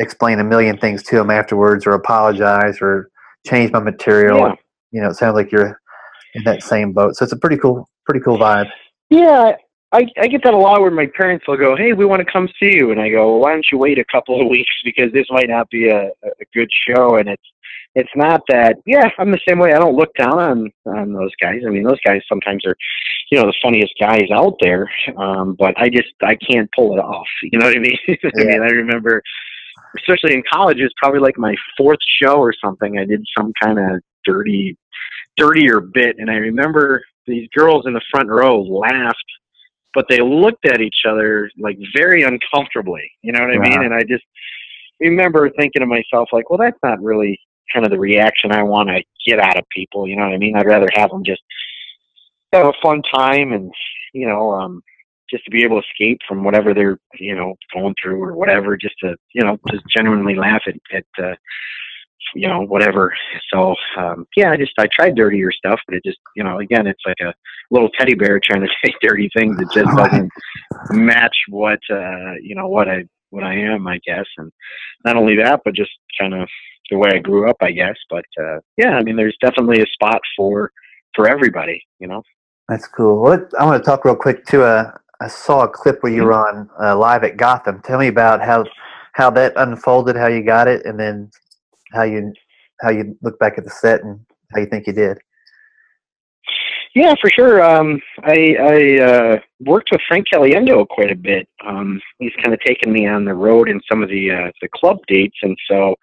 explain 0.00 0.38
a 0.40 0.44
million 0.44 0.76
things 0.78 1.02
to 1.04 1.16
them 1.16 1.30
afterwards 1.30 1.86
or 1.86 1.92
apologize 1.92 2.78
or 2.80 3.09
change 3.46 3.72
my 3.72 3.80
material. 3.80 4.38
Yeah. 4.38 4.54
You 4.92 5.02
know, 5.02 5.08
it 5.10 5.16
sounds 5.16 5.34
like 5.34 5.52
you're 5.52 5.80
in 6.34 6.44
that 6.44 6.62
same 6.62 6.92
boat. 6.92 7.16
So 7.16 7.24
it's 7.24 7.32
a 7.32 7.38
pretty 7.38 7.56
cool, 7.56 7.88
pretty 8.04 8.20
cool 8.20 8.38
vibe. 8.38 8.68
Yeah, 9.08 9.52
I 9.92 10.06
I 10.20 10.26
get 10.28 10.42
that 10.44 10.54
a 10.54 10.56
lot 10.56 10.80
where 10.80 10.90
my 10.90 11.06
parents 11.16 11.46
will 11.48 11.56
go, 11.56 11.76
"Hey, 11.76 11.92
we 11.92 12.04
want 12.04 12.24
to 12.24 12.32
come 12.32 12.48
see 12.60 12.74
you," 12.76 12.90
and 12.92 13.00
I 13.00 13.10
go, 13.10 13.32
well, 13.32 13.40
"Why 13.40 13.52
don't 13.52 13.66
you 13.72 13.78
wait 13.78 13.98
a 13.98 14.04
couple 14.10 14.40
of 14.40 14.48
weeks 14.50 14.72
because 14.84 15.12
this 15.12 15.26
might 15.30 15.48
not 15.48 15.68
be 15.70 15.88
a 15.88 16.10
a 16.24 16.44
good 16.54 16.70
show." 16.86 17.16
And 17.16 17.28
it's 17.28 17.42
it's 17.96 18.10
not 18.14 18.42
that. 18.48 18.76
Yeah, 18.86 19.08
I'm 19.18 19.32
the 19.32 19.40
same 19.48 19.58
way. 19.58 19.72
I 19.72 19.78
don't 19.78 19.96
look 19.96 20.14
down 20.14 20.38
on 20.38 20.72
on 20.86 21.12
those 21.12 21.34
guys. 21.40 21.62
I 21.66 21.70
mean, 21.70 21.82
those 21.82 22.00
guys 22.06 22.22
sometimes 22.28 22.64
are, 22.64 22.76
you 23.30 23.38
know, 23.38 23.46
the 23.46 23.54
funniest 23.62 23.94
guys 23.98 24.28
out 24.32 24.54
there. 24.60 24.88
Um, 25.16 25.56
but 25.58 25.74
I 25.76 25.88
just 25.88 26.12
I 26.22 26.36
can't 26.36 26.70
pull 26.76 26.96
it 26.96 27.00
off. 27.00 27.26
You 27.42 27.58
know 27.58 27.66
what 27.66 27.76
I 27.76 27.80
mean? 27.80 27.98
I 28.08 28.44
mean, 28.44 28.62
I 28.62 28.66
remember, 28.66 29.22
especially 29.98 30.34
in 30.34 30.42
college, 30.50 30.78
it 30.78 30.84
was 30.84 30.94
probably 30.96 31.20
like 31.20 31.38
my 31.38 31.54
fourth 31.76 31.98
show 32.22 32.36
or 32.36 32.52
something. 32.64 32.98
I 32.98 33.04
did 33.04 33.24
some 33.36 33.52
kind 33.62 33.78
of 33.78 34.00
dirty, 34.24 34.76
dirtier 35.36 35.80
bit, 35.80 36.16
and 36.18 36.30
I 36.30 36.34
remember 36.34 37.02
these 37.26 37.48
girls 37.56 37.86
in 37.86 37.92
the 37.92 38.02
front 38.10 38.28
row 38.28 38.60
laughed 38.60 39.16
but 39.92 40.06
they 40.08 40.20
looked 40.20 40.66
at 40.66 40.80
each 40.80 41.02
other 41.04 41.50
like 41.58 41.76
very 41.96 42.22
uncomfortably. 42.22 43.10
You 43.22 43.32
know 43.32 43.40
what 43.40 43.50
I 43.50 43.58
mean? 43.58 43.82
And 43.82 43.92
I 43.92 44.02
just, 44.02 44.22
remember 45.00 45.50
thinking 45.50 45.80
to 45.80 45.86
myself, 45.86 46.28
like, 46.32 46.50
well, 46.50 46.58
that's 46.58 46.78
not 46.82 47.02
really 47.02 47.40
kind 47.72 47.84
of 47.84 47.90
the 47.90 47.98
reaction 47.98 48.52
I 48.52 48.62
want 48.62 48.88
to 48.90 49.02
get 49.26 49.40
out 49.40 49.56
of 49.56 49.64
people. 49.74 50.06
You 50.06 50.16
know 50.16 50.24
what 50.24 50.34
I 50.34 50.38
mean? 50.38 50.56
I'd 50.56 50.66
rather 50.66 50.88
have 50.94 51.10
them 51.10 51.24
just 51.24 51.42
have 52.52 52.66
a 52.66 52.72
fun 52.82 53.02
time 53.12 53.52
and, 53.52 53.72
you 54.12 54.26
know, 54.26 54.52
um, 54.52 54.82
just 55.30 55.44
to 55.44 55.50
be 55.50 55.62
able 55.62 55.80
to 55.80 55.86
escape 55.88 56.20
from 56.26 56.44
whatever 56.44 56.74
they're, 56.74 56.98
you 57.18 57.34
know, 57.34 57.54
going 57.72 57.94
through 58.00 58.22
or 58.22 58.34
whatever, 58.34 58.76
just 58.76 58.94
to, 59.00 59.16
you 59.34 59.44
know, 59.44 59.58
just 59.70 59.84
genuinely 59.94 60.34
laugh 60.34 60.62
at, 60.66 60.74
at, 60.92 61.24
uh, 61.24 61.34
you 62.34 62.48
know, 62.48 62.62
whatever. 62.62 63.14
So, 63.52 63.74
um, 63.96 64.26
yeah, 64.36 64.50
I 64.50 64.56
just, 64.56 64.72
I 64.78 64.88
tried 64.92 65.14
dirtier 65.14 65.50
stuff, 65.52 65.80
but 65.86 65.96
it 65.96 66.04
just, 66.04 66.18
you 66.36 66.44
know, 66.44 66.58
again, 66.58 66.86
it's 66.86 67.02
like 67.06 67.20
a 67.20 67.34
little 67.70 67.88
teddy 67.98 68.14
bear 68.14 68.40
trying 68.40 68.62
to 68.62 68.68
say 68.84 68.92
dirty 69.02 69.30
things. 69.36 69.58
It 69.60 69.68
just 69.72 69.96
doesn't 69.96 70.30
match 70.90 71.36
what, 71.48 71.80
uh, 71.90 72.34
you 72.42 72.54
know, 72.54 72.68
what 72.68 72.88
I, 72.88 73.04
what 73.30 73.44
I 73.44 73.54
am, 73.54 73.86
I 73.86 73.98
guess. 74.06 74.26
And 74.38 74.52
not 75.04 75.16
only 75.16 75.36
that, 75.36 75.60
but 75.64 75.74
just 75.74 75.92
kind 76.18 76.34
of 76.34 76.48
the 76.90 76.98
way 76.98 77.10
I 77.14 77.18
grew 77.18 77.48
up, 77.48 77.56
I 77.60 77.70
guess. 77.70 77.96
But 78.08 78.24
uh, 78.40 78.58
yeah, 78.76 78.90
I 78.90 79.02
mean, 79.02 79.16
there's 79.16 79.36
definitely 79.40 79.82
a 79.82 79.86
spot 79.86 80.20
for 80.36 80.70
for 81.14 81.28
everybody, 81.28 81.82
you 81.98 82.08
know. 82.08 82.22
That's 82.68 82.86
cool. 82.86 83.20
Well, 83.20 83.48
I 83.58 83.64
want 83.64 83.82
to 83.82 83.88
talk 83.88 84.04
real 84.04 84.14
quick 84.14 84.46
too. 84.46 84.62
Uh, 84.62 84.92
I 85.20 85.28
saw 85.28 85.64
a 85.64 85.68
clip 85.68 86.02
where 86.02 86.12
you 86.12 86.24
were 86.24 86.32
on 86.32 86.70
uh, 86.82 86.96
live 86.96 87.24
at 87.24 87.36
Gotham. 87.36 87.82
Tell 87.82 87.98
me 87.98 88.08
about 88.08 88.40
how 88.40 88.64
how 89.12 89.30
that 89.30 89.52
unfolded, 89.56 90.16
how 90.16 90.28
you 90.28 90.42
got 90.42 90.68
it, 90.68 90.86
and 90.86 90.98
then 90.98 91.30
how 91.92 92.02
you 92.02 92.32
how 92.80 92.90
you 92.90 93.16
look 93.22 93.38
back 93.38 93.58
at 93.58 93.64
the 93.64 93.70
set 93.70 94.02
and 94.02 94.20
how 94.52 94.60
you 94.60 94.66
think 94.66 94.86
you 94.86 94.92
did. 94.92 95.18
Yeah, 96.94 97.14
for 97.20 97.30
sure. 97.30 97.62
Um, 97.62 98.00
I, 98.24 98.56
I 98.58 98.98
uh, 98.98 99.38
worked 99.60 99.90
with 99.92 100.00
Frank 100.08 100.26
Caliendo 100.26 100.88
quite 100.88 101.12
a 101.12 101.16
bit. 101.16 101.48
Um, 101.64 102.00
he's 102.18 102.32
kind 102.42 102.52
of 102.52 102.58
taken 102.60 102.92
me 102.92 103.06
on 103.06 103.24
the 103.24 103.34
road 103.34 103.68
in 103.68 103.80
some 103.88 104.02
of 104.02 104.08
the 104.08 104.30
uh, 104.30 104.50
the 104.60 104.68
club 104.74 104.98
dates, 105.06 105.36
and 105.42 105.56
so 105.68 105.94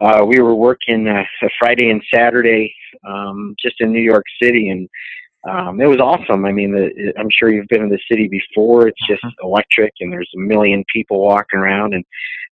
uh, 0.00 0.24
we 0.24 0.40
were 0.40 0.54
working 0.54 1.06
uh, 1.06 1.24
Friday 1.58 1.90
and 1.90 2.02
Saturday 2.14 2.74
um, 3.06 3.54
just 3.60 3.80
in 3.80 3.92
New 3.92 4.00
York 4.00 4.24
City, 4.42 4.70
and 4.70 4.88
um, 5.48 5.80
it 5.80 5.86
was 5.86 6.00
awesome. 6.00 6.44
I 6.44 6.52
mean, 6.52 6.72
the, 6.72 7.12
I'm 7.18 7.30
sure 7.30 7.52
you've 7.52 7.68
been 7.68 7.82
in 7.82 7.88
the 7.88 7.98
city 8.10 8.28
before. 8.28 8.88
It's 8.88 9.06
just 9.06 9.22
mm-hmm. 9.22 9.46
electric, 9.46 9.92
and 10.00 10.12
there's 10.12 10.30
a 10.34 10.40
million 10.40 10.84
people 10.92 11.20
walking 11.20 11.60
around, 11.60 11.94
and 11.94 12.04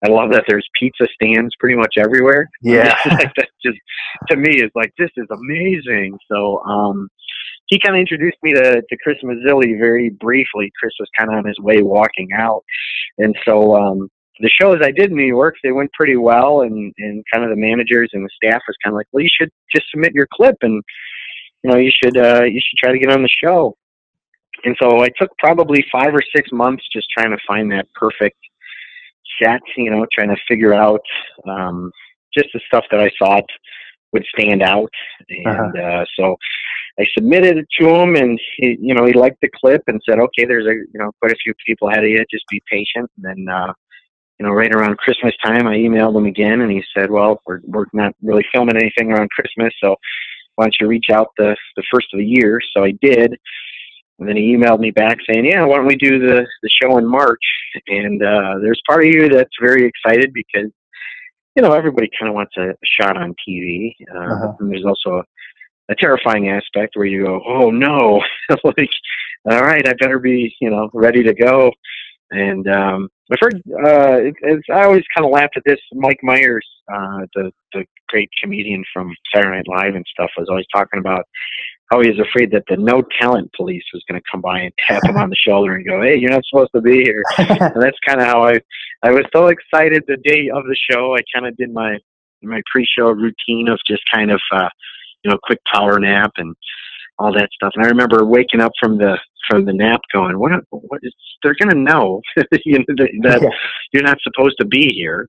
I 0.05 0.09
love 0.09 0.31
that 0.31 0.45
there's 0.47 0.67
pizza 0.79 1.07
stands 1.13 1.53
pretty 1.59 1.75
much 1.75 1.95
everywhere. 1.97 2.49
Yeah, 2.61 2.97
like 3.05 3.33
that 3.35 3.49
just 3.63 3.77
to 4.29 4.35
me 4.35 4.55
is 4.55 4.71
like 4.75 4.93
this 4.97 5.11
is 5.17 5.27
amazing. 5.31 6.17
So. 6.31 6.63
um 6.63 7.09
he 7.67 7.79
kind 7.79 7.95
of 7.95 7.99
introduced 7.99 8.37
me 8.43 8.53
to, 8.53 8.79
to 8.79 8.97
Chris 9.03 9.17
Mazzilli 9.23 9.75
very 9.79 10.11
briefly. 10.11 10.71
Chris 10.79 10.93
was 10.99 11.09
kind 11.17 11.31
of 11.31 11.37
on 11.37 11.47
his 11.47 11.57
way 11.59 11.81
walking 11.81 12.29
out. 12.37 12.63
And 13.17 13.35
so, 13.43 13.75
um, 13.75 14.07
the 14.39 14.49
shows 14.49 14.81
I 14.83 14.91
did 14.91 15.11
in 15.11 15.15
New 15.15 15.25
York, 15.25 15.55
they 15.63 15.71
went 15.71 15.91
pretty 15.93 16.15
well 16.15 16.61
and, 16.61 16.93
and 16.97 17.23
kind 17.33 17.43
of 17.43 17.49
the 17.49 17.55
managers 17.55 18.09
and 18.13 18.23
the 18.23 18.29
staff 18.35 18.61
was 18.67 18.75
kind 18.83 18.93
of 18.93 18.97
like, 18.97 19.07
well, 19.11 19.23
you 19.23 19.29
should 19.31 19.49
just 19.73 19.89
submit 19.89 20.13
your 20.13 20.27
clip 20.31 20.57
and, 20.61 20.83
you 21.65 21.71
know, 21.71 21.77
you 21.77 21.91
should, 21.91 22.17
uh, 22.17 22.43
you 22.43 22.59
should 22.61 22.77
try 22.77 22.91
to 22.91 22.99
get 22.99 23.11
on 23.11 23.23
the 23.23 23.29
show. 23.43 23.75
And 24.63 24.75
so 24.81 25.03
I 25.03 25.09
took 25.19 25.31
probably 25.39 25.83
five 25.91 26.13
or 26.13 26.21
six 26.35 26.49
months 26.51 26.83
just 26.93 27.07
trying 27.09 27.31
to 27.31 27.37
find 27.47 27.71
that 27.71 27.87
perfect 27.93 28.37
set, 29.41 29.61
you 29.75 29.89
know, 29.89 30.05
trying 30.13 30.29
to 30.29 30.37
figure 30.47 30.73
out, 30.73 31.01
um, 31.47 31.91
just 32.37 32.49
the 32.53 32.61
stuff 32.67 32.85
that 32.91 32.99
I 32.99 33.09
thought 33.17 33.45
would 34.13 34.25
stand 34.37 34.61
out. 34.61 34.91
And, 35.29 35.47
uh-huh. 35.47 36.01
uh, 36.01 36.05
so 36.17 36.37
I 36.99 37.05
submitted 37.17 37.57
it 37.57 37.67
to 37.79 37.89
him, 37.89 38.15
and 38.15 38.39
he, 38.57 38.77
you 38.79 38.93
know, 38.93 39.05
he 39.05 39.13
liked 39.13 39.41
the 39.41 39.49
clip 39.53 39.83
and 39.87 40.01
said, 40.07 40.19
"Okay, 40.19 40.45
there's 40.45 40.65
a 40.65 40.73
you 40.73 40.99
know 40.99 41.11
quite 41.19 41.33
a 41.33 41.41
few 41.43 41.53
people 41.65 41.89
ahead 41.89 42.05
of 42.05 42.09
you. 42.09 42.23
Just 42.31 42.45
be 42.49 42.61
patient." 42.71 43.11
And 43.17 43.25
then, 43.25 43.53
uh, 43.53 43.73
you 44.39 44.45
know, 44.45 44.53
right 44.53 44.73
around 44.73 44.97
Christmas 44.97 45.33
time, 45.43 45.67
I 45.67 45.75
emailed 45.75 46.15
him 46.15 46.25
again, 46.25 46.61
and 46.61 46.71
he 46.71 46.81
said, 46.95 47.11
"Well, 47.11 47.41
we're 47.45 47.59
we're 47.65 47.85
not 47.91 48.15
really 48.21 48.45
filming 48.53 48.77
anything 48.77 49.11
around 49.11 49.29
Christmas, 49.31 49.73
so 49.83 49.97
why 50.55 50.65
don't 50.65 50.75
you 50.79 50.87
reach 50.87 51.09
out 51.11 51.29
the 51.37 51.55
the 51.75 51.83
first 51.93 52.07
of 52.13 52.19
the 52.19 52.25
year?" 52.25 52.59
So 52.75 52.83
I 52.83 52.91
did. 53.01 53.37
And 54.17 54.29
then 54.29 54.37
he 54.37 54.55
emailed 54.55 54.79
me 54.79 54.91
back 54.91 55.17
saying, 55.29 55.45
"Yeah, 55.45 55.65
why 55.65 55.77
don't 55.77 55.87
we 55.87 55.97
do 55.97 56.19
the 56.19 56.45
the 56.63 56.69
show 56.81 56.97
in 56.97 57.05
March?" 57.05 57.43
And 57.87 58.23
uh, 58.23 58.59
there's 58.61 58.81
part 58.87 59.05
of 59.05 59.13
you 59.13 59.29
that's 59.29 59.49
very 59.61 59.85
excited 59.85 60.31
because 60.33 60.71
you 61.55 61.61
know 61.61 61.73
everybody 61.73 62.09
kind 62.17 62.29
of 62.29 62.35
wants 62.35 62.55
a 62.57 62.73
shot 62.85 63.17
on 63.17 63.35
TV, 63.47 63.93
uh, 64.13 64.17
uh-huh. 64.17 64.53
and 64.59 64.71
there's 64.71 64.85
also 64.85 65.17
a 65.17 65.23
a 65.89 65.95
terrifying 65.95 66.49
aspect 66.49 66.95
where 66.95 67.05
you 67.05 67.25
go, 67.25 67.41
oh 67.45 67.69
no, 67.69 68.21
like, 68.63 68.89
all 69.49 69.61
right, 69.61 69.87
I 69.87 69.93
better 69.93 70.19
be, 70.19 70.55
you 70.59 70.69
know, 70.69 70.89
ready 70.93 71.23
to 71.23 71.33
go. 71.33 71.71
And 72.31 72.67
um, 72.67 73.09
I've 73.31 73.39
heard, 73.39 73.55
uh, 73.55 74.17
it, 74.17 74.35
it's, 74.41 74.65
I 74.71 74.83
always 74.83 75.03
kind 75.15 75.25
of 75.25 75.31
laughed 75.31 75.57
at 75.57 75.63
this. 75.65 75.79
Mike 75.93 76.19
Myers, 76.23 76.67
uh, 76.91 77.25
the 77.35 77.51
the 77.73 77.85
great 78.09 78.29
comedian 78.41 78.83
from 78.93 79.13
Saturday 79.33 79.57
Night 79.57 79.67
Live 79.67 79.95
and 79.95 80.05
stuff, 80.11 80.31
was 80.37 80.49
always 80.49 80.65
talking 80.73 80.99
about 80.99 81.25
how 81.91 82.01
he 82.01 82.09
was 82.09 82.19
afraid 82.19 82.51
that 82.51 82.63
the 82.67 82.77
no 82.77 83.03
talent 83.19 83.51
police 83.55 83.83
was 83.93 84.03
going 84.09 84.19
to 84.19 84.25
come 84.29 84.41
by 84.41 84.59
and 84.59 84.73
tap 84.87 85.03
him 85.03 85.17
on 85.17 85.29
the 85.29 85.35
shoulder 85.35 85.75
and 85.75 85.85
go, 85.85 86.01
"Hey, 86.01 86.17
you're 86.17 86.31
not 86.31 86.45
supposed 86.45 86.71
to 86.75 86.81
be 86.81 87.03
here." 87.03 87.23
and 87.37 87.81
that's 87.81 87.99
kind 88.05 88.19
of 88.19 88.25
how 88.25 88.43
I 88.43 88.59
I 89.03 89.11
was 89.11 89.25
so 89.33 89.47
excited 89.47 90.03
the 90.07 90.17
day 90.17 90.49
of 90.49 90.63
the 90.65 90.75
show. 90.89 91.15
I 91.15 91.19
kind 91.33 91.47
of 91.47 91.55
did 91.57 91.71
my 91.71 91.97
my 92.41 92.61
pre-show 92.71 93.09
routine 93.09 93.69
of 93.69 93.79
just 93.87 94.03
kind 94.11 94.31
of 94.31 94.39
uh, 94.51 94.69
you 95.25 95.31
know, 95.31 95.37
quick 95.43 95.59
power 95.71 95.99
nap 95.99 96.33
and 96.37 96.55
all 97.19 97.33
that 97.33 97.49
stuff. 97.53 97.71
And 97.75 97.85
I 97.85 97.89
remember 97.89 98.25
waking 98.25 98.61
up 98.61 98.71
from 98.79 98.97
the 98.97 99.17
from 99.49 99.65
the 99.65 99.73
nap, 99.73 100.01
going, 100.13 100.39
"What? 100.39 100.51
What 100.69 100.99
is? 101.03 101.13
They're 101.43 101.55
going 101.59 101.71
to 101.71 101.79
know, 101.79 102.21
you 102.65 102.79
know 102.79 102.85
that, 102.87 103.09
that 103.23 103.41
yeah. 103.41 103.49
you're 103.93 104.03
not 104.03 104.17
supposed 104.21 104.55
to 104.59 104.65
be 104.65 104.93
here." 104.93 105.27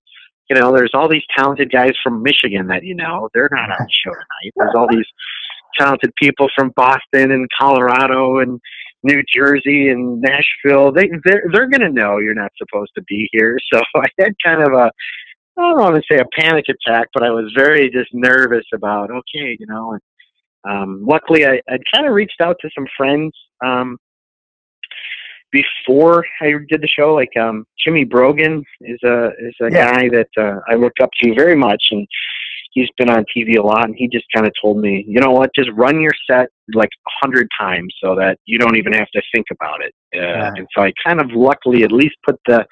You 0.48 0.56
know, 0.56 0.72
there's 0.74 0.92
all 0.94 1.08
these 1.08 1.24
talented 1.36 1.72
guys 1.72 1.92
from 2.02 2.22
Michigan 2.22 2.68
that 2.68 2.84
you 2.84 2.94
know 2.94 3.28
they're 3.34 3.48
not 3.50 3.70
on 3.70 3.78
the 3.78 3.88
show 4.04 4.12
tonight. 4.12 4.52
There's 4.56 4.74
all 4.76 4.88
these 4.88 5.06
talented 5.78 6.12
people 6.20 6.48
from 6.54 6.72
Boston 6.76 7.32
and 7.32 7.48
Colorado 7.58 8.38
and 8.38 8.60
New 9.02 9.22
Jersey 9.34 9.88
and 9.88 10.20
Nashville. 10.20 10.92
They 10.92 11.10
they're, 11.24 11.44
they're 11.52 11.68
going 11.68 11.80
to 11.80 11.92
know 11.92 12.18
you're 12.18 12.34
not 12.34 12.52
supposed 12.56 12.92
to 12.96 13.02
be 13.02 13.28
here. 13.32 13.58
So 13.72 13.82
I 13.96 14.06
had 14.18 14.34
kind 14.44 14.62
of 14.62 14.72
a 14.72 14.90
I 15.58 15.62
don't 15.62 15.80
want 15.80 15.96
to 15.96 16.02
say 16.10 16.20
a 16.20 16.40
panic 16.40 16.66
attack, 16.68 17.08
but 17.14 17.22
I 17.22 17.30
was 17.30 17.50
very 17.56 17.90
just 17.90 18.10
nervous 18.12 18.64
about, 18.74 19.10
okay, 19.10 19.56
you 19.58 19.66
know, 19.66 19.92
and 19.92 20.00
um, 20.68 21.04
luckily 21.06 21.46
I, 21.46 21.60
I'd 21.68 21.82
kind 21.94 22.06
of 22.06 22.14
reached 22.14 22.40
out 22.40 22.56
to 22.60 22.70
some 22.74 22.86
friends, 22.96 23.32
um, 23.64 23.98
before 25.52 26.24
I 26.40 26.52
did 26.68 26.82
the 26.82 26.88
show, 26.88 27.14
like, 27.14 27.34
um, 27.40 27.64
Jimmy 27.82 28.04
Brogan 28.04 28.64
is 28.80 28.98
a, 29.04 29.28
is 29.38 29.54
a 29.62 29.70
yeah. 29.70 29.92
guy 29.92 30.08
that, 30.08 30.28
uh, 30.36 30.60
I 30.68 30.74
look 30.74 30.92
up 31.00 31.10
to 31.22 31.34
very 31.34 31.56
much 31.56 31.82
and 31.92 32.06
he's 32.72 32.90
been 32.98 33.08
on 33.08 33.24
TV 33.34 33.56
a 33.56 33.62
lot 33.62 33.84
and 33.84 33.94
he 33.96 34.06
just 34.08 34.26
kind 34.34 34.46
of 34.46 34.52
told 34.60 34.78
me, 34.78 35.04
you 35.08 35.18
know 35.20 35.30
what, 35.30 35.50
just 35.54 35.70
run 35.72 36.00
your 36.00 36.12
set 36.30 36.50
like 36.74 36.90
a 37.06 37.10
hundred 37.22 37.48
times 37.58 37.94
so 38.02 38.14
that 38.16 38.38
you 38.44 38.58
don't 38.58 38.76
even 38.76 38.92
have 38.92 39.08
to 39.14 39.22
think 39.34 39.46
about 39.50 39.80
it. 39.82 39.94
Uh, 40.14 40.20
yeah. 40.20 40.52
And 40.56 40.66
so 40.76 40.82
I 40.82 40.92
kind 41.04 41.20
of 41.20 41.30
luckily 41.32 41.84
at 41.84 41.92
least 41.92 42.16
put 42.26 42.38
the, 42.46 42.66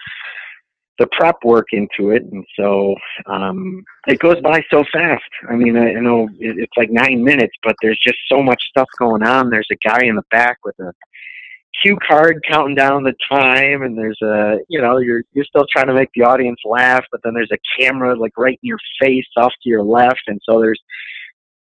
the 0.98 1.09
prep 1.09 1.37
work 1.44 1.66
into 1.72 2.11
it, 2.11 2.22
and 2.22 2.44
so 2.59 2.94
um, 3.26 3.83
it 4.07 4.18
goes 4.20 4.40
by 4.40 4.62
so 4.70 4.85
fast. 4.92 5.22
I 5.50 5.57
mean, 5.57 5.76
I, 5.76 5.92
know 5.94 6.28
it, 6.38 6.59
it's 6.59 6.72
like 6.76 6.90
nine 6.90 7.24
minutes, 7.24 7.54
but 7.62 7.74
there's 7.83 7.98
just 8.04 8.18
so 8.28 8.42
much 8.42 8.62
stuff 8.70 8.88
going 8.98 9.22
on. 9.22 9.50
There's 9.50 9.68
a 9.72 9.88
guy 9.88 10.04
in 10.04 10.14
the 10.14 10.22
back 10.30 10.59
with 10.64 10.78
a 10.78 10.92
cue 11.83 11.98
card 12.07 12.44
counting 12.48 12.76
down 12.76 13.02
the 13.02 13.14
time, 13.28 13.83
and 13.83 13.98
there's 13.98 14.20
a 14.22 14.59
you 14.68 14.80
know 14.80 14.98
you're 14.98 15.22
you're 15.33 15.44
still 15.44 15.66
trying 15.70 15.88
to 15.88 15.94
make 15.94 16.11
the 16.14 16.22
audience 16.22 16.61
laugh, 16.64 17.04
but 17.11 17.20
then 17.24 17.35
there's 17.35 17.52
a 17.52 17.59
camera 17.78 18.16
like 18.16 18.33
right 18.37 18.59
in 18.62 18.68
your 18.68 18.78
face, 19.00 19.26
off 19.37 19.52
to 19.62 19.68
your 19.68 19.83
left, 19.83 20.22
and 20.28 20.40
so 20.48 20.61
there's 20.61 20.80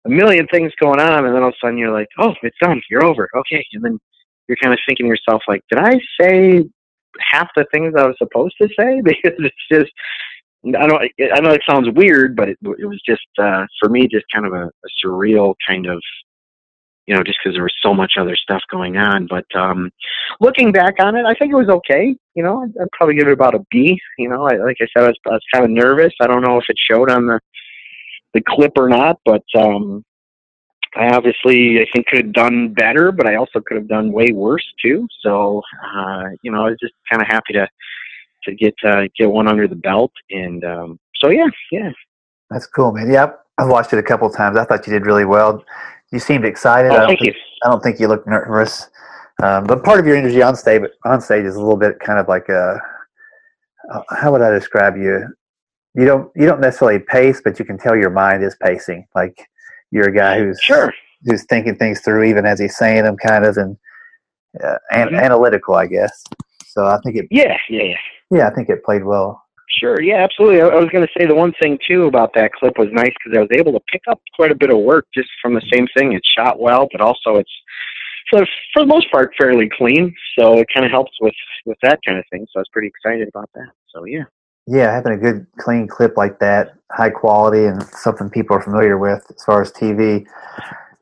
a 0.04 0.08
million 0.08 0.48
things 0.48 0.72
going 0.80 1.00
on, 1.00 1.26
and 1.26 1.34
then 1.34 1.42
all 1.42 1.50
of 1.50 1.54
a 1.54 1.64
sudden 1.66 1.78
you're 1.78 1.92
like, 1.92 2.08
oh, 2.18 2.34
it's 2.42 2.56
done, 2.60 2.82
you're 2.90 3.04
over, 3.04 3.28
okay, 3.36 3.64
and 3.72 3.84
then 3.84 4.00
you're 4.48 4.56
kind 4.60 4.74
of 4.74 4.80
thinking 4.86 5.06
to 5.06 5.08
yourself 5.08 5.42
like, 5.46 5.62
did 5.70 5.78
I 5.78 6.00
say 6.20 6.64
half 7.20 7.48
the 7.56 7.66
things 7.72 7.94
I 7.96 8.06
was 8.06 8.16
supposed 8.18 8.54
to 8.60 8.68
say 8.78 9.00
because 9.04 9.38
it's 9.38 9.68
just 9.70 9.92
I 10.64 10.86
know 10.86 10.98
I 10.98 11.40
know 11.40 11.50
it 11.50 11.62
sounds 11.68 11.88
weird, 11.94 12.36
but 12.36 12.48
it, 12.48 12.58
it 12.62 12.86
was 12.86 13.02
just 13.04 13.26
uh, 13.38 13.66
for 13.80 13.88
me 13.88 14.06
just 14.06 14.26
kind 14.32 14.46
of 14.46 14.52
a, 14.52 14.66
a 14.66 14.88
surreal 15.04 15.54
kind 15.66 15.86
of 15.86 16.00
you 17.06 17.14
know 17.16 17.24
just 17.24 17.38
because 17.42 17.56
there 17.56 17.64
was 17.64 17.74
so 17.82 17.92
much 17.92 18.12
other 18.16 18.36
stuff 18.36 18.62
going 18.70 18.96
on. 18.96 19.26
But 19.28 19.46
um, 19.56 19.90
looking 20.40 20.70
back 20.70 20.94
on 21.00 21.16
it, 21.16 21.24
I 21.24 21.34
think 21.34 21.52
it 21.52 21.56
was 21.56 21.68
okay. 21.68 22.14
You 22.34 22.42
know, 22.44 22.62
I'd, 22.62 22.80
I'd 22.80 22.92
probably 22.92 23.16
give 23.16 23.26
it 23.26 23.32
about 23.32 23.56
a 23.56 23.64
B. 23.70 23.98
You 24.18 24.28
know, 24.28 24.46
I, 24.46 24.56
like 24.56 24.76
I 24.80 24.86
said, 24.96 25.04
I 25.04 25.08
was, 25.08 25.18
I 25.26 25.32
was 25.32 25.42
kind 25.52 25.64
of 25.64 25.70
nervous. 25.72 26.12
I 26.20 26.28
don't 26.28 26.42
know 26.42 26.58
if 26.58 26.64
it 26.68 26.76
showed 26.78 27.10
on 27.10 27.26
the 27.26 27.40
the 28.34 28.42
clip 28.46 28.72
or 28.76 28.88
not, 28.88 29.18
but 29.24 29.42
um, 29.58 30.04
I 30.96 31.08
obviously 31.10 31.80
I 31.80 31.86
think 31.92 32.06
could 32.06 32.24
have 32.24 32.32
done 32.32 32.72
better, 32.74 33.12
but 33.12 33.26
I 33.26 33.36
also 33.36 33.60
could 33.60 33.76
have 33.76 33.88
done 33.88 34.12
way 34.12 34.28
worse 34.32 34.66
too. 34.82 35.06
So 35.20 35.62
uh, 35.94 36.24
you 36.42 36.50
know, 36.50 36.66
I 36.66 36.70
was 36.70 36.78
just 36.80 36.94
kind 37.10 37.22
of 37.22 37.28
happy 37.28 37.54
to 37.54 37.68
to 38.44 38.54
get 38.54 38.74
uh, 38.84 39.02
get 39.18 39.30
one 39.30 39.48
under 39.48 39.68
the 39.68 39.76
belt, 39.76 40.12
and 40.30 40.64
um, 40.64 41.00
so 41.16 41.30
yeah, 41.30 41.46
yeah. 41.70 41.90
That's 42.50 42.66
cool, 42.66 42.92
man. 42.92 43.10
Yeah, 43.10 43.32
I've 43.58 43.68
watched 43.68 43.92
it 43.92 43.98
a 43.98 44.02
couple 44.02 44.28
of 44.28 44.36
times. 44.36 44.56
I 44.56 44.64
thought 44.64 44.86
you 44.86 44.92
did 44.92 45.06
really 45.06 45.24
well. 45.24 45.64
You 46.12 46.18
seemed 46.18 46.44
excited. 46.44 46.90
Oh, 46.90 46.94
I 46.94 46.98
don't 46.98 47.08
thank 47.08 47.20
think, 47.20 47.34
you. 47.34 47.40
I 47.64 47.70
don't 47.70 47.82
think 47.82 47.98
you 47.98 48.08
looked 48.08 48.26
nervous. 48.26 48.90
Um, 49.42 49.64
but 49.64 49.82
part 49.82 49.98
of 49.98 50.06
your 50.06 50.16
energy 50.16 50.42
on 50.42 50.54
stage, 50.54 50.82
on 51.06 51.20
stage 51.20 51.44
is 51.46 51.56
a 51.56 51.60
little 51.60 51.78
bit 51.78 51.98
kind 51.98 52.18
of 52.18 52.28
like 52.28 52.48
a, 52.50 52.78
uh, 53.90 54.02
how 54.10 54.30
would 54.30 54.42
I 54.42 54.50
describe 54.50 54.96
you? 54.96 55.26
you 55.94 56.06
don't 56.06 56.30
you 56.34 56.46
don't 56.46 56.60
necessarily 56.60 56.98
pace, 56.98 57.40
but 57.42 57.58
you 57.58 57.64
can 57.64 57.78
tell 57.78 57.96
your 57.96 58.10
mind 58.10 58.42
is 58.42 58.56
pacing. 58.62 59.06
Like 59.14 59.48
you're 59.92 60.08
a 60.08 60.12
guy 60.14 60.38
who's 60.40 60.58
Sure. 60.60 60.92
who's 61.24 61.44
thinking 61.44 61.76
things 61.76 62.00
through 62.00 62.24
even 62.24 62.44
as 62.44 62.58
he's 62.58 62.76
saying 62.76 63.04
them, 63.04 63.16
kind 63.16 63.44
of, 63.44 63.56
and 63.56 63.76
uh, 64.62 64.76
an- 64.90 65.08
Mhm. 65.10 65.22
analytical, 65.22 65.74
I 65.76 65.86
guess. 65.86 66.24
So 66.66 66.84
I 66.86 66.98
think 67.04 67.16
it, 67.16 67.26
Yeah, 67.30 67.56
yeah, 67.68 67.82
yeah. 67.82 67.96
yeah, 68.30 68.48
I 68.48 68.50
think 68.54 68.68
it 68.68 68.82
played 68.84 69.04
well. 69.04 69.40
Sure, 69.68 70.02
yeah, 70.02 70.16
absolutely. 70.24 70.60
I, 70.60 70.66
I 70.66 70.76
was 70.80 70.90
going 70.90 71.06
to 71.06 71.12
say 71.18 71.24
the 71.26 71.34
one 71.34 71.52
thing 71.62 71.78
too 71.88 72.04
about 72.06 72.34
that 72.34 72.52
clip 72.52 72.76
was 72.78 72.88
nice 72.92 73.12
because 73.22 73.36
I 73.38 73.40
was 73.40 73.48
able 73.52 73.72
to 73.72 73.80
pick 73.90 74.02
up 74.08 74.20
quite 74.34 74.50
a 74.50 74.54
bit 74.54 74.70
of 74.70 74.78
work 74.78 75.06
just 75.14 75.28
from 75.40 75.54
the 75.54 75.62
same 75.72 75.86
thing. 75.96 76.12
It's 76.12 76.28
shot 76.36 76.58
well, 76.60 76.88
but 76.92 77.00
also 77.00 77.36
it's 77.36 77.50
for 78.30 78.44
for 78.74 78.80
the 78.80 78.86
most 78.86 79.10
part 79.10 79.32
fairly 79.38 79.68
clean, 79.78 80.14
so 80.38 80.58
it 80.58 80.66
kind 80.74 80.84
of 80.84 80.90
helps 80.92 81.12
with 81.20 81.34
with 81.64 81.78
that 81.82 82.00
kind 82.06 82.18
of 82.18 82.24
thing. 82.30 82.46
So 82.50 82.58
I 82.58 82.60
was 82.60 82.68
pretty 82.72 82.88
excited 82.88 83.28
about 83.28 83.48
that. 83.54 83.68
So 83.88 84.04
yeah, 84.04 84.24
Yeah, 84.66 84.92
having 84.92 85.12
a 85.12 85.16
good, 85.16 85.46
clean 85.58 85.88
clip 85.88 86.16
like 86.16 86.38
that, 86.38 86.74
high 86.92 87.10
quality, 87.10 87.64
and 87.64 87.82
something 87.82 88.30
people 88.30 88.56
are 88.56 88.62
familiar 88.62 88.96
with 88.96 89.24
as 89.34 89.42
far 89.44 89.60
as 89.60 89.72
TV, 89.72 90.24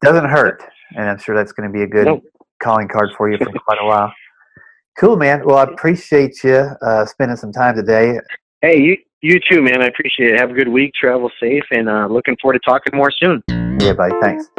doesn't 0.00 0.28
hurt. 0.28 0.62
And 0.96 1.08
I'm 1.08 1.18
sure 1.18 1.36
that's 1.36 1.52
going 1.52 1.68
to 1.68 1.72
be 1.72 1.82
a 1.82 1.86
good 1.86 2.06
Nope. 2.06 2.24
calling 2.62 2.88
card 2.88 3.10
for 3.16 3.30
you 3.30 3.36
for 3.38 3.46
quite 3.64 3.78
a 3.80 3.86
while. 3.86 4.12
Cool, 4.98 5.16
man. 5.16 5.44
Well, 5.44 5.58
I 5.58 5.64
appreciate 5.64 6.42
you 6.42 6.56
uh, 6.82 7.04
spending 7.04 7.36
some 7.36 7.52
time 7.52 7.76
today. 7.76 8.18
hey, 8.62 8.80
you 8.80 8.96
you 9.22 9.38
too, 9.50 9.60
man. 9.60 9.82
I 9.82 9.86
appreciate 9.86 10.32
it. 10.32 10.40
Have 10.40 10.50
a 10.50 10.54
good 10.54 10.68
week. 10.68 10.94
Travel 10.94 11.30
safe, 11.38 11.64
and 11.70 11.90
uh, 11.90 12.06
looking 12.06 12.36
forward 12.40 12.54
to 12.54 12.60
talking 12.60 12.96
more 12.96 13.10
soon. 13.10 13.42
Yeah, 13.78 13.92
buddy. 13.92 14.14
Thanks. 14.22 14.50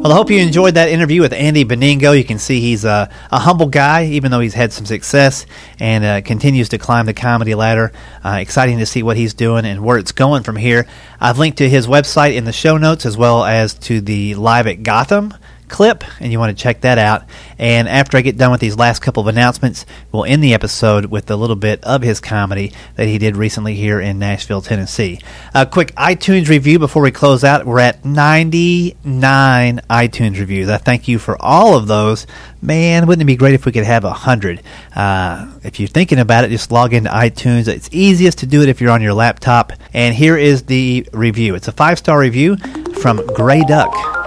Well, 0.00 0.12
I 0.12 0.14
hope 0.14 0.30
you 0.30 0.38
enjoyed 0.38 0.76
that 0.76 0.88
interview 0.88 1.20
with 1.20 1.34
Andy 1.34 1.62
Beningo. 1.62 2.16
You 2.16 2.24
can 2.24 2.38
see 2.38 2.58
he's 2.58 2.86
a, 2.86 3.10
a 3.30 3.38
humble 3.38 3.66
guy, 3.66 4.06
even 4.06 4.30
though 4.30 4.40
he's 4.40 4.54
had 4.54 4.72
some 4.72 4.86
success 4.86 5.44
and 5.78 6.02
uh, 6.02 6.22
continues 6.22 6.70
to 6.70 6.78
climb 6.78 7.04
the 7.04 7.12
comedy 7.12 7.54
ladder. 7.54 7.92
Uh, 8.24 8.38
exciting 8.40 8.78
to 8.78 8.86
see 8.86 9.02
what 9.02 9.18
he's 9.18 9.34
doing 9.34 9.66
and 9.66 9.84
where 9.84 9.98
it's 9.98 10.12
going 10.12 10.42
from 10.42 10.56
here. 10.56 10.86
I've 11.20 11.38
linked 11.38 11.58
to 11.58 11.68
his 11.68 11.86
website 11.86 12.34
in 12.34 12.44
the 12.44 12.52
show 12.52 12.78
notes 12.78 13.04
as 13.04 13.18
well 13.18 13.44
as 13.44 13.74
to 13.74 14.00
the 14.00 14.36
Live 14.36 14.66
at 14.66 14.82
Gotham 14.82 15.34
clip, 15.70 16.04
and 16.20 16.30
you 16.30 16.38
want 16.38 16.56
to 16.56 16.62
check 16.62 16.82
that 16.82 16.98
out. 16.98 17.24
And 17.58 17.88
after 17.88 18.18
I 18.18 18.20
get 18.20 18.36
done 18.36 18.50
with 18.50 18.60
these 18.60 18.76
last 18.76 19.00
couple 19.00 19.22
of 19.22 19.26
announcements, 19.26 19.86
we'll 20.12 20.24
end 20.24 20.44
the 20.44 20.52
episode 20.52 21.06
with 21.06 21.30
a 21.30 21.36
little 21.36 21.56
bit 21.56 21.82
of 21.84 22.02
his 22.02 22.20
comedy 22.20 22.72
that 22.96 23.06
he 23.06 23.16
did 23.16 23.36
recently 23.36 23.74
here 23.74 24.00
in 24.00 24.18
Nashville, 24.18 24.60
Tennessee. 24.60 25.20
A 25.54 25.64
quick 25.64 25.94
iTunes 25.94 26.48
review 26.48 26.78
before 26.78 27.02
we 27.02 27.10
close 27.10 27.44
out. 27.44 27.64
We're 27.64 27.80
at 27.80 28.04
99 28.04 29.80
iTunes 29.88 30.38
reviews. 30.38 30.68
I 30.68 30.76
thank 30.76 31.08
you 31.08 31.18
for 31.18 31.40
all 31.40 31.76
of 31.76 31.86
those. 31.86 32.26
Man, 32.60 33.06
wouldn't 33.06 33.22
it 33.22 33.26
be 33.26 33.36
great 33.36 33.54
if 33.54 33.64
we 33.64 33.72
could 33.72 33.84
have 33.84 34.04
100? 34.04 34.62
Uh, 34.94 35.50
if 35.62 35.80
you're 35.80 35.88
thinking 35.88 36.18
about 36.18 36.44
it, 36.44 36.50
just 36.50 36.70
log 36.70 36.92
into 36.92 37.08
iTunes. 37.10 37.68
It's 37.68 37.88
easiest 37.92 38.38
to 38.38 38.46
do 38.46 38.62
it 38.62 38.68
if 38.68 38.80
you're 38.80 38.90
on 38.90 39.00
your 39.00 39.14
laptop. 39.14 39.72
And 39.94 40.14
here 40.14 40.36
is 40.36 40.64
the 40.64 41.08
review. 41.12 41.54
It's 41.54 41.68
a 41.68 41.72
five 41.72 41.98
star 41.98 42.18
review 42.18 42.56
from 43.00 43.24
Gray 43.28 43.62
Duck. 43.62 44.19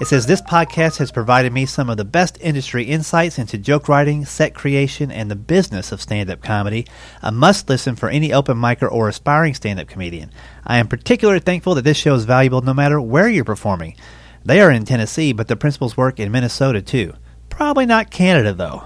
It 0.00 0.06
says 0.06 0.26
this 0.26 0.40
podcast 0.40 0.98
has 0.98 1.10
provided 1.10 1.52
me 1.52 1.66
some 1.66 1.90
of 1.90 1.96
the 1.96 2.04
best 2.04 2.38
industry 2.40 2.84
insights 2.84 3.36
into 3.36 3.58
joke 3.58 3.88
writing, 3.88 4.24
set 4.24 4.54
creation, 4.54 5.10
and 5.10 5.28
the 5.28 5.34
business 5.34 5.90
of 5.90 6.00
stand-up 6.00 6.40
comedy. 6.40 6.86
A 7.20 7.32
must 7.32 7.68
listen 7.68 7.96
for 7.96 8.08
any 8.08 8.32
open 8.32 8.56
micer 8.58 8.88
or 8.88 9.08
aspiring 9.08 9.54
stand-up 9.54 9.88
comedian. 9.88 10.30
I 10.64 10.78
am 10.78 10.86
particularly 10.86 11.40
thankful 11.40 11.74
that 11.74 11.82
this 11.82 11.96
show 11.96 12.14
is 12.14 12.26
valuable 12.26 12.60
no 12.60 12.72
matter 12.72 13.00
where 13.00 13.28
you're 13.28 13.44
performing. 13.44 13.96
They 14.44 14.60
are 14.60 14.70
in 14.70 14.84
Tennessee, 14.84 15.32
but 15.32 15.48
the 15.48 15.56
principles 15.56 15.96
work 15.96 16.20
in 16.20 16.30
Minnesota 16.30 16.80
too. 16.80 17.14
Probably 17.48 17.84
not 17.84 18.12
Canada 18.12 18.54
though. 18.54 18.84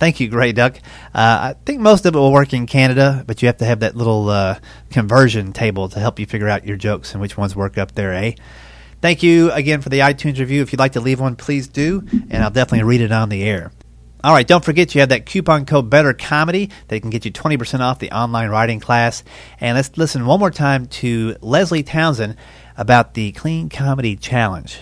Thank 0.00 0.18
you, 0.18 0.28
Grey 0.28 0.50
Duck. 0.50 0.78
Uh, 1.14 1.54
I 1.54 1.56
think 1.66 1.80
most 1.80 2.04
of 2.04 2.16
it 2.16 2.18
will 2.18 2.32
work 2.32 2.52
in 2.52 2.66
Canada, 2.66 3.22
but 3.28 3.42
you 3.42 3.46
have 3.46 3.58
to 3.58 3.64
have 3.64 3.80
that 3.80 3.96
little 3.96 4.28
uh, 4.28 4.58
conversion 4.90 5.52
table 5.52 5.88
to 5.88 6.00
help 6.00 6.18
you 6.18 6.26
figure 6.26 6.48
out 6.48 6.66
your 6.66 6.76
jokes 6.76 7.12
and 7.12 7.20
which 7.20 7.36
ones 7.36 7.54
work 7.54 7.78
up 7.78 7.92
there, 7.92 8.12
eh? 8.12 8.32
Thank 9.00 9.22
you 9.22 9.52
again 9.52 9.80
for 9.80 9.90
the 9.90 10.00
iTunes 10.00 10.38
review. 10.38 10.62
If 10.62 10.72
you'd 10.72 10.80
like 10.80 10.92
to 10.92 11.00
leave 11.00 11.20
one, 11.20 11.36
please 11.36 11.68
do, 11.68 12.04
and 12.30 12.42
I'll 12.42 12.50
definitely 12.50 12.84
read 12.84 13.00
it 13.00 13.12
on 13.12 13.28
the 13.28 13.44
air. 13.44 13.70
All 14.24 14.32
right, 14.32 14.46
don't 14.46 14.64
forget 14.64 14.96
you 14.96 15.00
have 15.00 15.10
that 15.10 15.26
coupon 15.26 15.64
code 15.64 15.88
Better 15.88 16.12
Comedy 16.12 16.70
that 16.88 17.00
can 17.00 17.10
get 17.10 17.24
you 17.24 17.30
20% 17.30 17.78
off 17.78 18.00
the 18.00 18.10
online 18.10 18.48
writing 18.50 18.80
class. 18.80 19.22
And 19.60 19.76
let's 19.76 19.96
listen 19.96 20.26
one 20.26 20.40
more 20.40 20.50
time 20.50 20.86
to 20.86 21.36
Leslie 21.40 21.84
Townsend 21.84 22.36
about 22.76 23.14
the 23.14 23.30
Clean 23.30 23.68
Comedy 23.68 24.16
Challenge. 24.16 24.80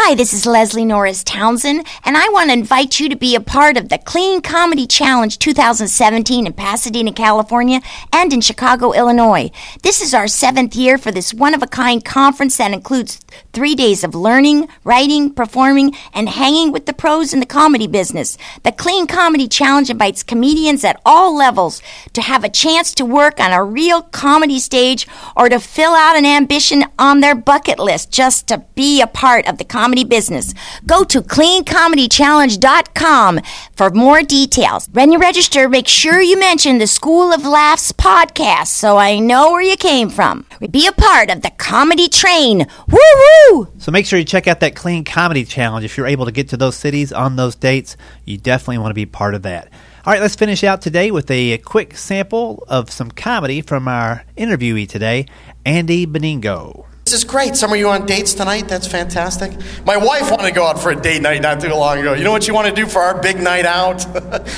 Hi, 0.00 0.14
this 0.14 0.32
is 0.32 0.46
Leslie 0.46 0.84
Norris 0.84 1.24
Townsend, 1.24 1.84
and 2.04 2.16
I 2.16 2.28
want 2.28 2.50
to 2.50 2.54
invite 2.54 3.00
you 3.00 3.08
to 3.08 3.16
be 3.16 3.34
a 3.34 3.40
part 3.40 3.76
of 3.76 3.88
the 3.88 3.98
Clean 3.98 4.40
Comedy 4.40 4.86
Challenge 4.86 5.36
2017 5.36 6.46
in 6.46 6.52
Pasadena, 6.52 7.12
California, 7.12 7.80
and 8.12 8.32
in 8.32 8.40
Chicago, 8.40 8.92
Illinois. 8.92 9.50
This 9.82 10.00
is 10.00 10.14
our 10.14 10.28
seventh 10.28 10.76
year 10.76 10.98
for 10.98 11.10
this 11.10 11.34
one 11.34 11.52
of 11.52 11.64
a 11.64 11.66
kind 11.66 12.02
conference 12.04 12.56
that 12.58 12.72
includes 12.72 13.20
three 13.52 13.74
days 13.74 14.04
of 14.04 14.14
learning, 14.14 14.68
writing, 14.84 15.34
performing, 15.34 15.94
and 16.14 16.28
hanging 16.28 16.70
with 16.70 16.86
the 16.86 16.92
pros 16.92 17.34
in 17.34 17.40
the 17.40 17.44
comedy 17.44 17.88
business. 17.88 18.38
The 18.62 18.72
Clean 18.72 19.04
Comedy 19.04 19.48
Challenge 19.48 19.90
invites 19.90 20.22
comedians 20.22 20.84
at 20.84 21.00
all 21.04 21.36
levels 21.36 21.82
to 22.12 22.22
have 22.22 22.44
a 22.44 22.48
chance 22.48 22.94
to 22.94 23.04
work 23.04 23.40
on 23.40 23.52
a 23.52 23.64
real 23.64 24.02
comedy 24.02 24.60
stage 24.60 25.08
or 25.36 25.48
to 25.48 25.58
fill 25.58 25.94
out 25.94 26.16
an 26.16 26.24
ambition 26.24 26.84
on 27.00 27.18
their 27.18 27.34
bucket 27.34 27.80
list 27.80 28.12
just 28.12 28.46
to 28.46 28.64
be 28.76 29.02
a 29.02 29.06
part 29.08 29.46
of 29.48 29.58
the 29.58 29.64
comedy 29.64 29.87
business. 30.04 30.54
Go 30.86 31.04
to 31.04 31.22
cleancomedychallenge.com 31.22 33.40
for 33.76 33.90
more 33.90 34.22
details. 34.22 34.88
When 34.92 35.12
you 35.12 35.18
register, 35.18 35.68
make 35.68 35.88
sure 35.88 36.20
you 36.20 36.38
mention 36.38 36.78
the 36.78 36.86
School 36.86 37.32
of 37.32 37.44
Laughs 37.44 37.92
podcast 37.92 38.68
so 38.68 38.96
I 38.96 39.18
know 39.18 39.52
where 39.52 39.62
you 39.62 39.76
came 39.76 40.08
from. 40.10 40.46
Be 40.70 40.86
a 40.86 40.92
part 40.92 41.30
of 41.30 41.42
the 41.42 41.50
comedy 41.50 42.08
train. 42.08 42.66
Woo! 42.88 43.68
So 43.78 43.92
make 43.92 44.06
sure 44.06 44.18
you 44.18 44.24
check 44.24 44.46
out 44.46 44.60
that 44.60 44.74
Clean 44.74 45.04
Comedy 45.04 45.44
Challenge. 45.44 45.84
If 45.84 45.96
you're 45.96 46.06
able 46.06 46.26
to 46.26 46.32
get 46.32 46.48
to 46.50 46.56
those 46.56 46.76
cities 46.76 47.12
on 47.12 47.36
those 47.36 47.54
dates, 47.54 47.96
you 48.24 48.38
definitely 48.38 48.78
want 48.78 48.90
to 48.90 48.94
be 48.94 49.06
part 49.06 49.34
of 49.34 49.42
that. 49.42 49.68
All 50.06 50.12
right, 50.12 50.22
let's 50.22 50.36
finish 50.36 50.64
out 50.64 50.80
today 50.80 51.10
with 51.10 51.30
a 51.30 51.58
quick 51.58 51.96
sample 51.96 52.64
of 52.68 52.90
some 52.90 53.10
comedy 53.10 53.60
from 53.60 53.88
our 53.88 54.24
interviewee 54.36 54.88
today, 54.88 55.26
Andy 55.66 56.06
Beningo. 56.06 56.86
This 57.08 57.20
is 57.20 57.24
great. 57.24 57.56
Some 57.56 57.72
of 57.72 57.78
you 57.78 57.88
on 57.88 58.04
dates 58.04 58.34
tonight. 58.34 58.68
That's 58.68 58.86
fantastic. 58.86 59.52
My 59.86 59.96
wife 59.96 60.30
wanted 60.30 60.48
to 60.48 60.54
go 60.54 60.66
out 60.66 60.78
for 60.78 60.90
a 60.90 60.94
date 60.94 61.22
night 61.22 61.40
not 61.40 61.58
too 61.58 61.70
long 61.70 61.96
ago. 61.96 62.12
You 62.12 62.22
know 62.22 62.32
what 62.32 62.44
she 62.44 62.52
wanted 62.52 62.76
to 62.76 62.82
do 62.82 62.86
for 62.86 63.00
our 63.00 63.18
big 63.18 63.40
night 63.40 63.64
out? 63.64 64.04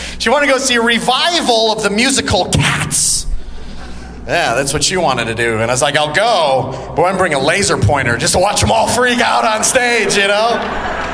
she 0.18 0.30
wanted 0.30 0.46
to 0.46 0.53
go 0.55 0.59
see 0.59 0.74
a 0.74 0.82
revival 0.82 1.70
of 1.70 1.84
the 1.84 1.90
musical 1.90 2.46
Cats. 2.46 3.28
Yeah, 4.26 4.57
that's 4.57 4.72
what 4.72 4.82
she 4.82 4.96
wanted 4.96 5.26
to 5.26 5.36
do. 5.36 5.61
And 5.61 5.70
I 5.70 5.74
was 5.74 5.80
like, 5.80 5.94
I'll 5.94 6.12
go, 6.12 6.92
but 6.96 7.05
I'm 7.05 7.16
bring 7.18 7.34
a 7.34 7.38
laser 7.38 7.76
pointer 7.76 8.16
just 8.16 8.32
to 8.32 8.40
watch 8.40 8.61
them 8.61 8.72
all 8.72 8.88
freak 8.88 9.20
out 9.20 9.44
on 9.44 9.62
stage, 9.62 10.16
you 10.16 10.26
know? 10.26 10.96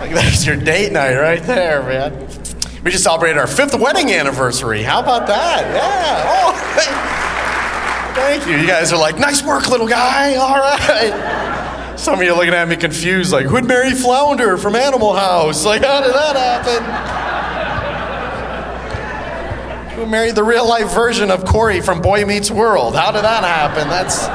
Like, 0.00 0.14
there's 0.14 0.46
your 0.46 0.56
date 0.56 0.92
night 0.92 1.14
right 1.14 1.42
there, 1.42 1.82
man. 1.82 2.26
We 2.82 2.90
just 2.90 3.04
celebrated 3.04 3.38
our 3.38 3.46
fifth 3.46 3.78
wedding 3.78 4.10
anniversary. 4.10 4.82
How 4.82 5.00
about 5.00 5.26
that? 5.26 5.74
Yeah. 5.74 6.24
Oh, 6.26 6.54
thank 8.14 8.46
you. 8.46 8.56
You 8.56 8.66
guys 8.66 8.90
are 8.92 8.98
like, 8.98 9.18
nice 9.18 9.42
work, 9.42 9.68
little 9.68 9.86
guy. 9.86 10.36
All 10.36 10.56
right. 10.56 11.12
Some 11.98 12.14
of 12.14 12.22
you 12.24 12.32
are 12.32 12.36
looking 12.36 12.54
at 12.54 12.66
me 12.66 12.76
confused, 12.76 13.30
like, 13.32 13.44
who'd 13.44 13.66
marry 13.66 13.90
Flounder 13.90 14.56
from 14.56 14.74
Animal 14.76 15.12
House? 15.12 15.66
Like, 15.66 15.82
how 15.82 16.00
did 16.00 16.14
that 16.14 16.36
happen? 16.36 16.82
Who 19.96 20.06
married 20.06 20.34
the 20.34 20.44
real 20.44 20.66
life 20.66 20.94
version 20.94 21.30
of 21.30 21.44
Corey 21.44 21.82
from 21.82 22.00
Boy 22.00 22.24
Meets 22.24 22.50
World? 22.50 22.96
How 22.96 23.12
did 23.12 23.22
that 23.24 23.44
happen? 23.44 23.86
That's 23.88 24.28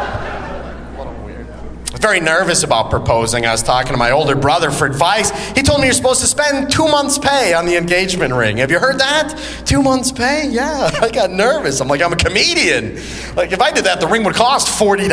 very 2.06 2.20
nervous 2.20 2.62
about 2.62 2.92
proposing. 2.92 3.48
I 3.48 3.52
was 3.52 3.64
talking 3.64 3.92
to 3.92 3.98
my 3.98 4.12
older 4.12 4.36
brother 4.36 4.70
for 4.70 4.86
advice. 4.86 5.32
He 5.56 5.64
told 5.64 5.80
me 5.82 5.88
you're 5.88 5.94
supposed 5.96 6.22
to 6.22 6.28
spend 6.28 6.72
two 6.72 6.88
months' 6.88 7.18
pay 7.18 7.56
on 7.56 7.66
the 7.66 7.78
engagement 7.78 8.32
ring. 8.32 8.58
Have 8.58 8.70
you 8.70 8.78
heard 8.78 9.00
that? 9.00 9.64
Two 9.66 9.82
months' 9.82 10.12
pay? 10.12 10.48
Yeah. 10.48 10.92
I 11.02 11.10
got 11.10 11.32
nervous. 11.32 11.80
I'm 11.82 11.88
like, 11.88 12.04
I'm 12.04 12.14
a 12.14 12.16
comedian. 12.16 12.98
Like, 13.36 13.54
if 13.54 13.60
I 13.60 13.72
did 13.72 13.86
that, 13.86 14.00
the 14.02 14.06
ring 14.06 14.24
would 14.24 14.36
cost 14.36 14.68
$40. 14.68 15.06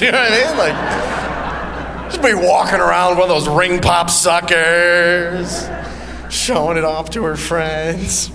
You 0.06 0.10
know 0.10 0.18
what 0.18 0.32
I 0.32 0.46
mean? 0.48 0.58
Like, 0.58 2.10
just 2.10 2.22
be 2.22 2.34
walking 2.34 2.80
around 2.80 3.10
with 3.10 3.18
one 3.20 3.30
of 3.30 3.44
those 3.44 3.48
ring 3.48 3.80
pop 3.80 4.10
suckers, 4.10 5.68
showing 6.28 6.76
it 6.76 6.84
off 6.84 7.10
to 7.10 7.22
her 7.22 7.36
friends. 7.36 8.32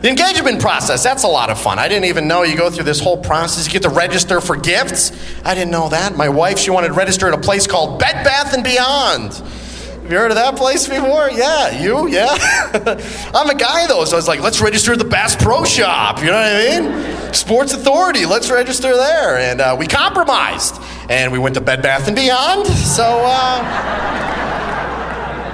The 0.00 0.08
engagement 0.08 0.60
process, 0.60 1.02
that's 1.02 1.24
a 1.24 1.28
lot 1.28 1.50
of 1.50 1.60
fun. 1.60 1.80
I 1.80 1.88
didn't 1.88 2.04
even 2.04 2.28
know 2.28 2.44
you 2.44 2.56
go 2.56 2.70
through 2.70 2.84
this 2.84 3.00
whole 3.00 3.16
process. 3.16 3.66
You 3.66 3.72
get 3.72 3.82
to 3.82 3.88
register 3.88 4.40
for 4.40 4.54
gifts. 4.54 5.10
I 5.44 5.54
didn't 5.54 5.72
know 5.72 5.88
that. 5.88 6.16
My 6.16 6.28
wife, 6.28 6.58
she 6.58 6.70
wanted 6.70 6.88
to 6.88 6.94
register 6.94 7.26
at 7.26 7.34
a 7.34 7.38
place 7.38 7.66
called 7.66 7.98
Bed 7.98 8.22
Bath 8.22 8.54
and 8.54 8.62
Beyond. 8.62 9.32
Have 9.34 10.12
you 10.12 10.16
heard 10.16 10.30
of 10.30 10.36
that 10.36 10.56
place 10.56 10.88
before? 10.88 11.30
Yeah, 11.30 11.82
you? 11.82 12.06
Yeah. 12.08 12.28
I'm 13.34 13.50
a 13.50 13.54
guy 13.56 13.88
though, 13.88 14.04
so 14.04 14.12
I 14.12 14.16
was 14.16 14.28
like, 14.28 14.40
let's 14.40 14.60
register 14.60 14.92
at 14.92 14.98
the 15.00 15.04
Bass 15.04 15.34
Pro 15.34 15.64
Shop. 15.64 16.20
You 16.20 16.26
know 16.26 16.32
what 16.32 16.44
I 16.46 16.80
mean? 16.80 17.34
Sports 17.34 17.74
Authority, 17.74 18.24
let's 18.24 18.50
register 18.50 18.96
there. 18.96 19.36
And 19.36 19.60
uh, 19.60 19.76
we 19.78 19.86
compromised. 19.86 20.76
And 21.10 21.32
we 21.32 21.38
went 21.38 21.56
to 21.56 21.60
Bed 21.60 21.82
Bath 21.82 22.06
and 22.06 22.16
Beyond. 22.16 22.66
So, 22.68 23.02
uh, 23.04 24.18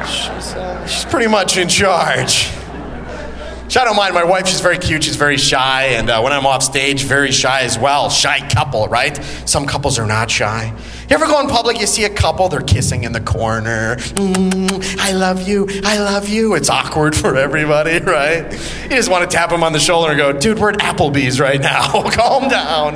She's, 0.07 0.55
uh, 0.55 0.87
she's 0.87 1.05
pretty 1.07 1.29
much 1.29 1.57
in 1.57 1.67
charge. 1.69 2.51
Which 3.75 3.81
I 3.81 3.87
don't 3.87 3.97
mind. 3.97 4.15
My 4.15 4.23
wife, 4.23 4.47
she's 4.47 4.61
very 4.61 4.79
cute. 4.79 5.03
She's 5.03 5.17
very 5.17 5.37
shy. 5.37 5.87
And 5.97 6.09
uh, 6.09 6.21
when 6.21 6.33
I'm 6.33 6.47
off 6.47 6.63
stage, 6.63 7.03
very 7.03 7.33
shy 7.33 7.63
as 7.63 7.77
well. 7.77 8.09
Shy 8.09 8.39
couple, 8.51 8.87
right? 8.87 9.17
Some 9.47 9.67
couples 9.67 9.99
are 9.99 10.07
not 10.07 10.31
shy. 10.31 10.73
You 11.11 11.17
ever 11.17 11.27
go 11.27 11.41
in 11.41 11.49
public, 11.49 11.81
you 11.81 11.89
see 11.89 12.05
a 12.05 12.09
couple, 12.09 12.49
they're 12.49 12.61
kissing 12.61 13.03
in 13.03 13.11
the 13.11 13.21
corner. 13.21 13.97
Mm, 13.97 15.01
I 15.01 15.11
love 15.11 15.49
you. 15.49 15.67
I 15.83 15.99
love 15.99 16.29
you. 16.29 16.55
It's 16.55 16.71
awkward 16.71 17.17
for 17.21 17.35
everybody, 17.35 17.99
right? 17.99 18.53
You 18.85 18.91
just 18.91 19.11
want 19.11 19.29
to 19.29 19.37
tap 19.37 19.51
them 19.51 19.65
on 19.65 19.73
the 19.73 19.81
shoulder 19.81 20.13
and 20.13 20.19
go, 20.19 20.33
dude, 20.33 20.61
we're 20.61 20.71
at 20.71 20.79
Applebee's 20.79 21.41
right 21.41 21.61
now. 21.61 22.09
Calm 22.13 22.49
down. 22.49 22.95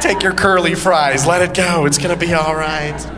Take 0.00 0.22
your 0.22 0.32
curly 0.32 0.74
fries. 0.74 1.26
Let 1.26 1.42
it 1.42 1.54
go. 1.54 1.84
It's 1.84 1.98
going 1.98 2.18
to 2.18 2.26
be 2.26 2.32
all 2.32 2.54
right. 2.54 3.15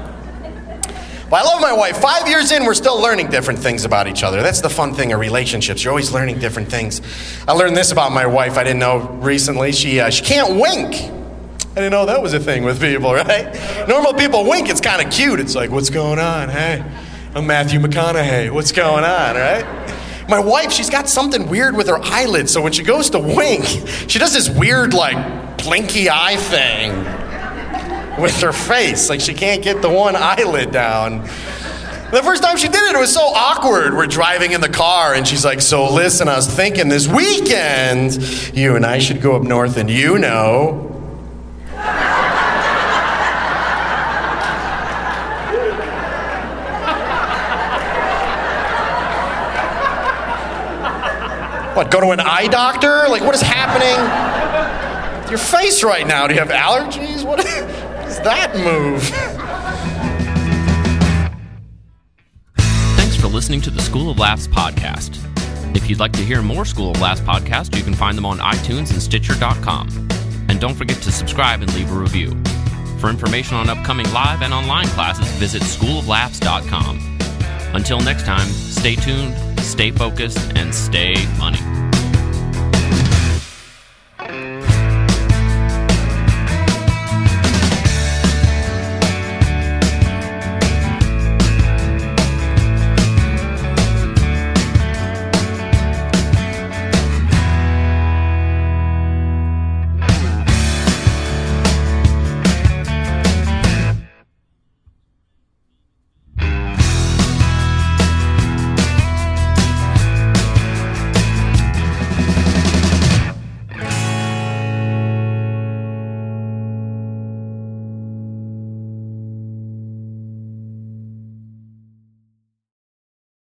Well, 1.31 1.47
I 1.47 1.53
love 1.53 1.61
my 1.61 1.75
wife. 1.75 1.99
Five 1.99 2.27
years 2.27 2.53
in, 2.53 2.65
we're 2.65 2.73
still 2.73 2.99
learning 2.99 3.29
different 3.29 3.61
things 3.61 3.85
about 3.85 4.07
each 4.07 4.23
other. 4.23 4.41
That's 4.43 4.63
the 4.63 4.71
fun 4.71 4.95
thing 4.95 5.13
of 5.13 5.21
relationships. 5.21 5.85
You're 5.85 5.91
always 5.91 6.11
learning 6.11 6.39
different 6.39 6.71
things. 6.71 7.03
I 7.47 7.53
learned 7.53 7.77
this 7.77 7.93
about 7.93 8.13
my 8.13 8.25
wife 8.25 8.57
I 8.57 8.65
didn't 8.65 8.79
know 8.79 9.01
recently. 9.21 9.73
She, 9.73 10.01
uh, 10.01 10.09
she 10.09 10.25
can't 10.25 10.59
wink. 10.59 10.95
I 10.95 11.75
didn't 11.75 11.91
know 11.91 12.07
that 12.07 12.23
was 12.23 12.33
a 12.33 12.41
thing 12.41 12.65
with 12.65 12.81
people, 12.81 13.13
right? 13.15 13.87
Normal 13.87 14.15
people 14.15 14.49
wink, 14.49 14.71
it's 14.71 14.81
kind 14.81 15.07
of 15.07 15.13
cute. 15.13 15.39
It's 15.39 15.55
like, 15.55 15.71
what's 15.71 15.91
going 15.91 16.19
on? 16.19 16.49
Hey, 16.49 16.83
I'm 17.35 17.47
Matthew 17.47 17.79
McConaughey. 17.79 18.51
What's 18.51 18.73
going 18.73 19.05
on, 19.05 19.37
right? 19.37 19.67
My 20.31 20.39
wife, 20.39 20.73
she's 20.73 20.89
got 20.89 21.11
something 21.11 21.47
weird 21.51 21.77
with 21.77 21.89
her 21.89 21.99
eyelids, 22.01 22.53
so 22.53 22.63
when 22.63 22.73
she 22.73 22.83
goes 22.83 23.11
to 23.11 23.19
wink, 23.19 23.67
she 24.09 24.19
does 24.19 24.33
this 24.33 24.49
weird, 24.49 24.95
like, 24.95 25.59
blinky 25.59 26.09
eye 26.09 26.37
thing 26.37 27.28
with 28.19 28.41
her 28.41 28.53
face. 28.53 29.09
Like 29.09 29.21
she 29.21 29.35
can't 29.35 29.63
get 29.63 29.83
the 29.83 29.91
one 29.91 30.17
eyelid 30.17 30.71
down. 30.71 31.23
The 32.11 32.23
first 32.23 32.43
time 32.43 32.57
she 32.57 32.69
did 32.69 32.83
it, 32.83 32.95
it 32.97 32.99
was 32.99 33.13
so 33.13 33.21
awkward. 33.21 33.95
We're 33.95 34.07
driving 34.07 34.53
in 34.53 34.63
the 34.63 34.69
car, 34.69 35.13
and 35.13 35.29
she's 35.29 35.45
like, 35.45 35.61
So 35.61 35.93
listen, 35.93 36.27
I 36.27 36.37
was 36.37 36.47
thinking 36.47 36.89
this 36.89 37.07
weekend, 37.07 38.57
you 38.57 38.77
and 38.77 38.87
I 38.87 38.99
should 38.99 39.21
go 39.21 39.37
up 39.37 39.43
north, 39.43 39.77
and 39.77 39.91
you 39.91 40.19
know. 40.19 40.87
What, 51.79 51.93
go 51.93 52.01
to 52.01 52.11
an 52.11 52.19
eye 52.19 52.49
doctor? 52.49 53.07
Like, 53.09 53.23
what 53.23 53.37
is 53.37 53.41
happening? 53.41 53.95
Your 55.31 55.39
face 55.39 55.85
right 55.85 56.05
now. 56.05 56.27
Do 56.27 56.35
you 56.35 56.41
have 56.41 56.49
allergies? 56.49 57.23
What? 57.25 57.39
That 58.25 58.57
move? 58.57 59.03
Thanks 62.97 63.17
for 63.17 63.29
listening 63.29 63.61
to 63.63 63.71
the 63.71 63.83
School 63.83 64.11
of 64.11 64.19
Laughs 64.19 64.49
podcast. 64.49 65.25
If 65.77 65.89
you'd 65.89 66.01
like 66.01 66.13
to 66.13 66.23
hear 66.23 66.43
more 66.43 66.65
School 66.65 66.91
of 66.91 67.01
Laughs 67.01 67.21
podcasts, 67.21 67.77
you 67.77 67.83
can 67.83 67.95
find 67.95 68.17
them 68.17 68.27
on 68.27 68.39
iTunes 68.39 68.91
and 68.91 69.01
Stitcher.com. 69.01 70.09
And 70.49 70.61
don't 70.61 70.75
forget 70.75 70.97
to 71.03 71.13
subscribe 71.13 71.63
and 71.63 71.73
leave 71.75 71.93
a 71.93 71.95
review. 71.95 72.31
For 72.99 73.11
information 73.11 73.57
on 73.57 73.69
upcoming 73.69 74.11
live 74.13 74.43
and 74.43 74.53
online 74.53 74.89
classes, 74.89 75.29
visit 75.37 75.63
schooloflaughs.com. 75.63 77.19
Until 77.75 78.01
next 78.01 78.25
time, 78.25 78.49
stay 78.49 78.97
tuned, 78.97 79.37
stay 79.61 79.91
focused, 79.91 80.53
and 80.57 80.75
stay 80.75 81.15
funny. 81.15 81.78